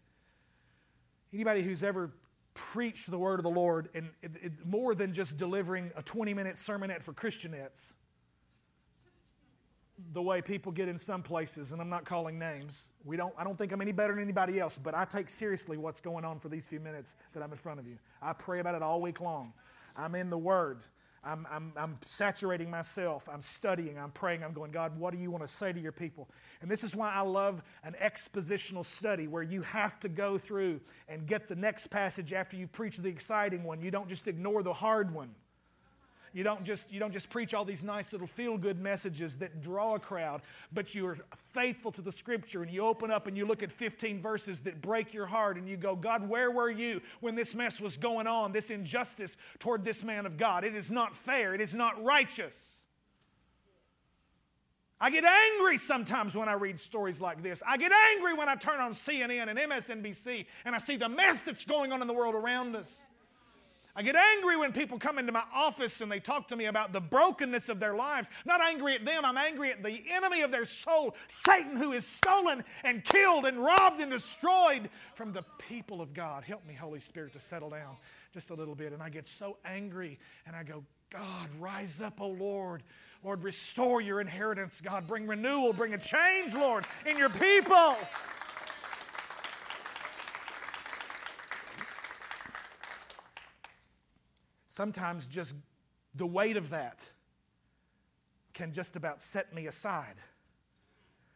Anybody 1.34 1.63
who's 1.63 1.84
ever 1.84 2.12
preached 2.54 3.10
the 3.10 3.18
word 3.18 3.39
of 3.39 3.44
the 3.44 3.50
Lord, 3.50 3.89
and 3.96 4.10
it, 4.22 4.32
it, 4.39 4.66
more 4.66 4.94
than 4.94 5.13
just 5.13 5.38
delivering 5.39 5.92
a 5.96 6.04
20 6.04 6.34
minute 6.36 6.54
sermonette 6.54 7.02
for 7.02 7.12
Christianettes, 7.12 7.94
the 10.12 10.22
way 10.22 10.42
people 10.42 10.72
get 10.72 10.88
in 10.88 10.98
some 10.98 11.24
places, 11.24 11.72
and 11.72 11.82
I'm 11.82 11.89
not 11.89 12.06
calling 12.06 12.38
names. 12.38 12.92
We 13.04 13.18
don't, 13.18 13.34
I 13.36 13.44
don't 13.44 13.58
think 13.58 13.72
I'm 13.72 13.82
any 13.82 13.92
better 13.92 14.13
than 14.13 14.22
anybody 14.22 14.60
else, 14.60 14.78
but 14.78 14.94
I 14.94 15.06
take 15.06 15.30
seriously 15.30 15.78
what's 15.78 16.00
going 16.00 16.24
on 16.24 16.39
for 16.39 16.50
these 16.50 16.68
few 16.68 16.80
minutes 16.80 17.16
that 17.34 17.42
I'm 17.42 17.52
in 17.52 17.58
front 17.58 17.80
of 17.80 17.88
you. 17.88 17.98
I 18.22 18.34
pray 18.34 18.60
about 18.60 18.76
it 18.76 18.84
all 18.84 19.02
week 19.02 19.20
long. 19.20 19.54
I'm 19.96 20.13
in 20.13 20.30
the 20.30 20.38
Word. 20.38 20.84
I'm, 21.26 21.48
I'm, 21.50 21.72
I'm 21.78 21.98
saturating 22.02 22.70
myself. 22.70 23.30
I'm 23.32 23.42
studying. 23.42 23.98
I'm 23.98 24.12
praying. 24.12 24.44
I'm 24.44 24.54
going, 24.54 24.72
God, 24.72 24.98
what 24.98 25.14
do 25.14 25.20
you 25.20 25.32
want 25.32 25.44
to 25.44 25.48
say 25.48 25.72
to 25.72 25.80
your 25.80 25.92
people? 25.92 26.30
And 26.62 26.70
this 26.70 26.84
is 26.84 26.96
why 26.96 27.12
I 27.12 27.22
love 27.22 27.64
an 27.84 27.96
expositional 28.02 28.84
study 28.86 29.28
where 29.28 29.44
you 29.44 29.62
have 29.62 30.00
to 30.02 30.10
go 30.10 30.38
through 30.38 30.82
and 31.08 31.26
get 31.26 31.48
the 31.48 31.56
next 31.56 31.88
passage 31.88 32.34
after 32.34 32.58
you 32.58 32.68
preach 32.68 32.98
the 32.98 33.10
exciting 33.10 33.64
one. 33.64 33.82
You 33.82 33.92
don't 33.92 34.10
just 34.10 34.28
ignore 34.28 34.64
the 34.64 34.74
hard 34.74 35.14
one. 35.14 35.30
You 36.34 36.43
don't 36.43 36.63
just, 36.63 36.91
you 36.91 37.00
don't 37.00 37.13
just 37.13 37.30
preach 37.30 37.54
all 37.54 37.63
these 37.63 37.84
nice 37.84 38.12
little 38.12 38.28
feel 38.28 38.58
good 38.58 38.80
messages 38.80 39.38
that 39.38 39.62
draw 39.62 39.96
a 39.96 40.00
crowd, 40.00 40.41
but 40.74 40.96
you 40.96 41.06
are 41.06 41.17
faithful 41.36 41.91
to 41.91 42.02
the 42.02 42.12
scripture 42.12 42.63
and 42.63 42.72
you 42.72 42.86
open 42.86 43.12
up 43.12 43.28
and 43.28 43.38
you 43.38 43.46
look 43.46 43.62
at 43.62 43.72
15 43.72 44.19
verses 44.19 44.62
that 44.62 44.82
break 44.82 45.13
your 45.13 45.28
heart 45.28 45.58
and 45.58 45.69
you 45.69 45.78
go, 45.78 45.96
God, 45.96 46.28
where 46.28 46.50
were 46.50 46.72
you 46.72 47.02
when 47.22 47.36
this 47.36 47.54
mess 47.54 47.80
was 47.80 47.98
going 47.98 48.26
on, 48.26 48.52
this 48.52 48.72
injustice 48.72 49.38
toward 49.60 49.86
this 49.86 50.04
man 50.04 50.26
of 50.26 50.38
God? 50.38 50.63
It 50.63 50.76
is 50.76 50.91
not 50.91 51.15
fair, 51.15 51.54
it 51.54 51.62
is 51.62 51.76
not 51.76 52.04
righteous. 52.04 52.84
I 55.00 55.12
get 55.12 55.26
angry 55.26 55.78
sometimes 55.78 56.36
when 56.36 56.48
I 56.48 56.54
read 56.54 56.80
stories 56.80 57.19
like 57.19 57.43
this. 57.43 57.62
I 57.67 57.78
get 57.78 57.91
angry 57.91 58.34
when 58.34 58.48
I 58.48 58.56
turn 58.56 58.80
on 58.80 58.93
CNN 58.93 59.50
and 59.50 59.60
MSNBC 59.60 60.46
and 60.65 60.74
I 60.74 60.78
see 60.78 60.96
the 60.96 61.10
mess 61.10 61.41
that's 61.41 61.65
going 61.65 61.91
on 61.91 62.02
in 62.02 62.08
the 62.08 62.13
world 62.13 62.36
around 62.36 62.76
us. 62.76 63.06
I 63.95 64.01
get 64.01 64.15
angry 64.15 64.58
when 64.58 64.73
people 64.73 64.97
come 64.97 65.19
into 65.19 65.32
my 65.32 65.43
office 65.53 66.01
and 66.01 66.12
they 66.12 66.19
talk 66.19 66.47
to 66.47 66.56
me 66.56 66.65
about 66.65 66.93
the 66.93 67.01
brokenness 67.01 67.69
of 67.69 67.79
their 67.79 67.95
lives. 67.95 68.27
Not 68.43 68.60
angry 68.60 68.95
at 68.95 69.06
them, 69.06 69.23
I'm 69.23 69.38
angry 69.38 69.71
at 69.71 69.84
the 69.84 70.01
enemy 70.12 70.41
of 70.41 70.51
their 70.51 70.65
soul, 70.65 71.15
Satan, 71.27 71.77
who 71.77 71.91
is 71.91 72.06
stolen 72.06 72.63
and 72.84 73.03
killed 73.03 73.45
and 73.45 73.60
robbed 73.60 74.01
and 74.01 74.12
destroyed 74.12 74.89
from 75.13 75.32
the 75.32 75.43
people 75.69 76.01
of 76.01 76.13
God. 76.13 76.43
Help 76.43 76.65
me, 76.65 76.73
Holy 76.73 76.99
Spirit, 76.99 77.34
to 77.34 77.39
settle 77.39 77.69
down 77.69 77.95
just 78.34 78.49
a 78.49 78.56
little 78.56 78.75
bit. 78.75 78.93
And 78.93 79.03
I 79.03 79.10
get 79.10 79.27
so 79.27 79.58
angry 79.63 80.17
and 80.47 80.56
I 80.56 80.63
go, 80.63 80.84
God, 81.12 81.49
rise 81.60 82.01
up, 82.01 82.19
O 82.19 82.29
Lord. 82.29 82.82
Lord, 83.23 83.43
restore 83.43 84.01
your 84.01 84.19
inheritance, 84.19 84.82
God. 84.82 85.08
Bring 85.08 85.27
renewal, 85.27 85.71
bring 85.71 85.93
a 85.93 85.99
change, 85.99 86.56
Lord, 86.56 86.86
in 87.06 87.17
your 87.17 87.29
people. 87.29 87.95
Sometimes 94.74 95.28
just 95.28 95.56
the 96.16 96.26
weight 96.26 96.58
of 96.58 96.72
that 96.72 97.06
can 98.54 98.72
just 98.74 98.96
about 98.96 99.22
set 99.22 99.54
me 99.54 99.68
aside. 99.68 100.16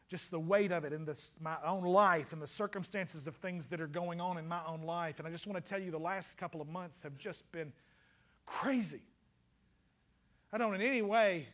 Just 0.08 0.32
the 0.32 0.40
weight 0.40 0.72
of 0.72 0.86
it 0.86 0.92
in 0.94 1.06
this, 1.06 1.32
my 1.40 1.58
own 1.64 1.84
life 1.84 2.34
and 2.34 2.42
the 2.42 2.48
circumstances 2.48 3.28
of 3.28 3.36
things 3.36 3.68
that 3.68 3.80
are 3.80 3.88
going 3.88 4.20
on 4.20 4.40
in 4.40 4.48
my 4.48 4.62
own 4.68 4.82
life. 4.82 5.20
And 5.20 5.28
I 5.28 5.32
just 5.32 5.46
want 5.46 5.64
to 5.64 5.70
tell 5.70 5.80
you 5.80 5.92
the 5.92 6.00
last 6.00 6.36
couple 6.40 6.62
of 6.62 6.68
months 6.68 7.04
have 7.04 7.16
just 7.16 7.52
been 7.52 7.74
crazy. 8.48 9.04
I 10.52 10.58
don't 10.58 10.74
in 10.74 10.82
any 10.82 11.04
way, 11.04 11.48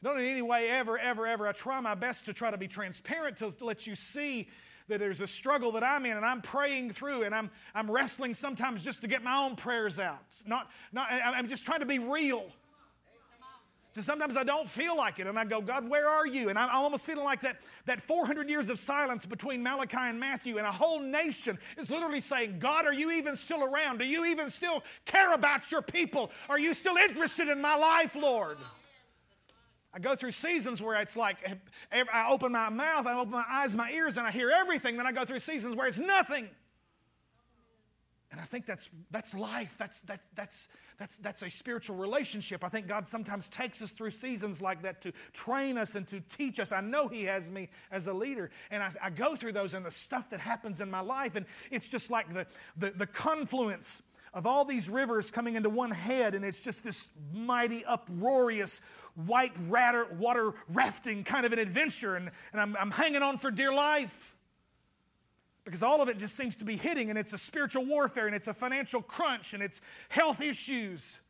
I 0.00 0.06
don't 0.06 0.20
in 0.20 0.28
any 0.28 0.42
way 0.42 0.70
ever, 0.70 0.96
ever, 0.96 1.26
ever. 1.26 1.48
I 1.48 1.52
try 1.52 1.80
my 1.80 1.96
best 1.96 2.26
to 2.26 2.34
try 2.34 2.52
to 2.52 2.58
be 2.58 2.68
transparent 2.68 3.38
to, 3.38 3.50
to 3.50 3.64
let 3.64 3.84
you 3.84 3.96
see 3.96 4.48
that 4.88 5.00
there's 5.00 5.20
a 5.20 5.26
struggle 5.26 5.72
that 5.72 5.82
I'm 5.82 6.06
in 6.06 6.16
and 6.16 6.24
I'm 6.24 6.42
praying 6.42 6.92
through 6.92 7.24
and 7.24 7.34
I'm, 7.34 7.50
I'm 7.74 7.90
wrestling 7.90 8.34
sometimes 8.34 8.84
just 8.84 9.00
to 9.02 9.08
get 9.08 9.22
my 9.22 9.36
own 9.36 9.56
prayers 9.56 9.98
out. 9.98 10.20
Not, 10.46 10.70
not, 10.92 11.08
I'm 11.10 11.48
just 11.48 11.64
trying 11.64 11.80
to 11.80 11.86
be 11.86 11.98
real. 11.98 12.46
So 13.96 14.02
sometimes 14.02 14.36
I 14.36 14.44
don't 14.44 14.68
feel 14.68 14.94
like 14.94 15.20
it, 15.20 15.26
and 15.26 15.38
I 15.38 15.46
go, 15.46 15.62
God, 15.62 15.88
where 15.88 16.06
are 16.06 16.26
you? 16.26 16.50
And 16.50 16.58
I'm 16.58 16.68
almost 16.68 17.06
feeling 17.06 17.24
like 17.24 17.40
that, 17.40 17.56
that 17.86 17.98
400 17.98 18.46
years 18.46 18.68
of 18.68 18.78
silence 18.78 19.24
between 19.24 19.62
Malachi 19.62 19.96
and 19.96 20.20
Matthew, 20.20 20.58
and 20.58 20.66
a 20.66 20.70
whole 20.70 21.00
nation 21.00 21.58
is 21.78 21.90
literally 21.90 22.20
saying, 22.20 22.58
God, 22.58 22.84
are 22.84 22.92
you 22.92 23.10
even 23.12 23.36
still 23.36 23.64
around? 23.64 23.96
Do 23.96 24.04
you 24.04 24.26
even 24.26 24.50
still 24.50 24.84
care 25.06 25.32
about 25.32 25.72
your 25.72 25.80
people? 25.80 26.30
Are 26.50 26.58
you 26.58 26.74
still 26.74 26.98
interested 26.98 27.48
in 27.48 27.58
my 27.62 27.74
life, 27.74 28.14
Lord? 28.14 28.58
I 29.96 29.98
go 29.98 30.14
through 30.14 30.32
seasons 30.32 30.82
where 30.82 31.00
it's 31.00 31.16
like 31.16 31.38
I 31.90 32.28
open 32.30 32.52
my 32.52 32.68
mouth, 32.68 33.06
I 33.06 33.18
open 33.18 33.30
my 33.30 33.46
eyes, 33.48 33.74
my 33.74 33.90
ears, 33.90 34.18
and 34.18 34.26
I 34.26 34.30
hear 34.30 34.50
everything. 34.50 34.98
Then 34.98 35.06
I 35.06 35.12
go 35.12 35.24
through 35.24 35.40
seasons 35.40 35.74
where 35.74 35.88
it's 35.88 35.98
nothing. 35.98 36.50
And 38.30 38.38
I 38.38 38.44
think 38.44 38.66
that's, 38.66 38.90
that's 39.10 39.32
life. 39.32 39.76
That's, 39.78 40.02
that's, 40.02 40.28
that's, 40.34 40.68
that's, 40.98 41.16
that's 41.16 41.40
a 41.40 41.48
spiritual 41.48 41.96
relationship. 41.96 42.62
I 42.62 42.68
think 42.68 42.88
God 42.88 43.06
sometimes 43.06 43.48
takes 43.48 43.80
us 43.80 43.92
through 43.92 44.10
seasons 44.10 44.60
like 44.60 44.82
that 44.82 45.00
to 45.00 45.12
train 45.32 45.78
us 45.78 45.94
and 45.94 46.06
to 46.08 46.20
teach 46.20 46.60
us. 46.60 46.72
I 46.72 46.82
know 46.82 47.08
He 47.08 47.24
has 47.24 47.50
me 47.50 47.70
as 47.90 48.06
a 48.06 48.12
leader. 48.12 48.50
And 48.70 48.82
I, 48.82 48.90
I 49.02 49.08
go 49.08 49.34
through 49.34 49.52
those 49.52 49.72
and 49.72 49.86
the 49.86 49.90
stuff 49.90 50.28
that 50.28 50.40
happens 50.40 50.82
in 50.82 50.90
my 50.90 51.00
life. 51.00 51.36
And 51.36 51.46
it's 51.70 51.88
just 51.88 52.10
like 52.10 52.34
the, 52.34 52.46
the, 52.76 52.90
the 52.90 53.06
confluence 53.06 54.02
of 54.36 54.44
all 54.44 54.66
these 54.66 54.90
rivers 54.90 55.30
coming 55.30 55.56
into 55.56 55.70
one 55.70 55.90
head. 55.90 56.34
And 56.34 56.44
it's 56.44 56.62
just 56.62 56.84
this 56.84 57.16
mighty, 57.32 57.84
uproarious 57.86 58.82
white 59.14 59.52
ratter, 59.68 60.04
water 60.04 60.52
rafting 60.68 61.24
kind 61.24 61.46
of 61.46 61.54
an 61.54 61.58
adventure, 61.58 62.16
and, 62.16 62.30
and 62.52 62.60
I'm, 62.60 62.76
I'm 62.76 62.90
hanging 62.90 63.22
on 63.22 63.38
for 63.38 63.50
dear 63.50 63.72
life. 63.72 64.36
Because 65.64 65.82
all 65.82 66.02
of 66.02 66.10
it 66.10 66.18
just 66.18 66.36
seems 66.36 66.54
to 66.58 66.66
be 66.66 66.76
hitting, 66.76 67.08
and 67.08 67.18
it's 67.18 67.32
a 67.32 67.38
spiritual 67.38 67.86
warfare, 67.86 68.26
and 68.26 68.36
it's 68.36 68.46
a 68.46 68.52
financial 68.52 69.00
crunch, 69.00 69.54
and 69.54 69.62
it's 69.62 69.80
health 70.10 70.42
issues, 70.42 71.22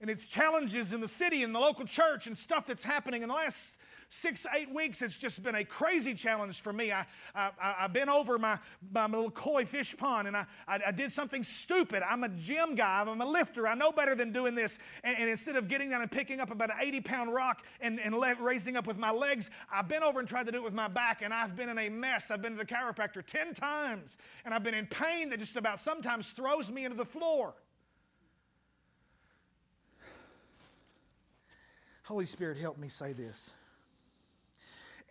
and 0.00 0.08
it's 0.08 0.28
challenges 0.28 0.92
in 0.92 1.00
the 1.00 1.08
city 1.08 1.42
and 1.42 1.52
the 1.52 1.58
local 1.58 1.84
church, 1.84 2.28
and 2.28 2.38
stuff 2.38 2.64
that's 2.64 2.84
happening. 2.84 3.22
In 3.22 3.28
the 3.28 3.34
last 3.34 3.76
six, 4.08 4.46
eight 4.54 4.72
weeks, 4.72 5.02
it's 5.02 5.18
just 5.18 5.42
been 5.42 5.54
a 5.54 5.64
crazy 5.64 6.14
challenge 6.14 6.60
for 6.60 6.72
me. 6.72 6.92
I, 6.92 7.06
I, 7.34 7.50
have 7.78 7.92
been 7.92 8.08
over 8.08 8.38
my, 8.38 8.58
my 8.92 9.06
little 9.06 9.30
koi 9.30 9.64
fish 9.64 9.96
pond 9.96 10.28
and 10.28 10.36
I, 10.36 10.46
I, 10.66 10.80
I, 10.88 10.92
did 10.92 11.12
something 11.12 11.42
stupid. 11.42 12.02
I'm 12.08 12.24
a 12.24 12.28
gym 12.28 12.74
guy, 12.74 13.00
I'm 13.00 13.20
a 13.20 13.26
lifter. 13.26 13.66
I 13.66 13.74
know 13.74 13.92
better 13.92 14.14
than 14.14 14.32
doing 14.32 14.54
this. 14.54 14.78
And, 15.02 15.16
and 15.18 15.28
instead 15.28 15.56
of 15.56 15.68
getting 15.68 15.90
down 15.90 16.02
and 16.02 16.10
picking 16.10 16.40
up 16.40 16.50
about 16.50 16.70
an 16.70 16.76
80 16.80 17.00
pound 17.02 17.34
rock 17.34 17.64
and, 17.80 18.00
and 18.00 18.14
le- 18.14 18.36
raising 18.40 18.76
up 18.76 18.86
with 18.86 18.98
my 18.98 19.10
legs, 19.10 19.50
I've 19.72 19.88
been 19.88 20.02
over 20.02 20.20
and 20.20 20.28
tried 20.28 20.46
to 20.46 20.52
do 20.52 20.58
it 20.58 20.64
with 20.64 20.74
my 20.74 20.88
back 20.88 21.22
and 21.22 21.32
I've 21.32 21.56
been 21.56 21.68
in 21.68 21.78
a 21.78 21.88
mess. 21.88 22.30
I've 22.30 22.42
been 22.42 22.52
to 22.52 22.58
the 22.58 22.66
chiropractor 22.66 23.24
10 23.24 23.54
times 23.54 24.18
and 24.44 24.54
I've 24.54 24.62
been 24.62 24.74
in 24.74 24.86
pain 24.86 25.30
that 25.30 25.38
just 25.38 25.56
about 25.56 25.78
sometimes 25.78 26.32
throws 26.32 26.70
me 26.70 26.84
into 26.84 26.96
the 26.96 27.04
floor. 27.04 27.54
Holy 32.04 32.26
Spirit, 32.26 32.58
help 32.58 32.78
me 32.78 32.88
say 32.88 33.14
this 33.14 33.54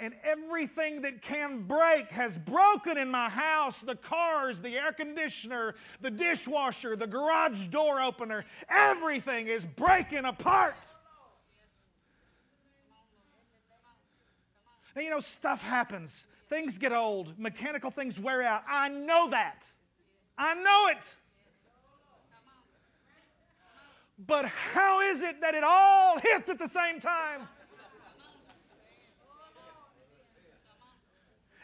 and 0.03 0.13
everything 0.21 1.01
that 1.03 1.21
can 1.21 1.61
break 1.61 2.11
has 2.11 2.37
broken 2.37 2.97
in 2.97 3.09
my 3.09 3.29
house 3.29 3.79
the 3.79 3.95
cars, 3.95 4.59
the 4.59 4.75
air 4.75 4.91
conditioner, 4.91 5.75
the 6.01 6.11
dishwasher, 6.11 6.97
the 6.97 7.07
garage 7.07 7.67
door 7.67 8.01
opener. 8.01 8.43
Everything 8.67 9.47
is 9.47 9.63
breaking 9.63 10.25
apart. 10.25 10.75
Now, 14.93 15.01
you 15.01 15.09
know, 15.09 15.21
stuff 15.21 15.61
happens. 15.61 16.27
Things 16.49 16.77
get 16.77 16.91
old. 16.91 17.39
Mechanical 17.39 17.89
things 17.89 18.19
wear 18.19 18.43
out. 18.43 18.63
I 18.67 18.89
know 18.89 19.29
that. 19.29 19.65
I 20.37 20.53
know 20.53 20.87
it. 20.89 21.15
But 24.19 24.47
how 24.47 24.99
is 24.99 25.21
it 25.21 25.39
that 25.39 25.55
it 25.55 25.63
all 25.63 26.19
hits 26.19 26.49
at 26.49 26.59
the 26.59 26.67
same 26.67 26.99
time? 26.99 27.47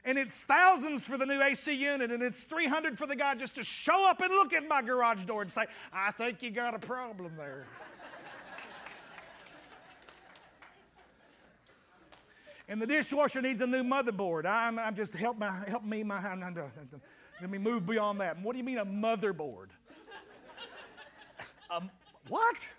And 0.10 0.18
it's 0.18 0.44
thousands 0.44 1.06
for 1.06 1.20
the 1.20 1.26
new 1.28 1.40
AC 1.40 1.72
unit, 1.72 2.10
and 2.10 2.24
it's 2.24 2.44
300 2.44 2.98
for 2.98 3.06
the 3.06 3.16
guy 3.16 3.36
just 3.36 3.54
to 3.54 3.64
show 3.64 4.10
up 4.10 4.20
and 4.22 4.32
look 4.32 4.54
at 4.54 4.68
my 4.68 4.82
garage 4.82 5.24
door 5.26 5.44
and 5.44 5.52
say, 5.52 5.68
I 5.94 6.10
think 6.10 6.42
you 6.42 6.50
got 6.50 6.74
a 6.74 6.80
problem 6.80 7.34
there. 7.38 7.68
and 12.68 12.82
the 12.82 12.88
dishwasher 12.88 13.40
needs 13.40 13.62
a 13.62 13.68
new 13.68 13.84
motherboard. 13.84 14.48
I'm, 14.48 14.80
I'm 14.80 14.96
just 14.96 15.16
help, 15.16 15.38
my, 15.38 15.52
help 15.68 15.84
me, 15.84 16.02
my, 16.02 16.20
let 17.40 17.52
me 17.52 17.60
move 17.60 17.86
beyond 17.86 18.20
that. 18.20 18.42
What 18.42 18.54
do 18.54 18.58
you 18.58 18.64
mean 18.64 18.80
a 18.80 18.86
motherboard? 18.88 19.68
um, 21.70 21.92
what? 22.30 22.74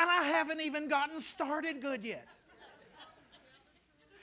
and 0.00 0.10
I 0.10 0.22
haven't 0.24 0.62
even 0.62 0.88
gotten 0.88 1.20
started 1.20 1.82
good 1.82 2.02
yet. 2.02 2.26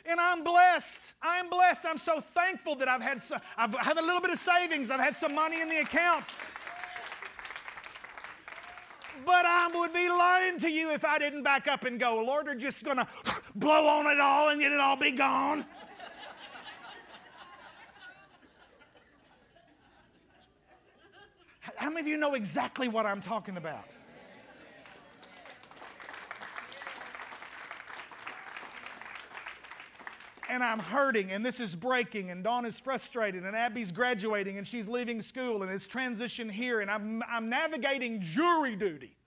And 0.10 0.22
I'm 0.22 0.41
blessed. 0.41 1.13
I'm 1.22 1.50
blessed. 1.50 1.86
I'm 1.86 1.98
so 1.98 2.22
thankful 2.22 2.76
that 2.78 2.88
I've 2.88 3.02
had 3.02 3.22
I've, 3.58 3.76
I 3.76 3.84
have 3.84 3.98
a 3.98 4.02
little 4.02 4.22
bit 4.22 4.32
of 4.32 4.39
savings. 4.39 4.89
I've 4.89 5.02
had 5.02 5.17
some 5.17 5.36
money 5.36 5.62
in 5.62 5.67
the 5.67 5.82
account. 5.82 6.24
But 9.26 9.46
I 9.46 9.67
would 9.74 9.93
be 9.93 10.08
lying 10.10 10.60
to 10.60 10.70
you 10.70 10.91
if 10.91 11.04
I 11.04 11.20
didn't 11.20 11.43
back 11.43 11.67
up 11.67 11.84
and 11.84 12.00
go, 12.00 12.24
Lord, 12.24 12.48
are 12.48 12.56
just 12.56 12.86
going 12.86 12.98
to 12.98 13.08
blow 13.56 13.88
on 13.88 14.08
it 14.08 14.20
all 14.22 14.48
and 14.48 14.62
get 14.62 14.72
it 14.72 14.80
all 14.80 14.96
be 14.96 15.12
gone. 15.12 15.65
How 21.76 21.89
many 21.89 22.00
of 22.00 22.08
you 22.08 22.17
know 22.17 22.34
exactly 22.34 22.88
what 22.88 23.06
I'm 23.06 23.22
talking 23.22 23.58
about? 23.58 23.86
And 30.50 30.64
I'm 30.64 30.80
hurting, 30.80 31.32
and 31.32 31.46
this 31.46 31.60
is 31.60 31.76
breaking, 31.76 32.32
and 32.32 32.44
Dawn 32.44 32.66
is 32.66 32.80
frustrated, 32.80 33.44
and 33.44 33.56
Abby's 33.56 33.92
graduating, 33.92 34.58
and 34.58 34.68
she's 34.68 34.88
leaving 34.88 35.22
school, 35.22 35.64
and 35.64 35.72
it's 35.72 35.88
transition 35.88 36.50
here, 36.50 36.80
and 36.80 36.90
I'm, 36.90 37.22
I'm 37.30 37.50
navigating 37.50 38.22
jury 38.22 38.76
duty. 38.76 39.18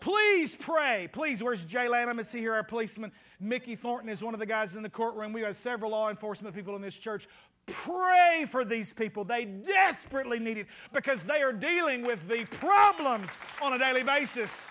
Please 0.00 0.56
pray. 0.56 1.10
Please, 1.12 1.42
where's 1.42 1.62
Jay 1.64 1.86
Lanham? 1.86 2.18
Is 2.18 2.32
he 2.32 2.38
here, 2.38 2.54
our 2.54 2.62
policeman? 2.62 3.12
Mickey 3.38 3.76
Thornton 3.76 4.08
is 4.08 4.22
one 4.22 4.32
of 4.32 4.40
the 4.40 4.46
guys 4.46 4.74
in 4.74 4.82
the 4.82 4.88
courtroom. 4.88 5.34
We 5.34 5.42
have 5.42 5.50
got 5.50 5.56
several 5.56 5.90
law 5.90 6.08
enforcement 6.08 6.54
people 6.54 6.74
in 6.74 6.80
this 6.80 6.96
church. 6.96 7.28
Pray 7.66 8.46
for 8.48 8.64
these 8.64 8.94
people. 8.94 9.24
They 9.24 9.44
desperately 9.44 10.38
need 10.38 10.56
it 10.56 10.68
because 10.94 11.24
they 11.24 11.42
are 11.42 11.52
dealing 11.52 12.02
with 12.02 12.26
the 12.28 12.46
problems 12.46 13.36
on 13.62 13.74
a 13.74 13.78
daily 13.78 14.02
basis 14.02 14.66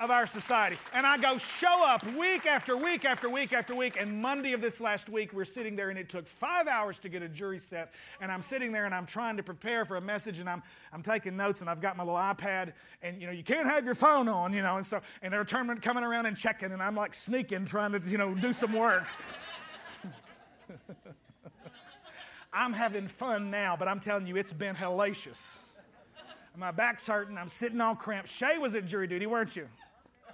of 0.00 0.10
our 0.10 0.26
society. 0.26 0.76
And 0.94 1.06
I 1.06 1.18
go 1.18 1.38
show 1.38 1.84
up 1.86 2.06
week 2.14 2.46
after 2.46 2.76
week 2.76 3.04
after 3.04 3.28
week 3.28 3.52
after 3.52 3.74
week. 3.74 4.00
And 4.00 4.20
Monday 4.22 4.52
of 4.52 4.60
this 4.60 4.80
last 4.80 5.08
week, 5.08 5.32
we're 5.32 5.44
sitting 5.44 5.76
there, 5.76 5.90
and 5.90 5.98
it 5.98 6.08
took 6.08 6.26
five 6.26 6.68
hours 6.68 6.98
to 7.00 7.08
get 7.08 7.22
a 7.22 7.28
jury 7.28 7.58
set. 7.58 7.92
And 8.20 8.30
I'm 8.30 8.42
sitting 8.42 8.72
there, 8.72 8.84
and 8.86 8.94
I'm 8.94 9.06
trying 9.06 9.36
to 9.36 9.42
prepare 9.42 9.84
for 9.84 9.96
a 9.96 10.00
message, 10.00 10.38
and 10.38 10.48
I'm 10.48 10.62
I'm 10.92 11.02
taking 11.02 11.36
notes, 11.36 11.60
and 11.60 11.68
I've 11.68 11.80
got 11.80 11.96
my 11.96 12.04
little 12.04 12.18
iPad, 12.18 12.72
and 13.02 13.20
you 13.20 13.26
know 13.26 13.32
you 13.32 13.42
can't 13.42 13.66
have 13.66 13.84
your 13.84 13.94
phone 13.94 14.28
on, 14.28 14.52
you 14.52 14.62
know, 14.62 14.76
and 14.76 14.86
so 14.86 15.00
and 15.22 15.32
they're 15.32 15.44
turning, 15.44 15.78
coming 15.78 16.04
around 16.04 16.26
and 16.26 16.36
checking, 16.36 16.72
and 16.72 16.82
I'm 16.82 16.94
like 16.94 17.14
sneaking, 17.14 17.64
trying 17.64 17.92
to 17.92 18.00
you 18.06 18.18
know 18.18 18.34
do 18.34 18.52
some 18.52 18.72
work. 18.72 19.04
I'm 22.52 22.72
having 22.72 23.08
fun 23.08 23.50
now, 23.50 23.76
but 23.76 23.88
I'm 23.88 24.00
telling 24.00 24.26
you, 24.26 24.36
it's 24.36 24.52
been 24.52 24.74
hellacious. 24.74 25.56
My 26.56 26.72
back's 26.72 27.06
hurting. 27.06 27.38
I'm 27.38 27.48
sitting 27.48 27.80
all 27.80 27.94
cramped. 27.94 28.28
Shay 28.28 28.58
was 28.58 28.74
at 28.74 28.84
jury 28.84 29.06
duty, 29.06 29.26
weren't 29.26 29.54
you? 29.54 29.68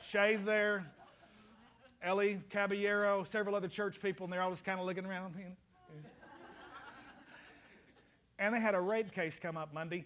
Shay's 0.04 0.44
there. 0.44 0.84
Ellie 2.02 2.38
Caballero, 2.50 3.24
several 3.24 3.54
other 3.54 3.68
church 3.68 4.00
people, 4.02 4.24
and 4.24 4.32
they're 4.32 4.42
all 4.42 4.50
just 4.50 4.64
kind 4.64 4.78
of 4.78 4.84
looking 4.84 5.06
around. 5.06 5.34
and 8.38 8.54
they 8.54 8.60
had 8.60 8.74
a 8.74 8.80
rape 8.80 9.12
case 9.12 9.40
come 9.40 9.56
up 9.56 9.72
Monday, 9.72 10.04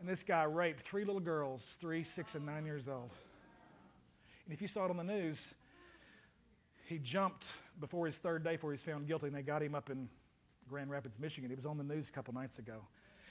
and 0.00 0.08
this 0.08 0.24
guy 0.24 0.44
raped 0.44 0.80
three 0.80 1.04
little 1.04 1.20
girls, 1.20 1.76
three, 1.80 2.02
six, 2.02 2.34
and 2.34 2.46
nine 2.46 2.64
years 2.64 2.88
old. 2.88 3.10
And 4.46 4.54
if 4.54 4.62
you 4.62 4.68
saw 4.68 4.86
it 4.86 4.90
on 4.90 4.96
the 4.96 5.04
news, 5.04 5.54
he 6.86 6.98
jumped 6.98 7.52
before 7.78 8.06
his 8.06 8.18
third 8.18 8.42
day 8.42 8.52
before 8.52 8.70
he 8.70 8.74
was 8.74 8.82
found 8.82 9.06
guilty, 9.06 9.26
and 9.26 9.36
they 9.36 9.42
got 9.42 9.62
him 9.62 9.74
up 9.74 9.90
in 9.90 10.08
Grand 10.68 10.90
Rapids, 10.90 11.18
Michigan. 11.18 11.50
It 11.50 11.56
was 11.56 11.66
on 11.66 11.76
the 11.76 11.84
news 11.84 12.08
a 12.08 12.12
couple 12.12 12.32
nights 12.32 12.58
ago. 12.58 12.80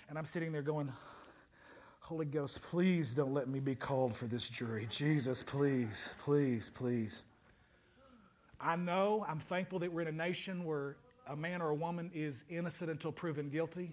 And 0.08 0.20
I'm 0.20 0.26
sitting 0.26 0.52
there 0.52 0.62
going, 0.62 0.91
Holy 2.06 2.28
Ghost, 2.28 2.62
please 2.62 3.15
don't 3.15 3.34
let 3.34 3.48
me 3.48 3.60
be 3.60 3.74
called 3.74 4.15
for 4.15 4.26
this 4.26 4.48
jury. 4.48 4.86
Jesus, 4.91 5.41
please, 5.41 6.13
please, 6.24 6.70
please. 6.70 7.24
I 8.62 8.76
know, 8.76 9.26
I'm 9.28 9.39
thankful 9.39 9.80
that 9.80 9.91
we're 9.91 10.04
in 10.04 10.10
a 10.10 10.12
nation 10.12 10.65
where 10.65 10.98
a 11.28 11.36
man 11.36 11.63
or 11.63 11.70
a 11.70 11.74
woman 11.74 12.12
is 12.13 12.46
innocent 12.48 12.91
until 12.91 13.12
proven 13.12 13.50
guilty. 13.50 13.89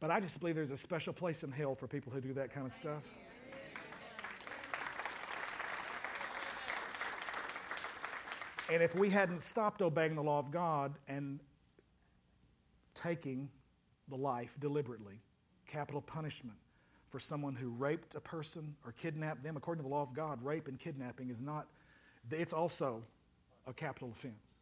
But 0.00 0.10
I 0.10 0.20
just 0.20 0.40
believe 0.40 0.54
there's 0.54 0.70
a 0.70 0.76
special 0.78 1.12
place 1.12 1.44
in 1.44 1.52
hell 1.52 1.74
for 1.74 1.86
people 1.86 2.10
who 2.10 2.22
do 2.22 2.32
that 2.32 2.50
kind 2.50 2.64
of 2.64 2.72
stuff. 2.72 3.02
And 8.72 8.82
if 8.82 8.94
we 8.94 9.10
hadn't 9.10 9.42
stopped 9.42 9.82
obeying 9.82 10.14
the 10.14 10.22
law 10.22 10.38
of 10.38 10.50
God 10.50 10.94
and 11.08 11.40
taking 12.94 13.50
the 14.08 14.16
life 14.16 14.56
deliberately, 14.58 15.20
capital 15.74 16.00
punishment 16.00 16.56
for 17.08 17.18
someone 17.18 17.56
who 17.56 17.70
raped 17.70 18.14
a 18.14 18.20
person 18.20 18.76
or 18.86 18.92
kidnapped 18.92 19.42
them, 19.42 19.56
according 19.56 19.82
to 19.82 19.88
the 19.88 19.92
law 19.92 20.02
of 20.02 20.14
God, 20.14 20.38
rape 20.44 20.68
and 20.68 20.78
kidnapping 20.78 21.30
is 21.30 21.42
not, 21.42 21.66
it's 22.30 22.52
also 22.52 23.02
a 23.66 23.72
capital 23.72 24.10
offense. 24.14 24.54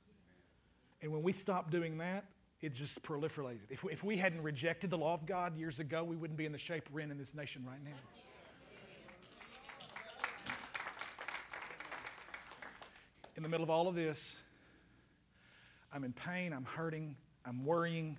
And 1.03 1.13
when 1.13 1.23
we 1.23 1.33
stop 1.33 1.71
doing 1.71 1.99
that, 1.99 2.25
it 2.63 2.73
just 2.73 3.03
proliferated. 3.03 3.59
If 3.69 3.85
we, 3.85 3.93
if 3.93 4.03
we 4.03 4.17
hadn't 4.17 4.43
rejected 4.43 4.89
the 4.89 4.97
law 4.97 5.13
of 5.13 5.27
God 5.27 5.57
years 5.57 5.81
ago, 5.81 6.03
we 6.03 6.17
wouldn't 6.17 6.39
be 6.39 6.47
in 6.47 6.53
the 6.53 6.59
shape 6.59 6.89
we're 6.91 7.01
in 7.01 7.11
in 7.11 7.19
this 7.19 7.35
nation 7.35 7.65
right 7.67 7.83
now. 7.85 7.91
in 13.37 13.43
the 13.43 13.49
middle 13.49 13.65
of 13.65 13.71
all 13.71 13.89
of 13.89 13.95
this, 13.95 14.39
I'm 15.93 16.05
in 16.05 16.13
pain, 16.13 16.53
I'm 16.53 16.65
hurting, 16.65 17.17
I'm 17.45 17.65
worrying. 17.65 18.19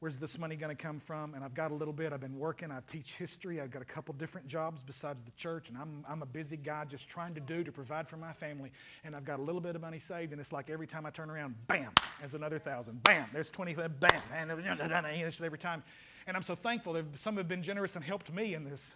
Where's 0.00 0.18
this 0.18 0.38
money 0.38 0.56
going 0.56 0.74
to 0.74 0.82
come 0.82 0.98
from? 0.98 1.34
And 1.34 1.44
I've 1.44 1.52
got 1.52 1.70
a 1.70 1.74
little 1.74 1.92
bit. 1.92 2.14
I've 2.14 2.22
been 2.22 2.38
working. 2.38 2.70
I 2.72 2.80
teach 2.86 3.12
history. 3.16 3.60
I've 3.60 3.70
got 3.70 3.82
a 3.82 3.84
couple 3.84 4.14
different 4.14 4.46
jobs 4.46 4.82
besides 4.82 5.22
the 5.22 5.30
church. 5.32 5.68
And 5.68 5.76
I'm, 5.76 6.06
I'm 6.08 6.22
a 6.22 6.26
busy 6.26 6.56
guy 6.56 6.86
just 6.86 7.10
trying 7.10 7.34
to 7.34 7.40
do 7.40 7.62
to 7.62 7.70
provide 7.70 8.08
for 8.08 8.16
my 8.16 8.32
family. 8.32 8.72
And 9.04 9.14
I've 9.14 9.26
got 9.26 9.40
a 9.40 9.42
little 9.42 9.60
bit 9.60 9.76
of 9.76 9.82
money 9.82 9.98
saved. 9.98 10.32
And 10.32 10.40
it's 10.40 10.54
like 10.54 10.70
every 10.70 10.86
time 10.86 11.04
I 11.04 11.10
turn 11.10 11.28
around, 11.28 11.54
bam, 11.66 11.92
there's 12.18 12.32
another 12.32 12.58
thousand. 12.58 13.02
Bam, 13.02 13.26
there's 13.34 13.50
20, 13.50 13.74
bam. 13.74 14.22
And 14.34 14.50
every 14.50 15.58
time. 15.58 15.82
And 16.26 16.34
I'm 16.34 16.42
so 16.42 16.54
thankful. 16.54 16.94
That 16.94 17.04
some 17.18 17.36
have 17.36 17.46
been 17.46 17.62
generous 17.62 17.94
and 17.94 18.02
helped 18.02 18.32
me 18.32 18.54
in 18.54 18.64
this. 18.64 18.94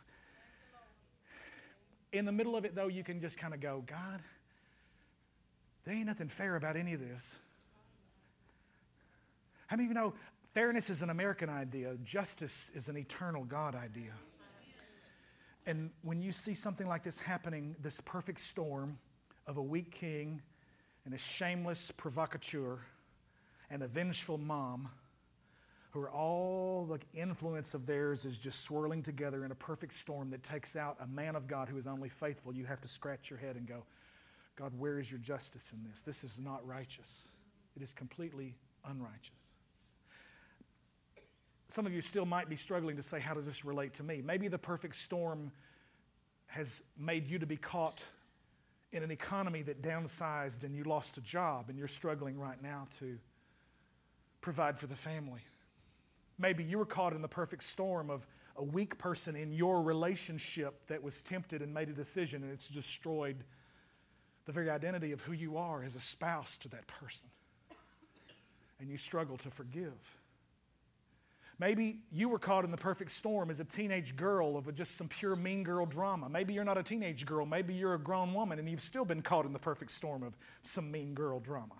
In 2.12 2.24
the 2.24 2.32
middle 2.32 2.56
of 2.56 2.64
it, 2.64 2.74
though, 2.74 2.88
you 2.88 3.04
can 3.04 3.20
just 3.20 3.36
kind 3.36 3.52
of 3.52 3.60
go, 3.60 3.84
God, 3.86 4.22
there 5.84 5.94
ain't 5.94 6.06
nothing 6.06 6.28
fair 6.28 6.56
about 6.56 6.76
any 6.76 6.94
of 6.94 7.00
this. 7.00 7.36
How 9.66 9.76
many 9.76 9.86
of 9.86 9.90
you 9.90 9.94
know 9.94 10.14
fairness 10.54 10.88
is 10.88 11.02
an 11.02 11.10
American 11.10 11.50
idea, 11.50 11.96
justice 12.02 12.70
is 12.74 12.88
an 12.88 12.96
eternal 12.96 13.44
God 13.44 13.74
idea? 13.74 14.12
And 15.66 15.90
when 16.02 16.20
you 16.20 16.30
see 16.30 16.54
something 16.54 16.86
like 16.86 17.02
this 17.02 17.18
happening, 17.18 17.74
this 17.80 18.00
perfect 18.00 18.40
storm 18.40 18.98
of 19.46 19.56
a 19.56 19.62
weak 19.62 19.90
king 19.90 20.42
and 21.04 21.14
a 21.14 21.18
shameless 21.18 21.90
provocateur 21.90 22.78
and 23.70 23.82
a 23.82 23.88
vengeful 23.88 24.38
mom, 24.38 24.90
who 25.90 26.00
are 26.00 26.10
all 26.10 26.86
the 26.86 26.98
influence 27.18 27.72
of 27.72 27.86
theirs 27.86 28.24
is 28.24 28.38
just 28.38 28.64
swirling 28.64 29.00
together 29.00 29.44
in 29.44 29.52
a 29.52 29.54
perfect 29.54 29.94
storm 29.94 30.30
that 30.30 30.42
takes 30.42 30.76
out 30.76 30.96
a 31.00 31.06
man 31.06 31.36
of 31.36 31.46
God 31.46 31.68
who 31.68 31.76
is 31.76 31.86
only 31.86 32.08
faithful, 32.08 32.52
you 32.52 32.64
have 32.64 32.80
to 32.80 32.88
scratch 32.88 33.30
your 33.30 33.38
head 33.38 33.56
and 33.56 33.66
go, 33.66 33.84
God, 34.56 34.72
where 34.76 34.98
is 34.98 35.10
your 35.10 35.20
justice 35.20 35.72
in 35.72 35.88
this? 35.88 36.02
This 36.02 36.24
is 36.24 36.38
not 36.38 36.66
righteous. 36.66 37.28
It 37.76 37.82
is 37.82 37.94
completely 37.94 38.56
unrighteous. 38.84 39.53
Some 41.68 41.86
of 41.86 41.92
you 41.92 42.00
still 42.00 42.26
might 42.26 42.48
be 42.48 42.56
struggling 42.56 42.96
to 42.96 43.02
say, 43.02 43.20
How 43.20 43.34
does 43.34 43.46
this 43.46 43.64
relate 43.64 43.94
to 43.94 44.02
me? 44.02 44.22
Maybe 44.22 44.48
the 44.48 44.58
perfect 44.58 44.96
storm 44.96 45.52
has 46.46 46.82
made 46.98 47.28
you 47.28 47.38
to 47.38 47.46
be 47.46 47.56
caught 47.56 48.02
in 48.92 49.02
an 49.02 49.10
economy 49.10 49.62
that 49.62 49.82
downsized 49.82 50.62
and 50.62 50.74
you 50.74 50.84
lost 50.84 51.18
a 51.18 51.20
job 51.20 51.68
and 51.68 51.76
you're 51.76 51.88
struggling 51.88 52.38
right 52.38 52.62
now 52.62 52.86
to 52.98 53.18
provide 54.40 54.78
for 54.78 54.86
the 54.86 54.94
family. 54.94 55.40
Maybe 56.38 56.62
you 56.62 56.78
were 56.78 56.86
caught 56.86 57.12
in 57.12 57.22
the 57.22 57.28
perfect 57.28 57.64
storm 57.64 58.08
of 58.10 58.26
a 58.56 58.62
weak 58.62 58.98
person 58.98 59.34
in 59.34 59.52
your 59.52 59.82
relationship 59.82 60.86
that 60.86 61.02
was 61.02 61.22
tempted 61.22 61.60
and 61.60 61.74
made 61.74 61.88
a 61.88 61.92
decision 61.92 62.44
and 62.44 62.52
it's 62.52 62.68
destroyed 62.68 63.42
the 64.44 64.52
very 64.52 64.70
identity 64.70 65.12
of 65.12 65.20
who 65.22 65.32
you 65.32 65.56
are 65.56 65.82
as 65.82 65.96
a 65.96 66.00
spouse 66.00 66.56
to 66.58 66.68
that 66.68 66.86
person. 66.86 67.28
And 68.78 68.88
you 68.88 68.96
struggle 68.96 69.36
to 69.38 69.50
forgive. 69.50 70.18
Maybe 71.58 72.00
you 72.10 72.28
were 72.28 72.38
caught 72.38 72.64
in 72.64 72.70
the 72.70 72.76
perfect 72.76 73.12
storm 73.12 73.48
as 73.48 73.60
a 73.60 73.64
teenage 73.64 74.16
girl 74.16 74.56
of 74.56 74.72
just 74.74 74.96
some 74.96 75.08
pure 75.08 75.36
mean 75.36 75.62
girl 75.62 75.86
drama. 75.86 76.28
Maybe 76.28 76.52
you're 76.52 76.64
not 76.64 76.78
a 76.78 76.82
teenage 76.82 77.26
girl. 77.26 77.46
Maybe 77.46 77.74
you're 77.74 77.94
a 77.94 77.98
grown 77.98 78.34
woman 78.34 78.58
and 78.58 78.68
you've 78.68 78.80
still 78.80 79.04
been 79.04 79.22
caught 79.22 79.46
in 79.46 79.52
the 79.52 79.58
perfect 79.58 79.92
storm 79.92 80.24
of 80.24 80.36
some 80.62 80.90
mean 80.90 81.14
girl 81.14 81.38
drama. 81.38 81.74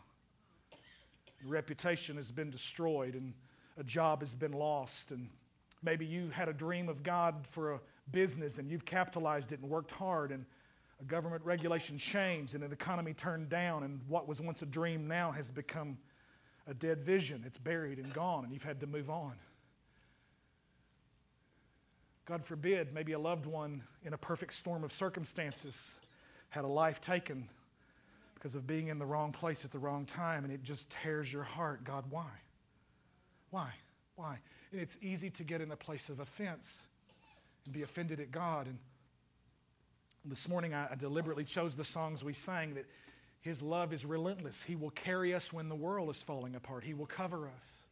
Your 1.40 1.50
reputation 1.50 2.16
has 2.16 2.30
been 2.30 2.50
destroyed 2.50 3.14
and 3.14 3.34
a 3.76 3.82
job 3.82 4.20
has 4.20 4.34
been 4.36 4.52
lost. 4.52 5.10
And 5.10 5.28
maybe 5.82 6.06
you 6.06 6.30
had 6.30 6.48
a 6.48 6.52
dream 6.52 6.88
of 6.88 7.02
God 7.02 7.44
for 7.50 7.72
a 7.72 7.80
business 8.12 8.58
and 8.58 8.70
you've 8.70 8.84
capitalized 8.84 9.50
it 9.50 9.60
and 9.60 9.68
worked 9.68 9.90
hard 9.90 10.30
and 10.30 10.44
a 11.00 11.04
government 11.04 11.44
regulation 11.44 11.98
changed 11.98 12.54
and 12.54 12.62
an 12.62 12.72
economy 12.72 13.12
turned 13.12 13.48
down 13.48 13.82
and 13.82 14.00
what 14.06 14.28
was 14.28 14.40
once 14.40 14.62
a 14.62 14.66
dream 14.66 15.08
now 15.08 15.32
has 15.32 15.50
become 15.50 15.98
a 16.68 16.74
dead 16.74 17.00
vision. 17.00 17.42
It's 17.44 17.58
buried 17.58 17.98
and 17.98 18.12
gone 18.14 18.44
and 18.44 18.52
you've 18.52 18.62
had 18.62 18.78
to 18.80 18.86
move 18.86 19.10
on. 19.10 19.34
God 22.26 22.44
forbid, 22.44 22.94
maybe 22.94 23.12
a 23.12 23.18
loved 23.18 23.46
one 23.46 23.82
in 24.02 24.14
a 24.14 24.18
perfect 24.18 24.54
storm 24.54 24.82
of 24.82 24.92
circumstances 24.92 26.00
had 26.48 26.64
a 26.64 26.68
life 26.68 27.00
taken 27.00 27.48
because 28.34 28.54
of 28.54 28.66
being 28.66 28.88
in 28.88 28.98
the 28.98 29.06
wrong 29.06 29.32
place 29.32 29.64
at 29.64 29.72
the 29.72 29.78
wrong 29.78 30.06
time, 30.06 30.44
and 30.44 30.52
it 30.52 30.62
just 30.62 30.88
tears 30.88 31.32
your 31.32 31.42
heart. 31.42 31.84
God, 31.84 32.04
why? 32.10 32.30
Why? 33.50 33.72
Why? 34.16 34.38
And 34.72 34.80
it's 34.80 34.96
easy 35.02 35.30
to 35.30 35.44
get 35.44 35.60
in 35.60 35.70
a 35.70 35.76
place 35.76 36.08
of 36.08 36.20
offense 36.20 36.86
and 37.64 37.74
be 37.74 37.82
offended 37.82 38.20
at 38.20 38.30
God. 38.30 38.66
And 38.66 38.78
this 40.24 40.48
morning, 40.48 40.74
I 40.74 40.94
deliberately 40.98 41.44
chose 41.44 41.76
the 41.76 41.84
songs 41.84 42.24
we 42.24 42.32
sang 42.32 42.74
that 42.74 42.86
His 43.40 43.62
love 43.62 43.92
is 43.92 44.04
relentless. 44.04 44.62
He 44.62 44.76
will 44.76 44.90
carry 44.90 45.34
us 45.34 45.52
when 45.52 45.68
the 45.68 45.74
world 45.74 46.08
is 46.08 46.22
falling 46.22 46.54
apart, 46.54 46.84
He 46.84 46.94
will 46.94 47.06
cover 47.06 47.50
us. 47.56 47.82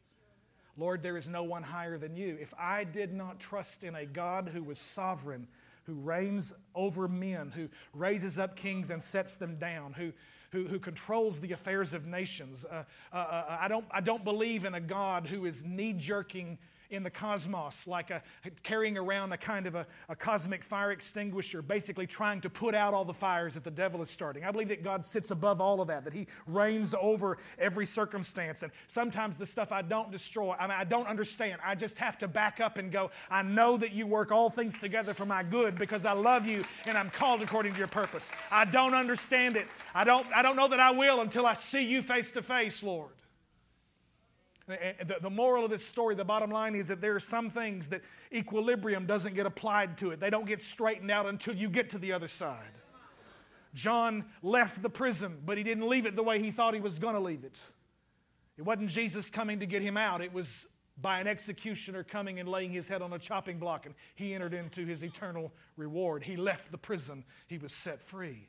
Lord, 0.76 1.02
there 1.02 1.16
is 1.16 1.28
no 1.28 1.42
one 1.42 1.62
higher 1.62 1.98
than 1.98 2.16
you. 2.16 2.38
If 2.40 2.54
I 2.58 2.84
did 2.84 3.12
not 3.12 3.38
trust 3.38 3.84
in 3.84 3.94
a 3.94 4.06
God 4.06 4.50
who 4.52 4.62
was 4.62 4.78
sovereign, 4.78 5.46
who 5.84 5.94
reigns 5.94 6.54
over 6.74 7.08
men, 7.08 7.50
who 7.50 7.68
raises 7.92 8.38
up 8.38 8.56
kings 8.56 8.90
and 8.90 9.02
sets 9.02 9.36
them 9.36 9.56
down, 9.56 9.92
who, 9.92 10.12
who, 10.50 10.66
who 10.66 10.78
controls 10.78 11.40
the 11.40 11.52
affairs 11.52 11.92
of 11.92 12.06
nations, 12.06 12.64
uh, 12.64 12.84
uh, 13.12 13.16
uh, 13.16 13.58
I, 13.60 13.68
don't, 13.68 13.84
I 13.90 14.00
don't 14.00 14.24
believe 14.24 14.64
in 14.64 14.74
a 14.74 14.80
God 14.80 15.26
who 15.26 15.44
is 15.44 15.64
knee 15.64 15.92
jerking 15.92 16.58
in 16.92 17.02
the 17.02 17.10
cosmos, 17.10 17.86
like 17.86 18.10
a, 18.10 18.22
carrying 18.62 18.98
around 18.98 19.32
a 19.32 19.38
kind 19.38 19.66
of 19.66 19.74
a, 19.74 19.86
a, 20.08 20.14
cosmic 20.14 20.62
fire 20.62 20.92
extinguisher, 20.92 21.62
basically 21.62 22.06
trying 22.06 22.40
to 22.42 22.50
put 22.50 22.74
out 22.74 22.92
all 22.92 23.04
the 23.04 23.14
fires 23.14 23.54
that 23.54 23.64
the 23.64 23.70
devil 23.70 24.02
is 24.02 24.10
starting. 24.10 24.44
I 24.44 24.50
believe 24.50 24.68
that 24.68 24.84
God 24.84 25.04
sits 25.04 25.30
above 25.30 25.60
all 25.60 25.80
of 25.80 25.88
that, 25.88 26.04
that 26.04 26.12
He 26.12 26.26
reigns 26.46 26.94
over 26.94 27.38
every 27.58 27.86
circumstance. 27.86 28.62
And 28.62 28.70
sometimes 28.86 29.38
the 29.38 29.46
stuff 29.46 29.72
I 29.72 29.82
don't 29.82 30.12
destroy, 30.12 30.52
I 30.52 30.66
mean, 30.66 30.76
I 30.78 30.84
don't 30.84 31.06
understand. 31.06 31.60
I 31.64 31.74
just 31.74 31.98
have 31.98 32.18
to 32.18 32.28
back 32.28 32.60
up 32.60 32.76
and 32.76 32.92
go, 32.92 33.10
I 33.30 33.42
know 33.42 33.76
that 33.78 33.92
you 33.92 34.06
work 34.06 34.30
all 34.30 34.50
things 34.50 34.78
together 34.78 35.14
for 35.14 35.24
my 35.24 35.42
good 35.42 35.78
because 35.78 36.04
I 36.04 36.12
love 36.12 36.46
you 36.46 36.62
and 36.84 36.98
I'm 36.98 37.08
called 37.10 37.42
according 37.42 37.72
to 37.72 37.78
your 37.78 37.88
purpose. 37.88 38.30
I 38.50 38.66
don't 38.66 38.94
understand 38.94 39.56
it. 39.56 39.66
I 39.94 40.04
don't, 40.04 40.26
I 40.34 40.42
don't 40.42 40.56
know 40.56 40.68
that 40.68 40.80
I 40.80 40.90
will 40.90 41.22
until 41.22 41.46
I 41.46 41.54
see 41.54 41.82
you 41.82 42.02
face 42.02 42.30
to 42.32 42.42
face, 42.42 42.82
Lord. 42.82 43.10
The, 44.66 45.16
the 45.20 45.30
moral 45.30 45.64
of 45.64 45.70
this 45.70 45.84
story, 45.84 46.14
the 46.14 46.24
bottom 46.24 46.50
line 46.50 46.74
is 46.74 46.88
that 46.88 47.00
there 47.00 47.14
are 47.14 47.20
some 47.20 47.48
things 47.48 47.88
that 47.88 48.02
equilibrium 48.32 49.06
doesn't 49.06 49.34
get 49.34 49.46
applied 49.46 49.98
to 49.98 50.10
it. 50.10 50.20
They 50.20 50.30
don't 50.30 50.46
get 50.46 50.62
straightened 50.62 51.10
out 51.10 51.26
until 51.26 51.54
you 51.54 51.68
get 51.68 51.90
to 51.90 51.98
the 51.98 52.12
other 52.12 52.28
side. 52.28 52.70
John 53.74 54.26
left 54.42 54.82
the 54.82 54.90
prison, 54.90 55.38
but 55.44 55.56
he 55.56 55.64
didn't 55.64 55.88
leave 55.88 56.06
it 56.06 56.14
the 56.14 56.22
way 56.22 56.40
he 56.40 56.50
thought 56.50 56.74
he 56.74 56.80
was 56.80 56.98
going 56.98 57.14
to 57.14 57.20
leave 57.20 57.44
it. 57.44 57.58
It 58.58 58.62
wasn't 58.62 58.90
Jesus 58.90 59.30
coming 59.30 59.60
to 59.60 59.66
get 59.66 59.82
him 59.82 59.96
out, 59.96 60.20
it 60.20 60.32
was 60.32 60.68
by 61.00 61.20
an 61.20 61.26
executioner 61.26 62.04
coming 62.04 62.38
and 62.38 62.48
laying 62.48 62.70
his 62.70 62.86
head 62.86 63.00
on 63.02 63.12
a 63.14 63.18
chopping 63.18 63.58
block, 63.58 63.86
and 63.86 63.94
he 64.14 64.34
entered 64.34 64.52
into 64.52 64.84
his 64.84 65.02
eternal 65.02 65.52
reward. 65.76 66.22
He 66.22 66.36
left 66.36 66.70
the 66.70 66.78
prison, 66.78 67.24
he 67.48 67.58
was 67.58 67.72
set 67.72 68.00
free. 68.00 68.46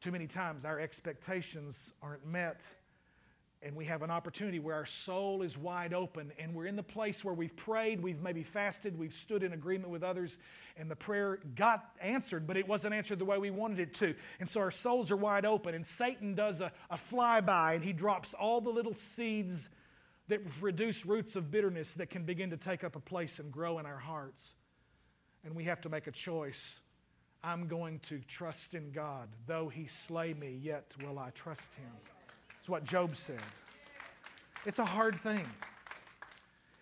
Too 0.00 0.12
many 0.12 0.28
times 0.28 0.64
our 0.64 0.78
expectations 0.78 1.92
aren't 2.00 2.24
met 2.24 2.66
and 3.62 3.74
we 3.74 3.84
have 3.86 4.02
an 4.02 4.10
opportunity 4.10 4.60
where 4.60 4.76
our 4.76 4.86
soul 4.86 5.42
is 5.42 5.58
wide 5.58 5.92
open 5.92 6.32
and 6.38 6.54
we're 6.54 6.66
in 6.66 6.76
the 6.76 6.82
place 6.82 7.24
where 7.24 7.34
we've 7.34 7.56
prayed, 7.56 8.00
we've 8.00 8.20
maybe 8.20 8.42
fasted, 8.42 8.96
we've 8.96 9.12
stood 9.12 9.42
in 9.42 9.52
agreement 9.52 9.90
with 9.90 10.04
others, 10.04 10.38
and 10.76 10.90
the 10.90 10.96
prayer 10.96 11.40
got 11.56 11.84
answered, 12.00 12.46
but 12.46 12.56
it 12.56 12.68
wasn't 12.68 12.94
answered 12.94 13.18
the 13.18 13.24
way 13.24 13.38
we 13.38 13.50
wanted 13.50 13.80
it 13.80 13.94
to. 13.94 14.14
And 14.38 14.48
so 14.48 14.60
our 14.60 14.70
souls 14.70 15.10
are 15.10 15.16
wide 15.16 15.44
open, 15.44 15.74
and 15.74 15.84
Satan 15.84 16.34
does 16.34 16.60
a, 16.60 16.70
a 16.88 16.96
flyby 16.96 17.74
and 17.74 17.84
he 17.84 17.92
drops 17.92 18.32
all 18.32 18.60
the 18.60 18.70
little 18.70 18.92
seeds 18.94 19.70
that 20.28 20.48
produce 20.60 21.04
roots 21.04 21.36
of 21.36 21.50
bitterness 21.50 21.94
that 21.94 22.10
can 22.10 22.24
begin 22.24 22.50
to 22.50 22.56
take 22.56 22.84
up 22.84 22.94
a 22.94 23.00
place 23.00 23.38
and 23.38 23.50
grow 23.50 23.78
in 23.78 23.86
our 23.86 23.98
hearts. 23.98 24.52
And 25.44 25.56
we 25.56 25.64
have 25.64 25.80
to 25.80 25.88
make 25.88 26.06
a 26.06 26.12
choice. 26.12 26.80
I'm 27.42 27.66
going 27.66 28.00
to 28.00 28.18
trust 28.20 28.74
in 28.74 28.90
God. 28.90 29.28
Though 29.46 29.68
he 29.68 29.86
slay 29.86 30.34
me, 30.34 30.58
yet 30.62 30.94
will 31.02 31.18
I 31.18 31.30
trust 31.30 31.74
him. 31.74 32.17
It's 32.68 32.70
what 32.70 32.84
Job 32.84 33.16
said. 33.16 33.42
It's 34.66 34.78
a 34.78 34.84
hard 34.84 35.16
thing. 35.16 35.46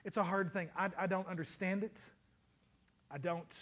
It's 0.04 0.16
a 0.16 0.24
hard 0.24 0.52
thing. 0.52 0.68
I, 0.76 0.90
I 0.98 1.06
don't 1.06 1.28
understand 1.28 1.84
it. 1.84 2.00
I 3.08 3.18
don't 3.18 3.54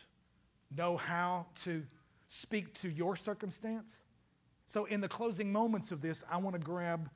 know 0.74 0.96
how 0.96 1.44
to 1.64 1.82
speak 2.26 2.72
to 2.80 2.88
your 2.88 3.14
circumstance. 3.14 4.04
So, 4.66 4.86
in 4.86 5.02
the 5.02 5.08
closing 5.08 5.52
moments 5.52 5.92
of 5.92 6.00
this, 6.00 6.24
I 6.32 6.38
want 6.38 6.56
to 6.56 6.62
grab 6.62 7.10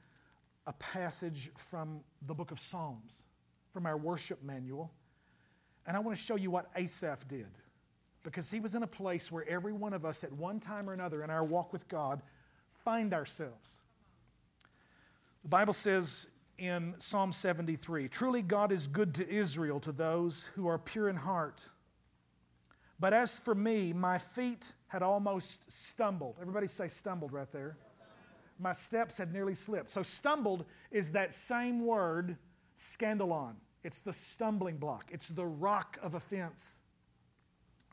a 0.67 0.75
passage 0.75 1.53
from 1.57 2.01
the 2.27 2.35
book 2.35 2.51
of 2.51 2.61
Psalms, 2.61 3.25
from 3.73 3.87
our 3.87 3.97
worship 3.97 4.43
manual. 4.43 4.93
And 5.87 5.97
I 5.97 6.01
want 6.01 6.19
to 6.19 6.23
show 6.23 6.37
you 6.37 6.51
what 6.51 6.67
Asaph 6.77 7.27
did. 7.27 7.49
Because 8.25 8.51
he 8.51 8.61
was 8.61 8.75
in 8.75 8.83
a 8.83 8.87
place 8.87 9.33
where 9.33 9.49
every 9.49 9.73
one 9.73 9.95
of 9.95 10.05
us, 10.05 10.23
at 10.23 10.33
one 10.33 10.61
time 10.61 10.87
or 10.87 10.93
another 10.93 11.25
in 11.25 11.31
our 11.31 11.45
walk 11.45 11.73
with 11.73 11.89
God, 11.89 12.21
find 12.85 13.15
ourselves. 13.15 13.81
The 15.43 15.49
Bible 15.49 15.73
says 15.73 16.31
in 16.59 16.95
Psalm 16.99 17.33
73 17.33 18.09
Truly 18.09 18.43
God 18.43 18.73
is 18.73 18.89
good 18.89 19.15
to 19.17 19.29
Israel, 19.29 19.81
to 19.81 19.93
those 19.93 20.47
who 20.55 20.67
are 20.67 20.79
pure 20.79 21.09
in 21.09 21.17
heart. 21.17 21.69
But 23.01 23.13
as 23.13 23.39
for 23.39 23.55
me, 23.55 23.93
my 23.93 24.19
feet 24.19 24.73
had 24.89 25.03
almost 25.03 25.71
stumbled. 25.71 26.37
Everybody 26.41 26.67
say 26.67 26.89
stumbled 26.89 27.33
right 27.33 27.51
there. 27.53 27.77
My 28.59 28.73
steps 28.73 29.17
had 29.17 29.33
nearly 29.33 29.55
slipped. 29.55 29.91
So, 29.91 30.03
stumbled 30.03 30.65
is 30.91 31.13
that 31.13 31.33
same 31.33 31.87
word, 31.87 32.37
scandalon. 32.77 33.55
It's 33.85 34.01
the 34.01 34.13
stumbling 34.13 34.79
block, 34.79 35.11
it's 35.13 35.29
the 35.29 35.47
rock 35.47 35.99
of 36.03 36.15
offense 36.15 36.81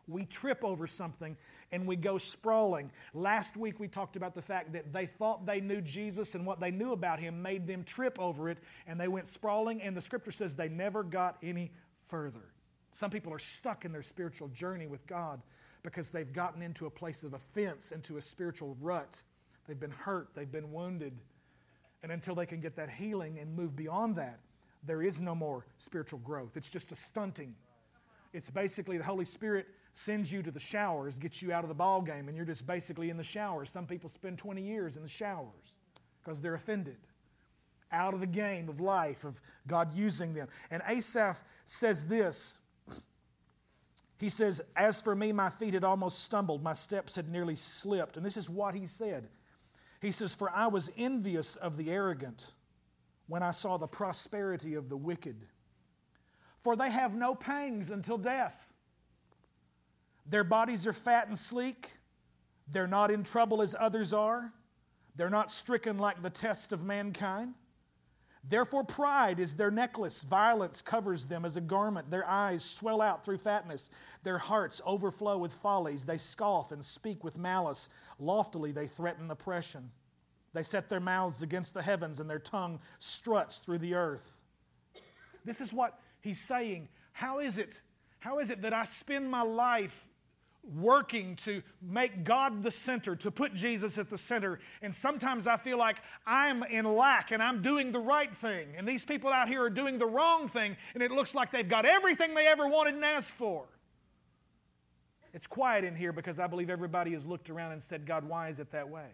we 0.07 0.25
trip 0.25 0.63
over 0.63 0.87
something 0.87 1.37
and 1.71 1.87
we 1.87 1.95
go 1.95 2.17
sprawling. 2.17 2.91
Last 3.13 3.57
week 3.57 3.79
we 3.79 3.87
talked 3.87 4.15
about 4.15 4.35
the 4.35 4.41
fact 4.41 4.73
that 4.73 4.93
they 4.93 5.05
thought 5.05 5.45
they 5.45 5.61
knew 5.61 5.81
Jesus 5.81 6.35
and 6.35 6.45
what 6.45 6.59
they 6.59 6.71
knew 6.71 6.91
about 6.91 7.19
him 7.19 7.41
made 7.41 7.67
them 7.67 7.83
trip 7.83 8.19
over 8.19 8.49
it 8.49 8.59
and 8.87 8.99
they 8.99 9.07
went 9.07 9.27
sprawling, 9.27 9.81
and 9.81 9.95
the 9.95 10.01
scripture 10.01 10.31
says 10.31 10.55
they 10.55 10.69
never 10.69 11.03
got 11.03 11.37
any 11.41 11.71
further. 12.05 12.53
Some 12.91 13.11
people 13.11 13.33
are 13.33 13.39
stuck 13.39 13.83
in 13.83 13.91
their 13.91 14.01
spiritual 14.01 14.47
journey 14.49 14.87
with 14.87 15.05
God 15.05 15.41
because 15.83 16.11
they've 16.11 16.31
gotten 16.31 16.61
into 16.61 16.85
a 16.85 16.89
place 16.89 17.23
of 17.23 17.33
offense, 17.33 17.91
into 17.91 18.17
a 18.17 18.21
spiritual 18.21 18.77
rut. 18.81 19.21
They've 19.67 19.79
been 19.79 19.91
hurt, 19.91 20.29
they've 20.33 20.51
been 20.51 20.71
wounded. 20.71 21.13
And 22.03 22.11
until 22.11 22.35
they 22.35 22.45
can 22.45 22.61
get 22.61 22.75
that 22.75 22.89
healing 22.89 23.39
and 23.39 23.55
move 23.55 23.75
beyond 23.75 24.15
that, 24.15 24.39
there 24.83 25.01
is 25.01 25.21
no 25.21 25.35
more 25.35 25.65
spiritual 25.77 26.19
growth. 26.19 26.55
It's 26.55 26.69
just 26.69 26.91
a 26.91 26.95
stunting. 26.95 27.55
It's 28.31 28.49
basically 28.49 28.97
the 28.97 29.03
Holy 29.03 29.25
Spirit 29.25 29.67
sends 29.97 30.29
you 30.29 30.43
to 30.43 30.51
the 30.51 30.59
showers, 30.59 31.17
gets 31.17 31.41
you 31.41 31.53
out 31.53 31.63
of 31.63 31.69
the 31.69 31.73
ball 31.73 32.01
game, 32.01 32.27
and 32.27 32.35
you're 32.35 32.45
just 32.45 32.67
basically 32.67 33.09
in 33.09 33.15
the 33.15 33.23
showers. 33.23 33.69
Some 33.69 33.87
people 33.87 34.09
spend 34.09 34.37
20 34.37 34.61
years 34.61 34.97
in 34.97 35.03
the 35.03 35.09
showers 35.09 35.75
because 36.21 36.41
they're 36.41 36.53
offended. 36.53 36.97
Out 37.93 38.13
of 38.13 38.19
the 38.19 38.27
game 38.27 38.67
of 38.67 38.81
life, 38.81 39.23
of 39.23 39.41
God 39.67 39.95
using 39.95 40.33
them. 40.33 40.49
And 40.69 40.83
Asaph 40.85 41.41
says 41.63 42.09
this. 42.09 42.63
He 44.19 44.27
says, 44.27 44.69
As 44.75 44.99
for 44.99 45.15
me, 45.15 45.31
my 45.31 45.49
feet 45.49 45.73
had 45.73 45.85
almost 45.85 46.25
stumbled, 46.25 46.61
my 46.61 46.73
steps 46.73 47.15
had 47.15 47.29
nearly 47.29 47.55
slipped. 47.55 48.17
And 48.17 48.25
this 48.25 48.35
is 48.35 48.49
what 48.49 48.75
he 48.75 48.85
said. 48.85 49.29
He 50.01 50.11
says, 50.11 50.35
For 50.35 50.49
I 50.49 50.67
was 50.67 50.91
envious 50.97 51.55
of 51.55 51.77
the 51.77 51.89
arrogant 51.89 52.51
when 53.27 53.41
I 53.41 53.51
saw 53.51 53.77
the 53.77 53.87
prosperity 53.87 54.75
of 54.75 54.89
the 54.89 54.97
wicked. 54.97 55.45
For 56.57 56.75
they 56.75 56.89
have 56.89 57.15
no 57.15 57.33
pangs 57.33 57.91
until 57.91 58.17
death. 58.17 58.64
Their 60.25 60.43
bodies 60.43 60.87
are 60.87 60.93
fat 60.93 61.27
and 61.27 61.37
sleek. 61.37 61.97
They're 62.67 62.87
not 62.87 63.11
in 63.11 63.23
trouble 63.23 63.61
as 63.61 63.75
others 63.79 64.13
are. 64.13 64.51
They're 65.15 65.29
not 65.29 65.51
stricken 65.51 65.97
like 65.97 66.21
the 66.21 66.29
test 66.29 66.73
of 66.73 66.83
mankind. 66.83 67.53
Therefore, 68.47 68.83
pride 68.83 69.39
is 69.39 69.55
their 69.55 69.71
necklace. 69.71 70.23
Violence 70.23 70.81
covers 70.81 71.25
them 71.25 71.45
as 71.45 71.57
a 71.57 71.61
garment. 71.61 72.11
Their 72.11 72.27
eyes 72.27 72.63
swell 72.63 73.01
out 73.01 73.25
through 73.25 73.39
fatness. 73.39 73.89
Their 74.23 74.37
hearts 74.37 74.81
overflow 74.85 75.37
with 75.37 75.53
follies. 75.53 76.05
They 76.05 76.17
scoff 76.17 76.71
and 76.71 76.83
speak 76.83 77.23
with 77.23 77.39
malice. 77.39 77.89
Loftily, 78.19 78.71
they 78.71 78.85
threaten 78.85 79.31
oppression. 79.31 79.89
They 80.53 80.61
set 80.63 80.89
their 80.89 80.99
mouths 80.99 81.41
against 81.41 81.73
the 81.73 81.81
heavens, 81.81 82.19
and 82.19 82.29
their 82.29 82.39
tongue 82.39 82.79
struts 82.99 83.57
through 83.59 83.79
the 83.79 83.95
earth. 83.95 84.39
This 85.43 85.59
is 85.59 85.73
what 85.73 85.99
he's 86.21 86.39
saying. 86.39 86.87
How 87.13 87.39
is 87.39 87.57
it? 87.57 87.81
How 88.19 88.39
is 88.39 88.51
it 88.51 88.61
that 88.61 88.73
I 88.73 88.85
spend 88.85 89.29
my 89.29 89.41
life 89.41 90.07
working 90.73 91.35
to 91.37 91.61
make 91.81 92.23
God 92.23 92.63
the 92.63 92.71
center, 92.71 93.15
to 93.17 93.31
put 93.31 93.53
Jesus 93.53 93.97
at 93.97 94.09
the 94.09 94.17
center. 94.17 94.59
And 94.81 94.93
sometimes 94.93 95.47
I 95.47 95.57
feel 95.57 95.77
like 95.77 95.97
I'm 96.25 96.63
in 96.63 96.85
lack 96.85 97.31
and 97.31 97.41
I'm 97.41 97.61
doing 97.61 97.91
the 97.91 97.99
right 97.99 98.35
thing. 98.35 98.69
And 98.77 98.87
these 98.87 99.05
people 99.05 99.31
out 99.31 99.47
here 99.47 99.63
are 99.63 99.69
doing 99.69 99.97
the 99.97 100.05
wrong 100.05 100.47
thing, 100.47 100.77
and 100.93 101.03
it 101.03 101.11
looks 101.11 101.35
like 101.35 101.51
they've 101.51 101.67
got 101.67 101.85
everything 101.85 102.33
they 102.33 102.47
ever 102.47 102.67
wanted 102.67 102.95
and 102.95 103.05
asked 103.05 103.31
for. 103.31 103.65
It's 105.33 105.47
quiet 105.47 105.83
in 105.83 105.95
here 105.95 106.13
because 106.13 106.39
I 106.39 106.47
believe 106.47 106.69
everybody 106.69 107.11
has 107.11 107.25
looked 107.25 107.49
around 107.49 107.73
and 107.73 107.83
said, 107.83 108.05
God, 108.05 108.23
why 108.23 108.47
is 108.47 108.59
it 108.59 108.71
that 108.71 108.89
way? 108.89 109.09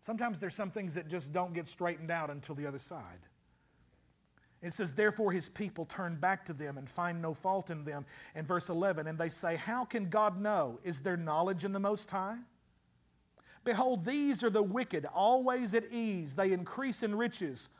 Sometimes 0.00 0.40
there's 0.40 0.54
some 0.54 0.70
things 0.70 0.94
that 0.94 1.08
just 1.08 1.32
don't 1.32 1.52
get 1.52 1.66
straightened 1.66 2.10
out 2.10 2.30
until 2.30 2.54
the 2.54 2.66
other 2.66 2.78
side. 2.78 3.18
It 4.62 4.72
says, 4.72 4.94
Therefore, 4.94 5.32
his 5.32 5.48
people 5.48 5.86
turn 5.86 6.16
back 6.16 6.44
to 6.46 6.52
them 6.52 6.76
and 6.76 6.88
find 6.88 7.22
no 7.22 7.32
fault 7.32 7.70
in 7.70 7.84
them. 7.84 8.04
In 8.34 8.44
verse 8.44 8.68
11, 8.68 9.06
and 9.06 9.18
they 9.18 9.28
say, 9.28 9.56
How 9.56 9.84
can 9.84 10.10
God 10.10 10.40
know? 10.40 10.78
Is 10.84 11.00
there 11.00 11.16
knowledge 11.16 11.64
in 11.64 11.72
the 11.72 11.80
Most 11.80 12.10
High? 12.10 12.36
Behold, 13.64 14.04
these 14.04 14.42
are 14.42 14.50
the 14.50 14.62
wicked, 14.62 15.06
always 15.06 15.74
at 15.74 15.84
ease. 15.90 16.34
They 16.34 16.52
increase 16.52 17.02
in 17.02 17.14
riches. 17.14 17.70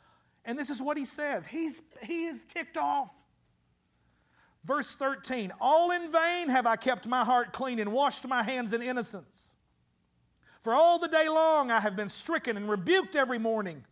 And 0.45 0.57
this 0.57 0.69
is 0.69 0.81
what 0.81 0.97
he 0.97 1.05
says. 1.05 1.45
He's, 1.45 1.81
he 2.03 2.25
is 2.25 2.43
ticked 2.43 2.77
off. 2.77 3.13
Verse 4.63 4.95
13 4.95 5.51
All 5.59 5.91
in 5.91 6.11
vain 6.11 6.49
have 6.49 6.65
I 6.67 6.75
kept 6.75 7.07
my 7.07 7.23
heart 7.23 7.53
clean 7.53 7.79
and 7.79 7.91
washed 7.91 8.27
my 8.27 8.43
hands 8.43 8.73
in 8.73 8.81
innocence. 8.81 9.55
For 10.61 10.73
all 10.73 10.99
the 10.99 11.07
day 11.07 11.27
long 11.27 11.71
I 11.71 11.79
have 11.79 11.95
been 11.95 12.09
stricken 12.09 12.57
and 12.57 12.69
rebuked 12.69 13.15
every 13.15 13.39
morning. 13.39 13.83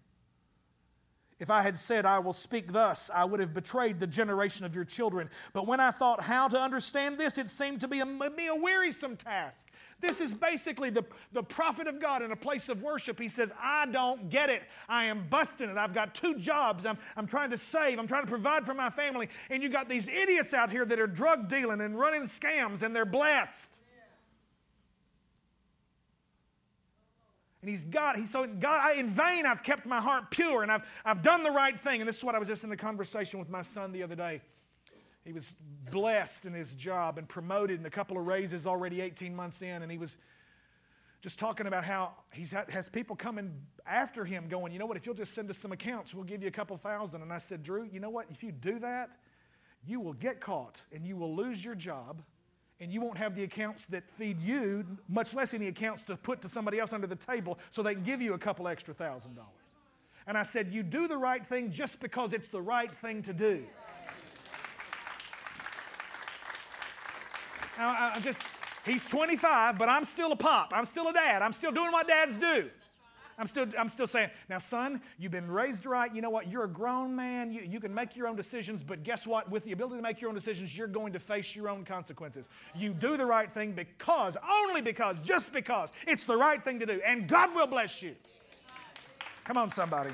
If 1.39 1.49
I 1.49 1.61
had 1.61 1.77
said, 1.77 2.05
I 2.05 2.19
will 2.19 2.33
speak 2.33 2.73
thus, 2.73 3.09
I 3.09 3.23
would 3.23 3.39
have 3.39 3.53
betrayed 3.53 3.99
the 3.99 4.07
generation 4.07 4.65
of 4.65 4.75
your 4.75 4.83
children. 4.83 5.29
But 5.53 5.65
when 5.65 5.79
I 5.79 5.91
thought 5.91 6.21
how 6.21 6.49
to 6.49 6.59
understand 6.59 7.17
this, 7.17 7.37
it 7.37 7.49
seemed 7.49 7.79
to 7.81 7.87
be 7.87 8.01
a, 8.01 8.05
me 8.05 8.47
a 8.47 8.55
wearisome 8.55 9.15
task. 9.15 9.67
This 10.01 10.19
is 10.19 10.33
basically 10.33 10.89
the, 10.89 11.05
the 11.31 11.43
prophet 11.43 11.87
of 11.87 12.01
God 12.01 12.21
in 12.21 12.31
a 12.31 12.35
place 12.35 12.67
of 12.67 12.81
worship. 12.81 13.17
He 13.19 13.29
says, 13.29 13.53
I 13.61 13.85
don't 13.85 14.29
get 14.29 14.49
it. 14.49 14.63
I 14.89 15.05
am 15.05 15.27
busting 15.29 15.69
it. 15.69 15.77
I've 15.77 15.93
got 15.93 16.13
two 16.13 16.35
jobs. 16.35 16.85
I'm, 16.85 16.97
I'm 17.15 17.27
trying 17.27 17.51
to 17.51 17.57
save. 17.57 17.99
I'm 17.99 18.07
trying 18.07 18.23
to 18.23 18.29
provide 18.29 18.65
for 18.65 18.73
my 18.73 18.89
family. 18.89 19.29
And 19.49 19.63
you 19.63 19.69
got 19.69 19.87
these 19.87 20.09
idiots 20.09 20.53
out 20.53 20.71
here 20.71 20.85
that 20.85 20.99
are 20.99 21.07
drug 21.07 21.47
dealing 21.47 21.79
and 21.79 21.97
running 21.97 22.23
scams, 22.23 22.81
and 22.81 22.93
they're 22.93 23.05
blessed. 23.05 23.78
And 27.61 27.69
he's 27.69 27.83
God, 27.83 28.15
he's 28.15 28.29
so 28.29 28.47
God, 28.47 28.81
I, 28.81 28.99
in 28.99 29.09
vain 29.09 29.45
I've 29.45 29.63
kept 29.63 29.85
my 29.85 29.99
heart 29.99 30.31
pure 30.31 30.63
and 30.63 30.71
I've, 30.71 31.01
I've 31.03 31.21
done 31.21 31.43
the 31.43 31.51
right 31.51 31.77
thing. 31.77 32.01
And 32.01 32.07
this 32.07 32.17
is 32.17 32.23
what 32.23 32.35
I 32.35 32.39
was 32.39 32.47
just 32.47 32.63
in 32.63 32.71
a 32.71 32.77
conversation 32.77 33.39
with 33.39 33.49
my 33.49 33.61
son 33.61 33.91
the 33.91 34.03
other 34.03 34.15
day. 34.15 34.41
He 35.25 35.33
was 35.33 35.55
blessed 35.91 36.45
in 36.45 36.53
his 36.53 36.73
job 36.75 37.17
and 37.17 37.27
promoted 37.27 37.77
and 37.77 37.85
a 37.85 37.89
couple 37.89 38.17
of 38.17 38.25
raises 38.25 38.65
already 38.65 39.01
18 39.01 39.35
months 39.35 39.61
in. 39.61 39.81
And 39.81 39.91
he 39.91 39.97
was 39.97 40.17
just 41.21 41.37
talking 41.37 41.67
about 41.67 41.83
how 41.83 42.13
he 42.31 42.45
has 42.69 42.87
people 42.87 43.15
coming 43.15 43.53
after 43.85 44.23
him 44.23 44.47
going, 44.47 44.71
you 44.71 44.79
know 44.79 44.85
what, 44.85 44.95
if 44.95 45.05
you'll 45.05 45.15
just 45.15 45.33
send 45.33 45.49
us 45.49 45.57
some 45.57 45.73
accounts, 45.73 46.13
we'll 46.13 46.23
give 46.23 46.41
you 46.41 46.47
a 46.47 46.51
couple 46.51 46.77
thousand. 46.77 47.21
And 47.21 47.33
I 47.33 47.39
said, 47.39 47.61
Drew, 47.61 47.83
you 47.83 47.99
know 47.99 48.09
what, 48.09 48.27
if 48.29 48.41
you 48.41 48.53
do 48.53 48.79
that, 48.79 49.09
you 49.85 49.99
will 49.99 50.13
get 50.13 50.39
caught 50.39 50.81
and 50.93 51.05
you 51.05 51.17
will 51.17 51.35
lose 51.35 51.63
your 51.63 51.75
job 51.75 52.21
and 52.81 52.93
you 52.93 53.01
won't 53.01 53.17
have 53.17 53.35
the 53.35 53.43
accounts 53.43 53.85
that 53.87 54.09
feed 54.09 54.39
you, 54.39 54.85
much 55.07 55.33
less 55.33 55.53
any 55.53 55.67
accounts 55.67 56.03
to 56.03 56.15
put 56.15 56.41
to 56.41 56.49
somebody 56.49 56.79
else 56.79 56.93
under 56.93 57.07
the 57.07 57.15
table 57.15 57.59
so 57.71 57.83
they 57.83 57.93
can 57.93 58.03
give 58.03 58.21
you 58.21 58.33
a 58.33 58.37
couple 58.37 58.67
extra 58.67 58.93
thousand 58.93 59.35
dollars. 59.35 59.49
And 60.25 60.37
I 60.37 60.43
said, 60.43 60.73
You 60.73 60.83
do 60.83 61.07
the 61.07 61.17
right 61.17 61.45
thing 61.45 61.71
just 61.71 61.99
because 61.99 62.33
it's 62.33 62.49
the 62.49 62.61
right 62.61 62.91
thing 62.91 63.21
to 63.23 63.33
do. 63.33 63.65
Now, 67.77 68.11
I 68.15 68.19
just, 68.19 68.43
he's 68.85 69.05
25, 69.05 69.77
but 69.77 69.87
I'm 69.87 70.03
still 70.03 70.33
a 70.33 70.35
pop. 70.35 70.73
I'm 70.75 70.85
still 70.85 71.07
a 71.07 71.13
dad. 71.13 71.41
I'm 71.41 71.53
still 71.53 71.71
doing 71.71 71.93
what 71.93 72.07
dads 72.07 72.37
do. 72.37 72.69
I'm 73.39 73.47
still, 73.47 73.67
I'm 73.77 73.87
still 73.87 74.05
saying, 74.05 74.31
now, 74.49 74.57
son, 74.57 75.01
you've 75.17 75.31
been 75.31 75.49
raised 75.49 75.85
right. 75.85 76.13
You 76.13 76.21
know 76.21 76.29
what? 76.29 76.49
You're 76.51 76.65
a 76.65 76.69
grown 76.69 77.15
man. 77.15 77.53
You, 77.53 77.61
you 77.61 77.79
can 77.79 77.93
make 77.93 78.17
your 78.17 78.27
own 78.27 78.35
decisions, 78.35 78.83
but 78.83 79.03
guess 79.03 79.25
what? 79.25 79.49
With 79.49 79.63
the 79.63 79.71
ability 79.71 79.95
to 79.95 80.01
make 80.01 80.19
your 80.19 80.29
own 80.29 80.35
decisions, 80.35 80.77
you're 80.77 80.87
going 80.87 81.13
to 81.13 81.19
face 81.19 81.55
your 81.55 81.69
own 81.69 81.85
consequences. 81.85 82.49
You 82.75 82.93
do 82.93 83.15
the 83.15 83.25
right 83.25 83.49
thing 83.49 83.71
because, 83.71 84.35
only 84.67 84.81
because, 84.81 85.21
just 85.21 85.53
because 85.53 85.93
it's 86.05 86.25
the 86.25 86.35
right 86.35 86.61
thing 86.61 86.79
to 86.81 86.85
do, 86.85 87.01
and 87.05 87.29
God 87.29 87.55
will 87.55 87.67
bless 87.67 88.03
you. 88.03 88.15
Come 89.45 89.55
on, 89.55 89.69
somebody. 89.69 90.11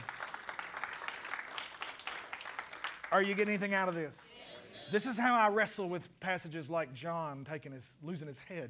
Are 3.12 3.24
you 3.24 3.34
getting 3.34 3.56
anything 3.56 3.74
out 3.74 3.90
of 3.90 3.96
this? 3.96 4.34
This 4.92 5.08
is 5.08 5.18
how 5.18 5.36
I 5.36 5.50
wrestle 5.50 5.90
with 5.90 6.08
passages 6.20 6.70
like 6.70 6.94
John 6.94 7.44
taking 7.44 7.72
his, 7.72 7.98
losing 8.04 8.28
his 8.28 8.38
head. 8.38 8.70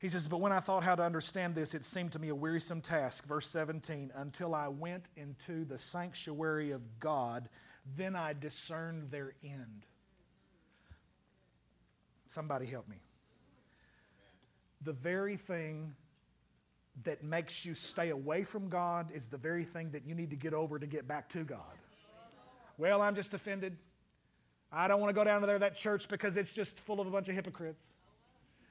He 0.00 0.08
says, 0.08 0.26
But 0.26 0.40
when 0.40 0.50
I 0.50 0.60
thought 0.60 0.82
how 0.82 0.94
to 0.94 1.02
understand 1.02 1.54
this, 1.54 1.74
it 1.74 1.84
seemed 1.84 2.12
to 2.12 2.18
me 2.18 2.30
a 2.30 2.34
wearisome 2.34 2.80
task. 2.80 3.26
Verse 3.26 3.46
17, 3.48 4.12
until 4.16 4.54
I 4.54 4.68
went 4.68 5.10
into 5.14 5.64
the 5.66 5.76
sanctuary 5.76 6.70
of 6.70 6.98
God, 6.98 7.48
then 7.96 8.16
I 8.16 8.32
discerned 8.32 9.10
their 9.10 9.34
end. 9.44 9.84
Somebody 12.28 12.64
help 12.64 12.88
me. 12.88 12.96
The 14.82 14.94
very 14.94 15.36
thing 15.36 15.94
that 17.02 17.22
makes 17.22 17.66
you 17.66 17.74
stay 17.74 18.08
away 18.08 18.44
from 18.44 18.70
God 18.70 19.10
is 19.12 19.28
the 19.28 19.36
very 19.36 19.64
thing 19.64 19.90
that 19.90 20.06
you 20.06 20.14
need 20.14 20.30
to 20.30 20.36
get 20.36 20.54
over 20.54 20.78
to 20.78 20.86
get 20.86 21.06
back 21.06 21.28
to 21.30 21.44
God. 21.44 21.60
Well, 22.78 23.02
I'm 23.02 23.14
just 23.14 23.34
offended. 23.34 23.76
I 24.72 24.88
don't 24.88 25.00
want 25.00 25.10
to 25.10 25.14
go 25.14 25.24
down 25.24 25.42
to 25.42 25.46
there, 25.46 25.58
that 25.58 25.74
church, 25.74 26.08
because 26.08 26.38
it's 26.38 26.54
just 26.54 26.80
full 26.80 27.00
of 27.00 27.06
a 27.06 27.10
bunch 27.10 27.28
of 27.28 27.34
hypocrites 27.34 27.90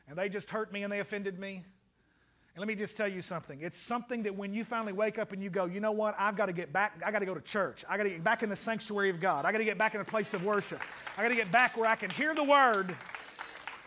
and 0.10 0.18
they 0.18 0.28
just 0.28 0.50
hurt 0.50 0.74
me 0.74 0.84
and 0.84 0.92
they 0.92 1.00
offended 1.00 1.40
me. 1.40 1.64
And 2.56 2.60
let 2.60 2.68
me 2.68 2.76
just 2.76 2.98
tell 2.98 3.08
you 3.08 3.22
something. 3.22 3.62
It's 3.62 3.78
something 3.78 4.24
that 4.24 4.36
when 4.36 4.54
you 4.54 4.66
finally 4.66 4.92
wake 4.92 5.20
up 5.20 5.32
and 5.32 5.42
you 5.42 5.50
go, 5.50 5.66
you 5.66 5.80
know 5.80 5.92
what? 5.92 6.16
I've 6.18 6.36
got 6.36 6.48
to 6.48 6.54
get 6.54 6.74
back. 6.74 7.00
I 7.06 7.12
got 7.12 7.20
to 7.20 7.26
go 7.26 7.36
to 7.36 7.42
church. 7.42 7.86
I 7.88 7.96
got 7.96 8.04
to 8.04 8.10
get 8.10 8.24
back 8.24 8.44
in 8.44 8.50
the 8.50 8.56
sanctuary 8.56 9.12
of 9.12 9.20
God. 9.20 9.46
I 9.46 9.52
got 9.52 9.60
to 9.60 9.66
get 9.66 9.78
back 9.78 9.96
in 9.96 10.02
a 10.02 10.06
place 10.06 10.34
of 10.34 10.44
worship. 10.44 10.82
I 11.18 11.22
got 11.22 11.30
to 11.30 11.36
get 11.36 11.52
back 11.52 11.78
where 11.78 11.90
I 11.90 11.96
can 11.96 12.10
hear 12.10 12.34
the 12.34 12.44
word 12.44 12.98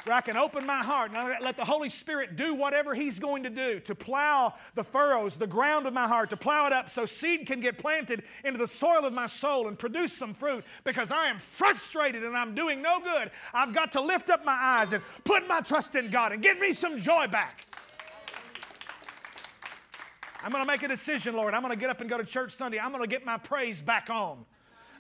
where 0.05 0.17
I 0.17 0.21
can 0.21 0.37
open 0.37 0.67
my 0.67 0.83
heart 0.83 1.13
and 1.15 1.45
let 1.45 1.57
the 1.57 1.65
Holy 1.65 1.89
Spirit 1.89 2.37
do 2.37 2.55
whatever 2.55 2.95
He's 2.95 3.19
going 3.19 3.45
to 3.45 3.51
do 3.51 3.81
to 3.81 3.95
plow 3.95 4.55
the 4.75 4.85
furrows, 4.85 5.37
the 5.37 5.47
ground 5.47 5.87
of 5.87 5.93
my 5.93 6.09
heart, 6.09 6.31
to 6.31 6.37
plow 6.37 6.67
it 6.67 6.73
up 6.73 6.91
so 6.91 7.07
seed 7.07 7.47
can 7.47 7.61
get 7.61 7.79
planted 7.79 8.25
into 8.45 8.59
the 8.59 8.67
soil 8.69 9.05
of 9.05 9.13
my 9.13 9.27
soul 9.27 9.69
and 9.69 9.79
produce 9.79 10.13
some 10.13 10.35
fruit 10.35 10.65
because 10.85 11.11
I 11.11 11.27
am 11.27 11.39
frustrated 11.39 12.25
and 12.25 12.37
I'm 12.37 12.55
doing 12.55 12.83
no 12.83 13.01
good. 13.01 13.31
I've 13.55 13.75
got 13.75 13.93
to 13.93 14.01
lift 14.01 14.31
up 14.31 14.45
my 14.45 14.53
eyes 14.53 14.93
and 14.93 15.03
put 15.25 15.47
my 15.47 15.61
trust 15.61 15.95
in 15.95 16.11
God 16.11 16.33
and 16.33 16.43
get 16.43 16.59
me 16.59 16.73
some 16.73 16.99
joy 16.99 17.27
back. 17.29 17.67
I'm 20.45 20.51
going 20.51 20.63
to 20.63 20.67
make 20.67 20.83
a 20.83 20.89
decision, 20.89 21.37
Lord. 21.37 21.55
I'm 21.55 21.63
going 21.63 21.73
to 21.73 21.79
get 21.79 21.89
up 21.89 22.01
and 22.01 22.11
go 22.11 22.19
to 22.19 22.25
church 22.25 22.53
Sunday. 22.53 22.81
I'm 22.81 22.91
going 22.91 23.03
to 23.03 23.09
get 23.09 23.25
my 23.25 23.39
praise 23.39 23.81
back 23.81 24.11
on. 24.11 24.45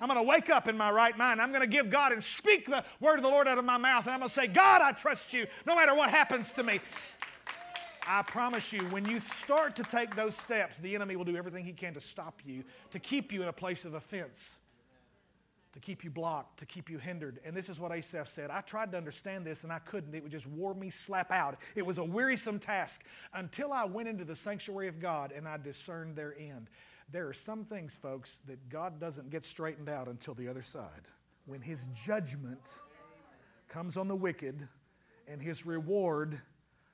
I'm 0.02 0.08
going 0.08 0.18
to 0.18 0.28
wake 0.28 0.50
up 0.50 0.66
in 0.66 0.76
my 0.76 0.90
right 0.90 1.16
mind. 1.16 1.40
I'm 1.40 1.52
going 1.52 1.62
to 1.62 1.68
give 1.68 1.88
God 1.88 2.10
and 2.10 2.20
speak 2.20 2.66
the 2.66 2.84
word 2.98 3.18
of 3.18 3.22
the 3.22 3.28
Lord 3.28 3.46
out 3.46 3.56
of 3.56 3.64
my 3.64 3.78
mouth. 3.78 4.04
And 4.04 4.12
I'm 4.12 4.18
going 4.18 4.30
to 4.30 4.34
say, 4.34 4.48
God, 4.48 4.82
I 4.82 4.90
trust 4.90 5.32
you 5.32 5.46
no 5.64 5.76
matter 5.76 5.94
what 5.94 6.10
happens 6.10 6.50
to 6.54 6.64
me. 6.64 6.80
I 8.04 8.22
promise 8.22 8.72
you, 8.72 8.80
when 8.86 9.04
you 9.04 9.20
start 9.20 9.76
to 9.76 9.84
take 9.84 10.16
those 10.16 10.34
steps, 10.34 10.80
the 10.80 10.96
enemy 10.96 11.14
will 11.14 11.24
do 11.24 11.36
everything 11.36 11.64
he 11.64 11.72
can 11.72 11.94
to 11.94 12.00
stop 12.00 12.40
you, 12.44 12.64
to 12.90 12.98
keep 12.98 13.30
you 13.30 13.42
in 13.42 13.48
a 13.48 13.52
place 13.52 13.84
of 13.84 13.94
offense, 13.94 14.58
to 15.72 15.78
keep 15.78 16.02
you 16.02 16.10
blocked, 16.10 16.58
to 16.58 16.66
keep 16.66 16.90
you 16.90 16.98
hindered. 16.98 17.38
And 17.44 17.56
this 17.56 17.68
is 17.68 17.78
what 17.78 17.92
Asaph 17.92 18.26
said 18.26 18.50
I 18.50 18.60
tried 18.60 18.90
to 18.92 18.98
understand 18.98 19.46
this 19.46 19.62
and 19.62 19.72
I 19.72 19.78
couldn't. 19.78 20.16
It 20.16 20.24
would 20.24 20.32
just 20.32 20.48
wore 20.48 20.74
me 20.74 20.90
slap 20.90 21.30
out. 21.30 21.58
It 21.76 21.86
was 21.86 21.98
a 21.98 22.04
wearisome 22.04 22.58
task 22.58 23.04
until 23.34 23.72
I 23.72 23.84
went 23.84 24.08
into 24.08 24.24
the 24.24 24.34
sanctuary 24.34 24.88
of 24.88 24.98
God 24.98 25.30
and 25.30 25.46
I 25.46 25.58
discerned 25.58 26.16
their 26.16 26.34
end. 26.36 26.70
There 27.10 27.28
are 27.28 27.32
some 27.32 27.64
things, 27.64 27.96
folks, 27.96 28.40
that 28.46 28.68
God 28.68 29.00
doesn't 29.00 29.30
get 29.30 29.44
straightened 29.44 29.88
out 29.88 30.08
until 30.08 30.34
the 30.34 30.48
other 30.48 30.62
side. 30.62 31.08
When 31.46 31.60
His 31.60 31.88
judgment 31.88 32.78
comes 33.68 33.96
on 33.96 34.08
the 34.08 34.16
wicked 34.16 34.68
and 35.28 35.42
His 35.42 35.66
reward 35.66 36.40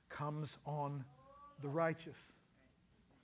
comes 0.09 0.57
on 0.65 1.05
the 1.61 1.69
righteous. 1.69 2.33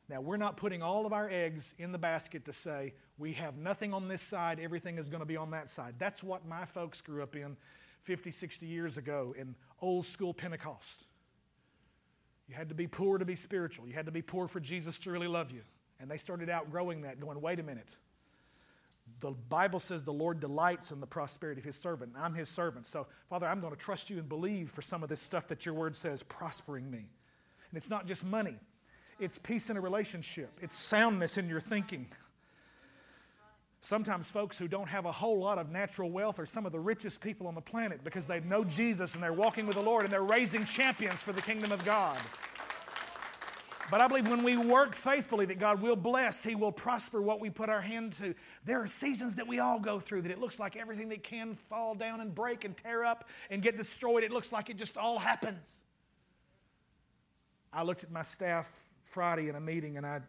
Now, 0.07 0.21
we're 0.21 0.37
not 0.37 0.55
putting 0.57 0.83
all 0.83 1.05
of 1.05 1.13
our 1.13 1.29
eggs 1.29 1.73
in 1.79 1.91
the 1.91 1.97
basket 1.97 2.45
to 2.45 2.53
say, 2.53 2.93
we 3.17 3.33
have 3.33 3.57
nothing 3.57 3.93
on 3.93 4.07
this 4.07 4.21
side, 4.21 4.59
everything 4.59 4.97
is 4.97 5.09
going 5.09 5.21
to 5.21 5.25
be 5.25 5.37
on 5.37 5.51
that 5.51 5.69
side. 5.69 5.95
That's 5.97 6.21
what 6.21 6.45
my 6.45 6.65
folks 6.65 7.01
grew 7.01 7.23
up 7.23 7.35
in 7.35 7.57
50, 8.01 8.29
60 8.29 8.67
years 8.67 8.97
ago 8.97 9.33
in 9.37 9.55
old 9.81 10.05
school 10.05 10.33
Pentecost. 10.33 11.05
You 12.47 12.53
had 12.53 12.69
to 12.69 12.75
be 12.75 12.85
poor 12.87 13.17
to 13.17 13.25
be 13.25 13.35
spiritual, 13.35 13.87
you 13.87 13.93
had 13.93 14.05
to 14.05 14.11
be 14.11 14.21
poor 14.21 14.47
for 14.47 14.59
Jesus 14.59 14.99
to 14.99 15.11
really 15.11 15.27
love 15.27 15.51
you. 15.51 15.61
And 15.99 16.09
they 16.09 16.17
started 16.17 16.49
outgrowing 16.49 17.01
that, 17.01 17.19
going, 17.19 17.39
wait 17.41 17.59
a 17.59 17.63
minute. 17.63 17.87
the 19.19 19.31
Bible 19.31 19.79
says 19.79 20.03
the 20.03 20.11
Lord 20.13 20.39
delights 20.39 20.91
in 20.91 20.99
the 20.99 21.07
prosperity 21.07 21.59
of 21.59 21.65
his 21.65 21.75
servant. 21.75 22.13
I'm 22.17 22.33
his 22.33 22.49
servant. 22.49 22.85
So, 22.85 23.07
Father, 23.29 23.47
I'm 23.47 23.61
going 23.61 23.73
to 23.73 23.79
trust 23.79 24.09
you 24.09 24.17
and 24.17 24.27
believe 24.27 24.69
for 24.69 24.81
some 24.81 25.03
of 25.03 25.09
this 25.09 25.21
stuff 25.21 25.47
that 25.47 25.65
your 25.65 25.75
word 25.75 25.95
says 25.95 26.23
prospering 26.23 26.89
me. 26.89 26.97
And 27.69 27.77
it's 27.77 27.89
not 27.89 28.07
just 28.07 28.23
money, 28.23 28.55
it's 29.19 29.37
peace 29.37 29.69
in 29.69 29.77
a 29.77 29.81
relationship, 29.81 30.51
it's 30.61 30.75
soundness 30.77 31.37
in 31.37 31.47
your 31.47 31.59
thinking. 31.59 32.07
Sometimes 33.81 34.31
folks 34.31 34.57
who 34.57 34.67
don't 34.67 34.89
have 34.89 35.05
a 35.05 35.11
whole 35.11 35.37
lot 35.37 35.59
of 35.59 35.69
natural 35.69 36.09
wealth 36.09 36.39
are 36.39 36.45
some 36.47 36.65
of 36.65 36.71
the 36.71 36.79
richest 36.79 37.21
people 37.21 37.45
on 37.45 37.53
the 37.53 37.61
planet 37.61 38.03
because 38.03 38.25
they 38.25 38.39
know 38.39 38.63
Jesus 38.63 39.13
and 39.13 39.23
they're 39.23 39.31
walking 39.31 39.67
with 39.67 39.75
the 39.75 39.83
Lord 39.83 40.05
and 40.05 40.11
they're 40.11 40.23
raising 40.23 40.65
champions 40.65 41.17
for 41.17 41.33
the 41.33 41.41
kingdom 41.43 41.71
of 41.71 41.85
God. 41.85 42.17
But 43.91 44.01
I 44.01 44.07
believe 44.07 44.27
when 44.27 44.43
we 44.43 44.57
work 44.57 44.95
faithfully, 44.95 45.45
that 45.45 45.59
God 45.59 45.81
will 45.81 45.95
bless, 45.95 46.43
He 46.43 46.55
will 46.55 46.71
prosper 46.71 47.21
what 47.21 47.39
we 47.39 47.49
put 47.49 47.69
our 47.69 47.81
hand 47.81 48.13
to. 48.13 48.33
There 48.63 48.81
are 48.81 48.87
seasons 48.87 49.35
that 49.35 49.47
we 49.47 49.59
all 49.59 49.79
go 49.79 49.99
through 49.99 50.23
that 50.23 50.31
it 50.31 50.39
looks 50.39 50.59
like 50.59 50.75
everything 50.75 51.09
that 51.09 51.23
can 51.23 51.53
fall 51.53 51.93
down 51.93 52.19
and 52.19 52.33
break 52.33 52.65
and 52.65 52.75
tear 52.75 53.05
up 53.05 53.29
and 53.49 53.61
get 53.61 53.77
destroyed, 53.77 54.23
it 54.23 54.31
looks 54.31 54.51
like 54.51 54.69
it 54.69 54.77
just 54.77 54.97
all 54.97 55.19
happens. 55.19 55.75
I 57.71 57.83
looked 57.83 58.03
at 58.03 58.11
my 58.11 58.23
staff 58.23 58.85
Friday 59.03 59.49
in 59.49 59.55
a 59.55 59.59
meeting 59.59 59.97
and 59.97 60.05
I 60.05 60.21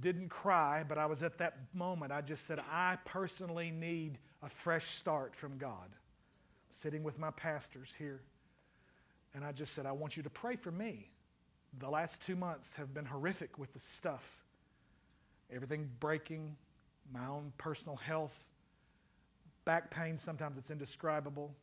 didn't 0.00 0.28
cry, 0.28 0.84
but 0.86 0.98
I 0.98 1.06
was 1.06 1.22
at 1.22 1.38
that 1.38 1.58
moment. 1.74 2.12
I 2.12 2.20
just 2.20 2.46
said, 2.46 2.60
I 2.70 2.98
personally 3.04 3.70
need 3.70 4.18
a 4.42 4.48
fresh 4.48 4.84
start 4.84 5.34
from 5.34 5.58
God. 5.58 5.90
Sitting 6.70 7.02
with 7.02 7.18
my 7.18 7.30
pastors 7.30 7.94
here. 7.98 8.20
And 9.34 9.44
I 9.44 9.52
just 9.52 9.72
said, 9.72 9.86
I 9.86 9.92
want 9.92 10.16
you 10.16 10.22
to 10.22 10.30
pray 10.30 10.56
for 10.56 10.70
me. 10.70 11.08
The 11.78 11.90
last 11.90 12.22
two 12.22 12.36
months 12.36 12.76
have 12.76 12.94
been 12.94 13.04
horrific 13.04 13.58
with 13.58 13.72
the 13.72 13.78
stuff. 13.78 14.44
Everything 15.52 15.90
breaking, 16.00 16.56
my 17.12 17.26
own 17.26 17.52
personal 17.58 17.96
health, 17.96 18.46
back 19.64 19.90
pain, 19.90 20.16
sometimes 20.16 20.56
it's 20.56 20.70
indescribable. 20.70 21.54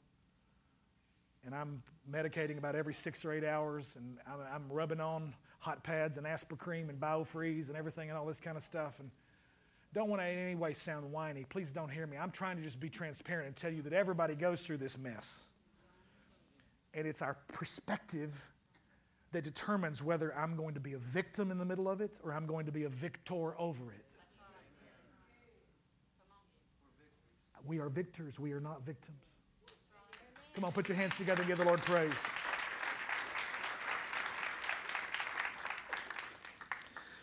And 1.46 1.56
I'm 1.56 1.82
medicating 2.10 2.58
about 2.58 2.76
every 2.76 2.94
six 2.94 3.26
or 3.26 3.34
eight 3.34 3.44
hours, 3.44 3.96
and 3.98 4.18
I'm, 4.28 4.40
I'm 4.54 4.72
rubbing 4.72 5.02
on 5.02 5.34
hot 5.60 5.84
pads 5.84 6.18
and 6.18 6.28
Aspercreme 6.28 6.90
and 6.90 7.00
Biofreeze 7.00 7.70
and 7.70 7.78
everything 7.78 8.10
and 8.10 8.18
all 8.18 8.26
this 8.26 8.40
kind 8.40 8.56
of 8.56 8.64
stuff. 8.64 9.00
And 9.00 9.10
don't 9.94 10.10
want 10.10 10.22
to 10.22 10.28
in 10.28 10.38
any 10.38 10.56
way 10.56 10.74
sound 10.74 11.12
whiny. 11.12 11.46
Please 11.50 11.72
don't 11.72 11.90
hear 11.90 12.06
me. 12.06 12.18
I'm 12.18 12.32
trying 12.32 12.58
to 12.58 12.64
just 12.64 12.80
be 12.80 12.90
transparent 12.90 13.48
and 13.48 13.56
tell 13.56 13.72
you 13.72 13.82
that 13.84 13.94
everybody 13.94 14.36
goes 14.36 14.62
through 14.66 14.78
this 14.78 14.98
mess. 14.98 15.42
And 16.94 17.08
it's 17.08 17.22
our 17.22 17.36
perspective 17.52 18.50
that 19.34 19.44
determines 19.44 20.02
whether 20.02 20.34
I'm 20.38 20.56
going 20.56 20.76
to 20.76 20.80
be 20.80 20.94
a 20.94 20.98
victim 20.98 21.52
in 21.52 21.58
the 21.58 21.66
middle 21.66 21.90
of 21.90 22.02
it 22.02 22.18
or 22.24 22.34
I'm 22.34 22.46
going 22.46 22.68
to 22.68 22.72
be 22.72 22.86
a 22.86 22.90
victor 22.90 23.60
over 23.60 23.92
it. 23.92 24.06
We 27.66 27.80
are 27.80 27.90
victors, 27.90 28.40
we 28.40 28.54
are 28.54 28.60
not 28.60 28.86
victims. 28.86 29.18
Come 30.54 30.66
on, 30.66 30.72
put 30.72 30.88
your 30.88 30.98
hands 30.98 31.16
together 31.16 31.42
and 31.42 31.48
give 31.48 31.58
the 31.58 31.66
Lord 31.66 31.82
praise. 31.82 32.14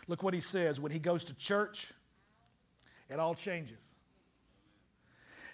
Look 0.07 0.23
what 0.23 0.33
he 0.33 0.41
says 0.41 0.79
when 0.79 0.91
he 0.91 0.99
goes 0.99 1.23
to 1.25 1.37
church, 1.37 1.93
it 3.09 3.19
all 3.19 3.35
changes. 3.35 3.95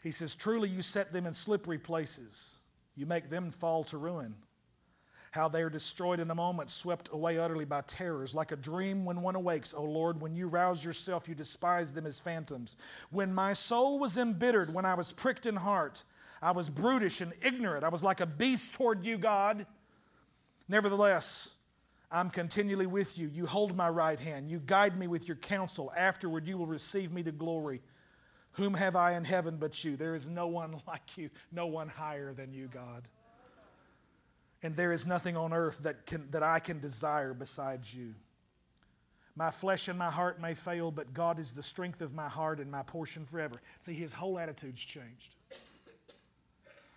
He 0.02 0.10
says, 0.10 0.34
Truly, 0.34 0.70
you 0.70 0.82
set 0.82 1.14
them 1.14 1.28
in 1.28 1.34
slippery 1.34 1.78
places, 1.78 2.58
you 2.96 3.06
make 3.06 3.30
them 3.30 3.52
fall 3.52 3.84
to 3.86 3.98
ruin. 3.98 4.36
How 5.38 5.48
they 5.48 5.62
are 5.62 5.70
destroyed 5.70 6.20
in 6.20 6.32
a 6.32 6.36
moment, 6.36 6.72
swept 6.72 7.10
away 7.14 7.38
utterly 7.38 7.64
by 7.64 7.82
terrors, 7.82 8.34
like 8.34 8.52
a 8.52 8.56
dream 8.56 9.06
when 9.06 9.22
one 9.22 9.36
awakes. 9.36 9.72
O 9.72 9.84
Lord, 9.84 10.20
when 10.20 10.36
you 10.36 10.48
rouse 10.48 10.84
yourself, 10.84 11.30
you 11.30 11.36
despise 11.36 11.94
them 11.94 12.08
as 12.08 12.20
phantoms. 12.20 12.76
When 13.12 13.32
my 13.32 13.54
soul 13.54 14.00
was 14.00 14.18
embittered, 14.18 14.74
when 14.74 14.84
I 14.84 14.96
was 14.96 15.12
pricked 15.12 15.46
in 15.46 15.58
heart, 15.58 16.02
I 16.42 16.50
was 16.52 16.70
brutish 16.70 17.22
and 17.22 17.34
ignorant. 17.44 17.84
I 17.84 17.90
was 17.90 18.04
like 18.04 18.20
a 18.20 18.26
beast 18.26 18.74
toward 18.74 19.06
you, 19.06 19.20
God. 19.20 19.68
Nevertheless, 20.68 21.54
I'm 22.12 22.32
continually 22.32 22.88
with 22.88 23.20
you. 23.20 23.30
You 23.32 23.46
hold 23.46 23.76
my 23.76 23.90
right 23.90 24.20
hand. 24.20 24.50
You 24.50 24.60
guide 24.66 24.98
me 24.98 25.06
with 25.08 25.28
your 25.28 25.38
counsel. 25.38 25.94
Afterward, 25.96 26.48
you 26.48 26.58
will 26.58 26.66
receive 26.66 27.12
me 27.12 27.22
to 27.22 27.32
glory. 27.32 27.82
Whom 28.54 28.74
have 28.74 28.96
I 28.96 29.14
in 29.14 29.24
heaven 29.24 29.58
but 29.58 29.84
you? 29.84 29.98
There 29.98 30.16
is 30.16 30.28
no 30.28 30.48
one 30.48 30.82
like 30.88 31.16
you, 31.16 31.30
no 31.52 31.68
one 31.68 31.90
higher 31.90 32.34
than 32.34 32.54
you, 32.54 32.68
God. 32.74 33.08
And 34.64 34.76
there 34.76 34.92
is 34.92 35.06
nothing 35.06 35.38
on 35.38 35.54
earth 35.54 35.80
that, 35.84 36.06
can, 36.06 36.30
that 36.32 36.44
I 36.44 36.60
can 36.60 36.80
desire 36.80 37.34
besides 37.34 37.94
you. 37.94 38.16
My 39.36 39.52
flesh 39.52 39.88
and 39.88 40.00
my 40.00 40.10
heart 40.10 40.42
may 40.42 40.56
fail, 40.56 40.90
but 40.90 41.14
God 41.14 41.38
is 41.38 41.52
the 41.52 41.62
strength 41.62 42.02
of 42.02 42.12
my 42.12 42.28
heart 42.28 42.60
and 42.60 42.72
my 42.72 42.82
portion 42.82 43.24
forever. 43.24 43.62
See, 43.80 43.94
his 43.94 44.14
whole 44.14 44.40
attitude's 44.40 44.84
changed. 44.84 45.36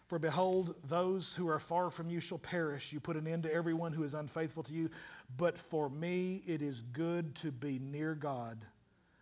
For 0.06 0.18
behold, 0.18 0.74
those 0.88 1.36
who 1.36 1.48
are 1.48 1.60
far 1.60 1.90
from 1.90 2.10
you 2.10 2.18
shall 2.18 2.38
perish. 2.38 2.92
You 2.92 2.98
put 2.98 3.16
an 3.16 3.28
end 3.28 3.44
to 3.44 3.52
everyone 3.52 3.92
who 3.92 4.02
is 4.02 4.14
unfaithful 4.14 4.64
to 4.64 4.72
you. 4.72 4.90
But 5.36 5.56
for 5.56 5.88
me 5.88 6.42
it 6.46 6.62
is 6.62 6.80
good 6.80 7.34
to 7.36 7.52
be 7.52 7.78
near 7.78 8.14
God. 8.14 8.58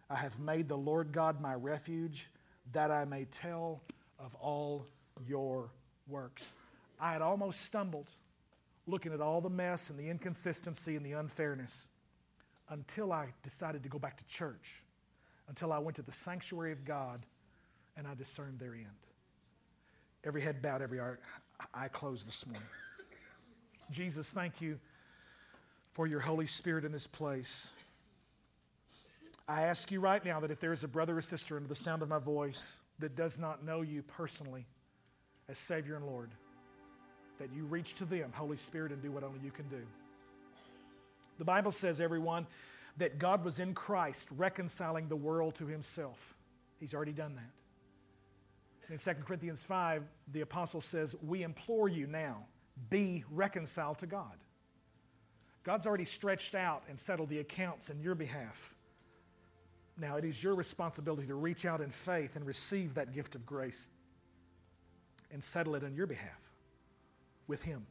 I 0.09 0.15
have 0.15 0.39
made 0.39 0.69
the 0.69 0.79
Lord 0.79 1.13
God 1.13 1.41
my 1.41 1.55
refuge, 1.55 2.31
that 2.73 2.91
I 2.91 3.05
may 3.05 3.27
tell 3.27 3.83
of 4.19 4.35
all 4.37 4.87
your 5.27 5.71
works. 6.07 6.55
I 6.99 7.13
had 7.13 7.21
almost 7.21 7.67
stumbled 7.67 8.11
looking 8.89 9.13
at 9.13 9.21
all 9.21 9.41
the 9.41 9.51
mess 9.51 9.91
and 9.91 9.99
the 9.99 10.09
inconsistency 10.09 10.97
and 10.97 11.05
the 11.05 11.13
unfairness 11.13 11.89
until 12.71 13.13
I 13.13 13.29
decided 13.43 13.83
to 13.83 13.89
go 13.89 13.99
back 13.99 14.17
to 14.17 14.27
church, 14.27 14.83
until 15.49 15.73
I 15.73 15.79
went 15.79 15.97
to 15.97 16.03
the 16.03 16.13
sanctuary 16.13 16.73
of 16.73 16.85
God 16.85 17.25
and 17.97 18.07
I 18.07 18.15
discerned 18.15 18.59
their 18.59 18.75
end. 18.75 18.87
Every 20.25 20.41
head 20.41 20.63
bowed, 20.63 20.83
every 20.83 21.01
eye 21.01 21.89
closed 21.89 22.27
this 22.27 22.47
morning. 22.47 22.69
Jesus, 23.91 24.33
thank 24.33 24.61
you 24.61 24.79
for 25.93 26.07
your 26.07 26.21
Holy 26.21 26.47
Spirit 26.47 26.85
in 26.85 26.93
this 26.93 27.07
place. 27.07 27.73
I 29.49 29.63
ask 29.63 29.91
you 29.91 30.01
right 30.01 30.23
now 30.23 30.41
that 30.41 30.51
if 30.51 30.61
there 30.61 30.73
is 30.73 30.85
a 30.85 30.89
brother 30.89 31.17
or 31.17 31.23
sister 31.23 31.57
under 31.57 31.69
the 31.69 31.75
sound 31.75 32.03
of 32.03 32.09
my 32.09 32.19
voice 32.19 32.79
that 32.99 33.17
does 33.17 33.41
not 33.41 33.65
know 33.65 33.81
you 33.81 34.03
personally 34.03 34.67
as 35.49 35.57
Savior 35.57 35.97
and 35.97 36.05
Lord, 36.05 36.31
that 37.39 37.53
you 37.53 37.65
reach 37.65 37.95
to 37.97 38.05
them, 38.05 38.33
Holy 38.35 38.57
Spirit, 38.57 38.93
and 38.93 39.03
do 39.03 39.11
what 39.11 39.25
only 39.25 39.41
you 39.43 39.51
can 39.51 39.69
do. 39.69 39.83
The 41.39 41.45
Bible 41.45 41.71
says, 41.71 42.01
everyone, 42.01 42.47
that 42.99 43.19
God 43.19 43.45
was 43.45 43.61
in 43.61 43.75
Christ 43.75 44.29
reconciling 44.37 45.09
the 45.09 45.17
world 45.17 45.55
to 45.57 45.67
himself. 45.67 46.35
He's 46.81 46.95
already 46.95 47.13
done 47.13 47.37
that. 47.37 48.93
In 48.93 48.99
2 48.99 49.23
Corinthians 49.25 49.65
5, 49.65 50.03
the 50.33 50.41
apostle 50.41 50.81
says, 50.81 51.15
We 51.23 51.43
implore 51.43 51.89
you 51.89 52.07
now, 52.07 52.47
be 52.91 53.25
reconciled 53.31 53.99
to 53.99 54.07
God. 54.07 54.37
God's 55.63 55.87
already 55.87 56.05
stretched 56.05 56.55
out 56.55 56.83
and 56.89 56.99
settled 56.99 57.29
the 57.29 57.41
accounts 57.41 57.91
in 57.91 58.01
your 58.01 58.15
behalf. 58.15 58.75
Now 59.99 60.17
it 60.17 60.25
is 60.25 60.43
your 60.43 60.55
responsibility 60.55 61.27
to 61.27 61.35
reach 61.35 61.67
out 61.67 61.81
in 61.81 61.91
faith 61.91 62.37
and 62.37 62.47
receive 62.47 62.95
that 62.95 63.13
gift 63.13 63.35
of 63.35 63.45
grace 63.45 63.89
and 65.31 65.45
settle 65.45 65.75
it 65.75 65.85
on 65.85 65.95
your 65.95 66.07
behalf 66.07 66.48
with 67.49 67.63
Him. 67.65 67.87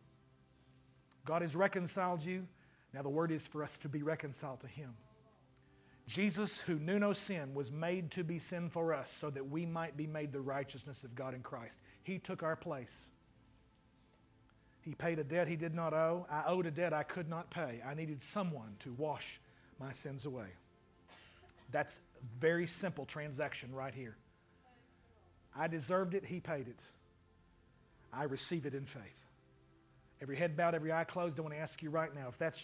God 1.26 1.41
has 1.41 1.55
reconciled 1.55 2.24
you. 2.24 2.47
Now 2.93 3.01
the 3.01 3.10
word 3.10 3.32
is 3.32 3.45
for 3.45 3.64
us 3.64 3.78
to 3.80 3.89
be 3.89 4.01
reconciled 4.01 4.62
to 4.62 4.68
Him. 4.68 4.93
Jesus, 6.08 6.62
who 6.62 6.80
knew 6.80 6.99
no 6.99 7.12
sin, 7.12 7.53
was 7.53 7.70
made 7.70 8.12
to 8.12 8.24
be 8.24 8.39
sin 8.39 8.70
for 8.70 8.93
us 8.93 9.12
so 9.12 9.30
that 9.30 9.49
we 9.49 9.66
might 9.66 9.97
be 9.97 10.08
made 10.08 10.32
the 10.32 10.39
righteousness 10.39 11.03
of 11.03 11.16
God 11.16 11.34
in 11.34 11.41
Christ. 11.41 11.82
He 12.03 12.18
took 12.18 12.43
our 12.43 12.55
place. 12.55 13.10
He 14.82 14.95
paid 14.95 15.20
a 15.20 15.24
debt 15.26 15.49
he 15.49 15.58
did 15.58 15.76
not 15.76 15.93
owe. 15.93 16.26
I 16.32 16.43
owed 16.47 16.66
a 16.66 16.72
debt 16.72 16.93
I 16.93 17.03
could 17.03 17.28
not 17.28 17.49
pay. 17.49 17.82
I 17.86 17.93
needed 17.93 18.22
someone 18.22 18.78
to 18.80 18.93
wash 18.93 19.41
my 19.82 19.91
sins 19.91 20.26
away. 20.26 20.47
That's 21.72 21.99
a 22.22 22.39
very 22.39 22.66
simple 22.66 23.05
transaction 23.05 23.76
right 23.76 23.93
here. 23.93 24.16
I 25.53 25.68
deserved 25.68 26.14
it, 26.14 26.24
he 26.26 26.39
paid 26.39 26.70
it. 26.70 26.86
I 28.14 28.24
receive 28.24 28.66
it 28.66 28.74
in 28.74 28.86
faith. 28.86 29.26
Every 30.22 30.36
head 30.36 30.57
bowed, 30.57 30.74
every 30.74 30.91
eye 30.91 31.03
closed. 31.03 31.38
I 31.39 31.43
want 31.43 31.53
to 31.53 31.59
ask 31.59 31.84
you 31.84 31.89
right 31.89 32.13
now 32.15 32.28
if 32.28 32.38
that's 32.38 32.55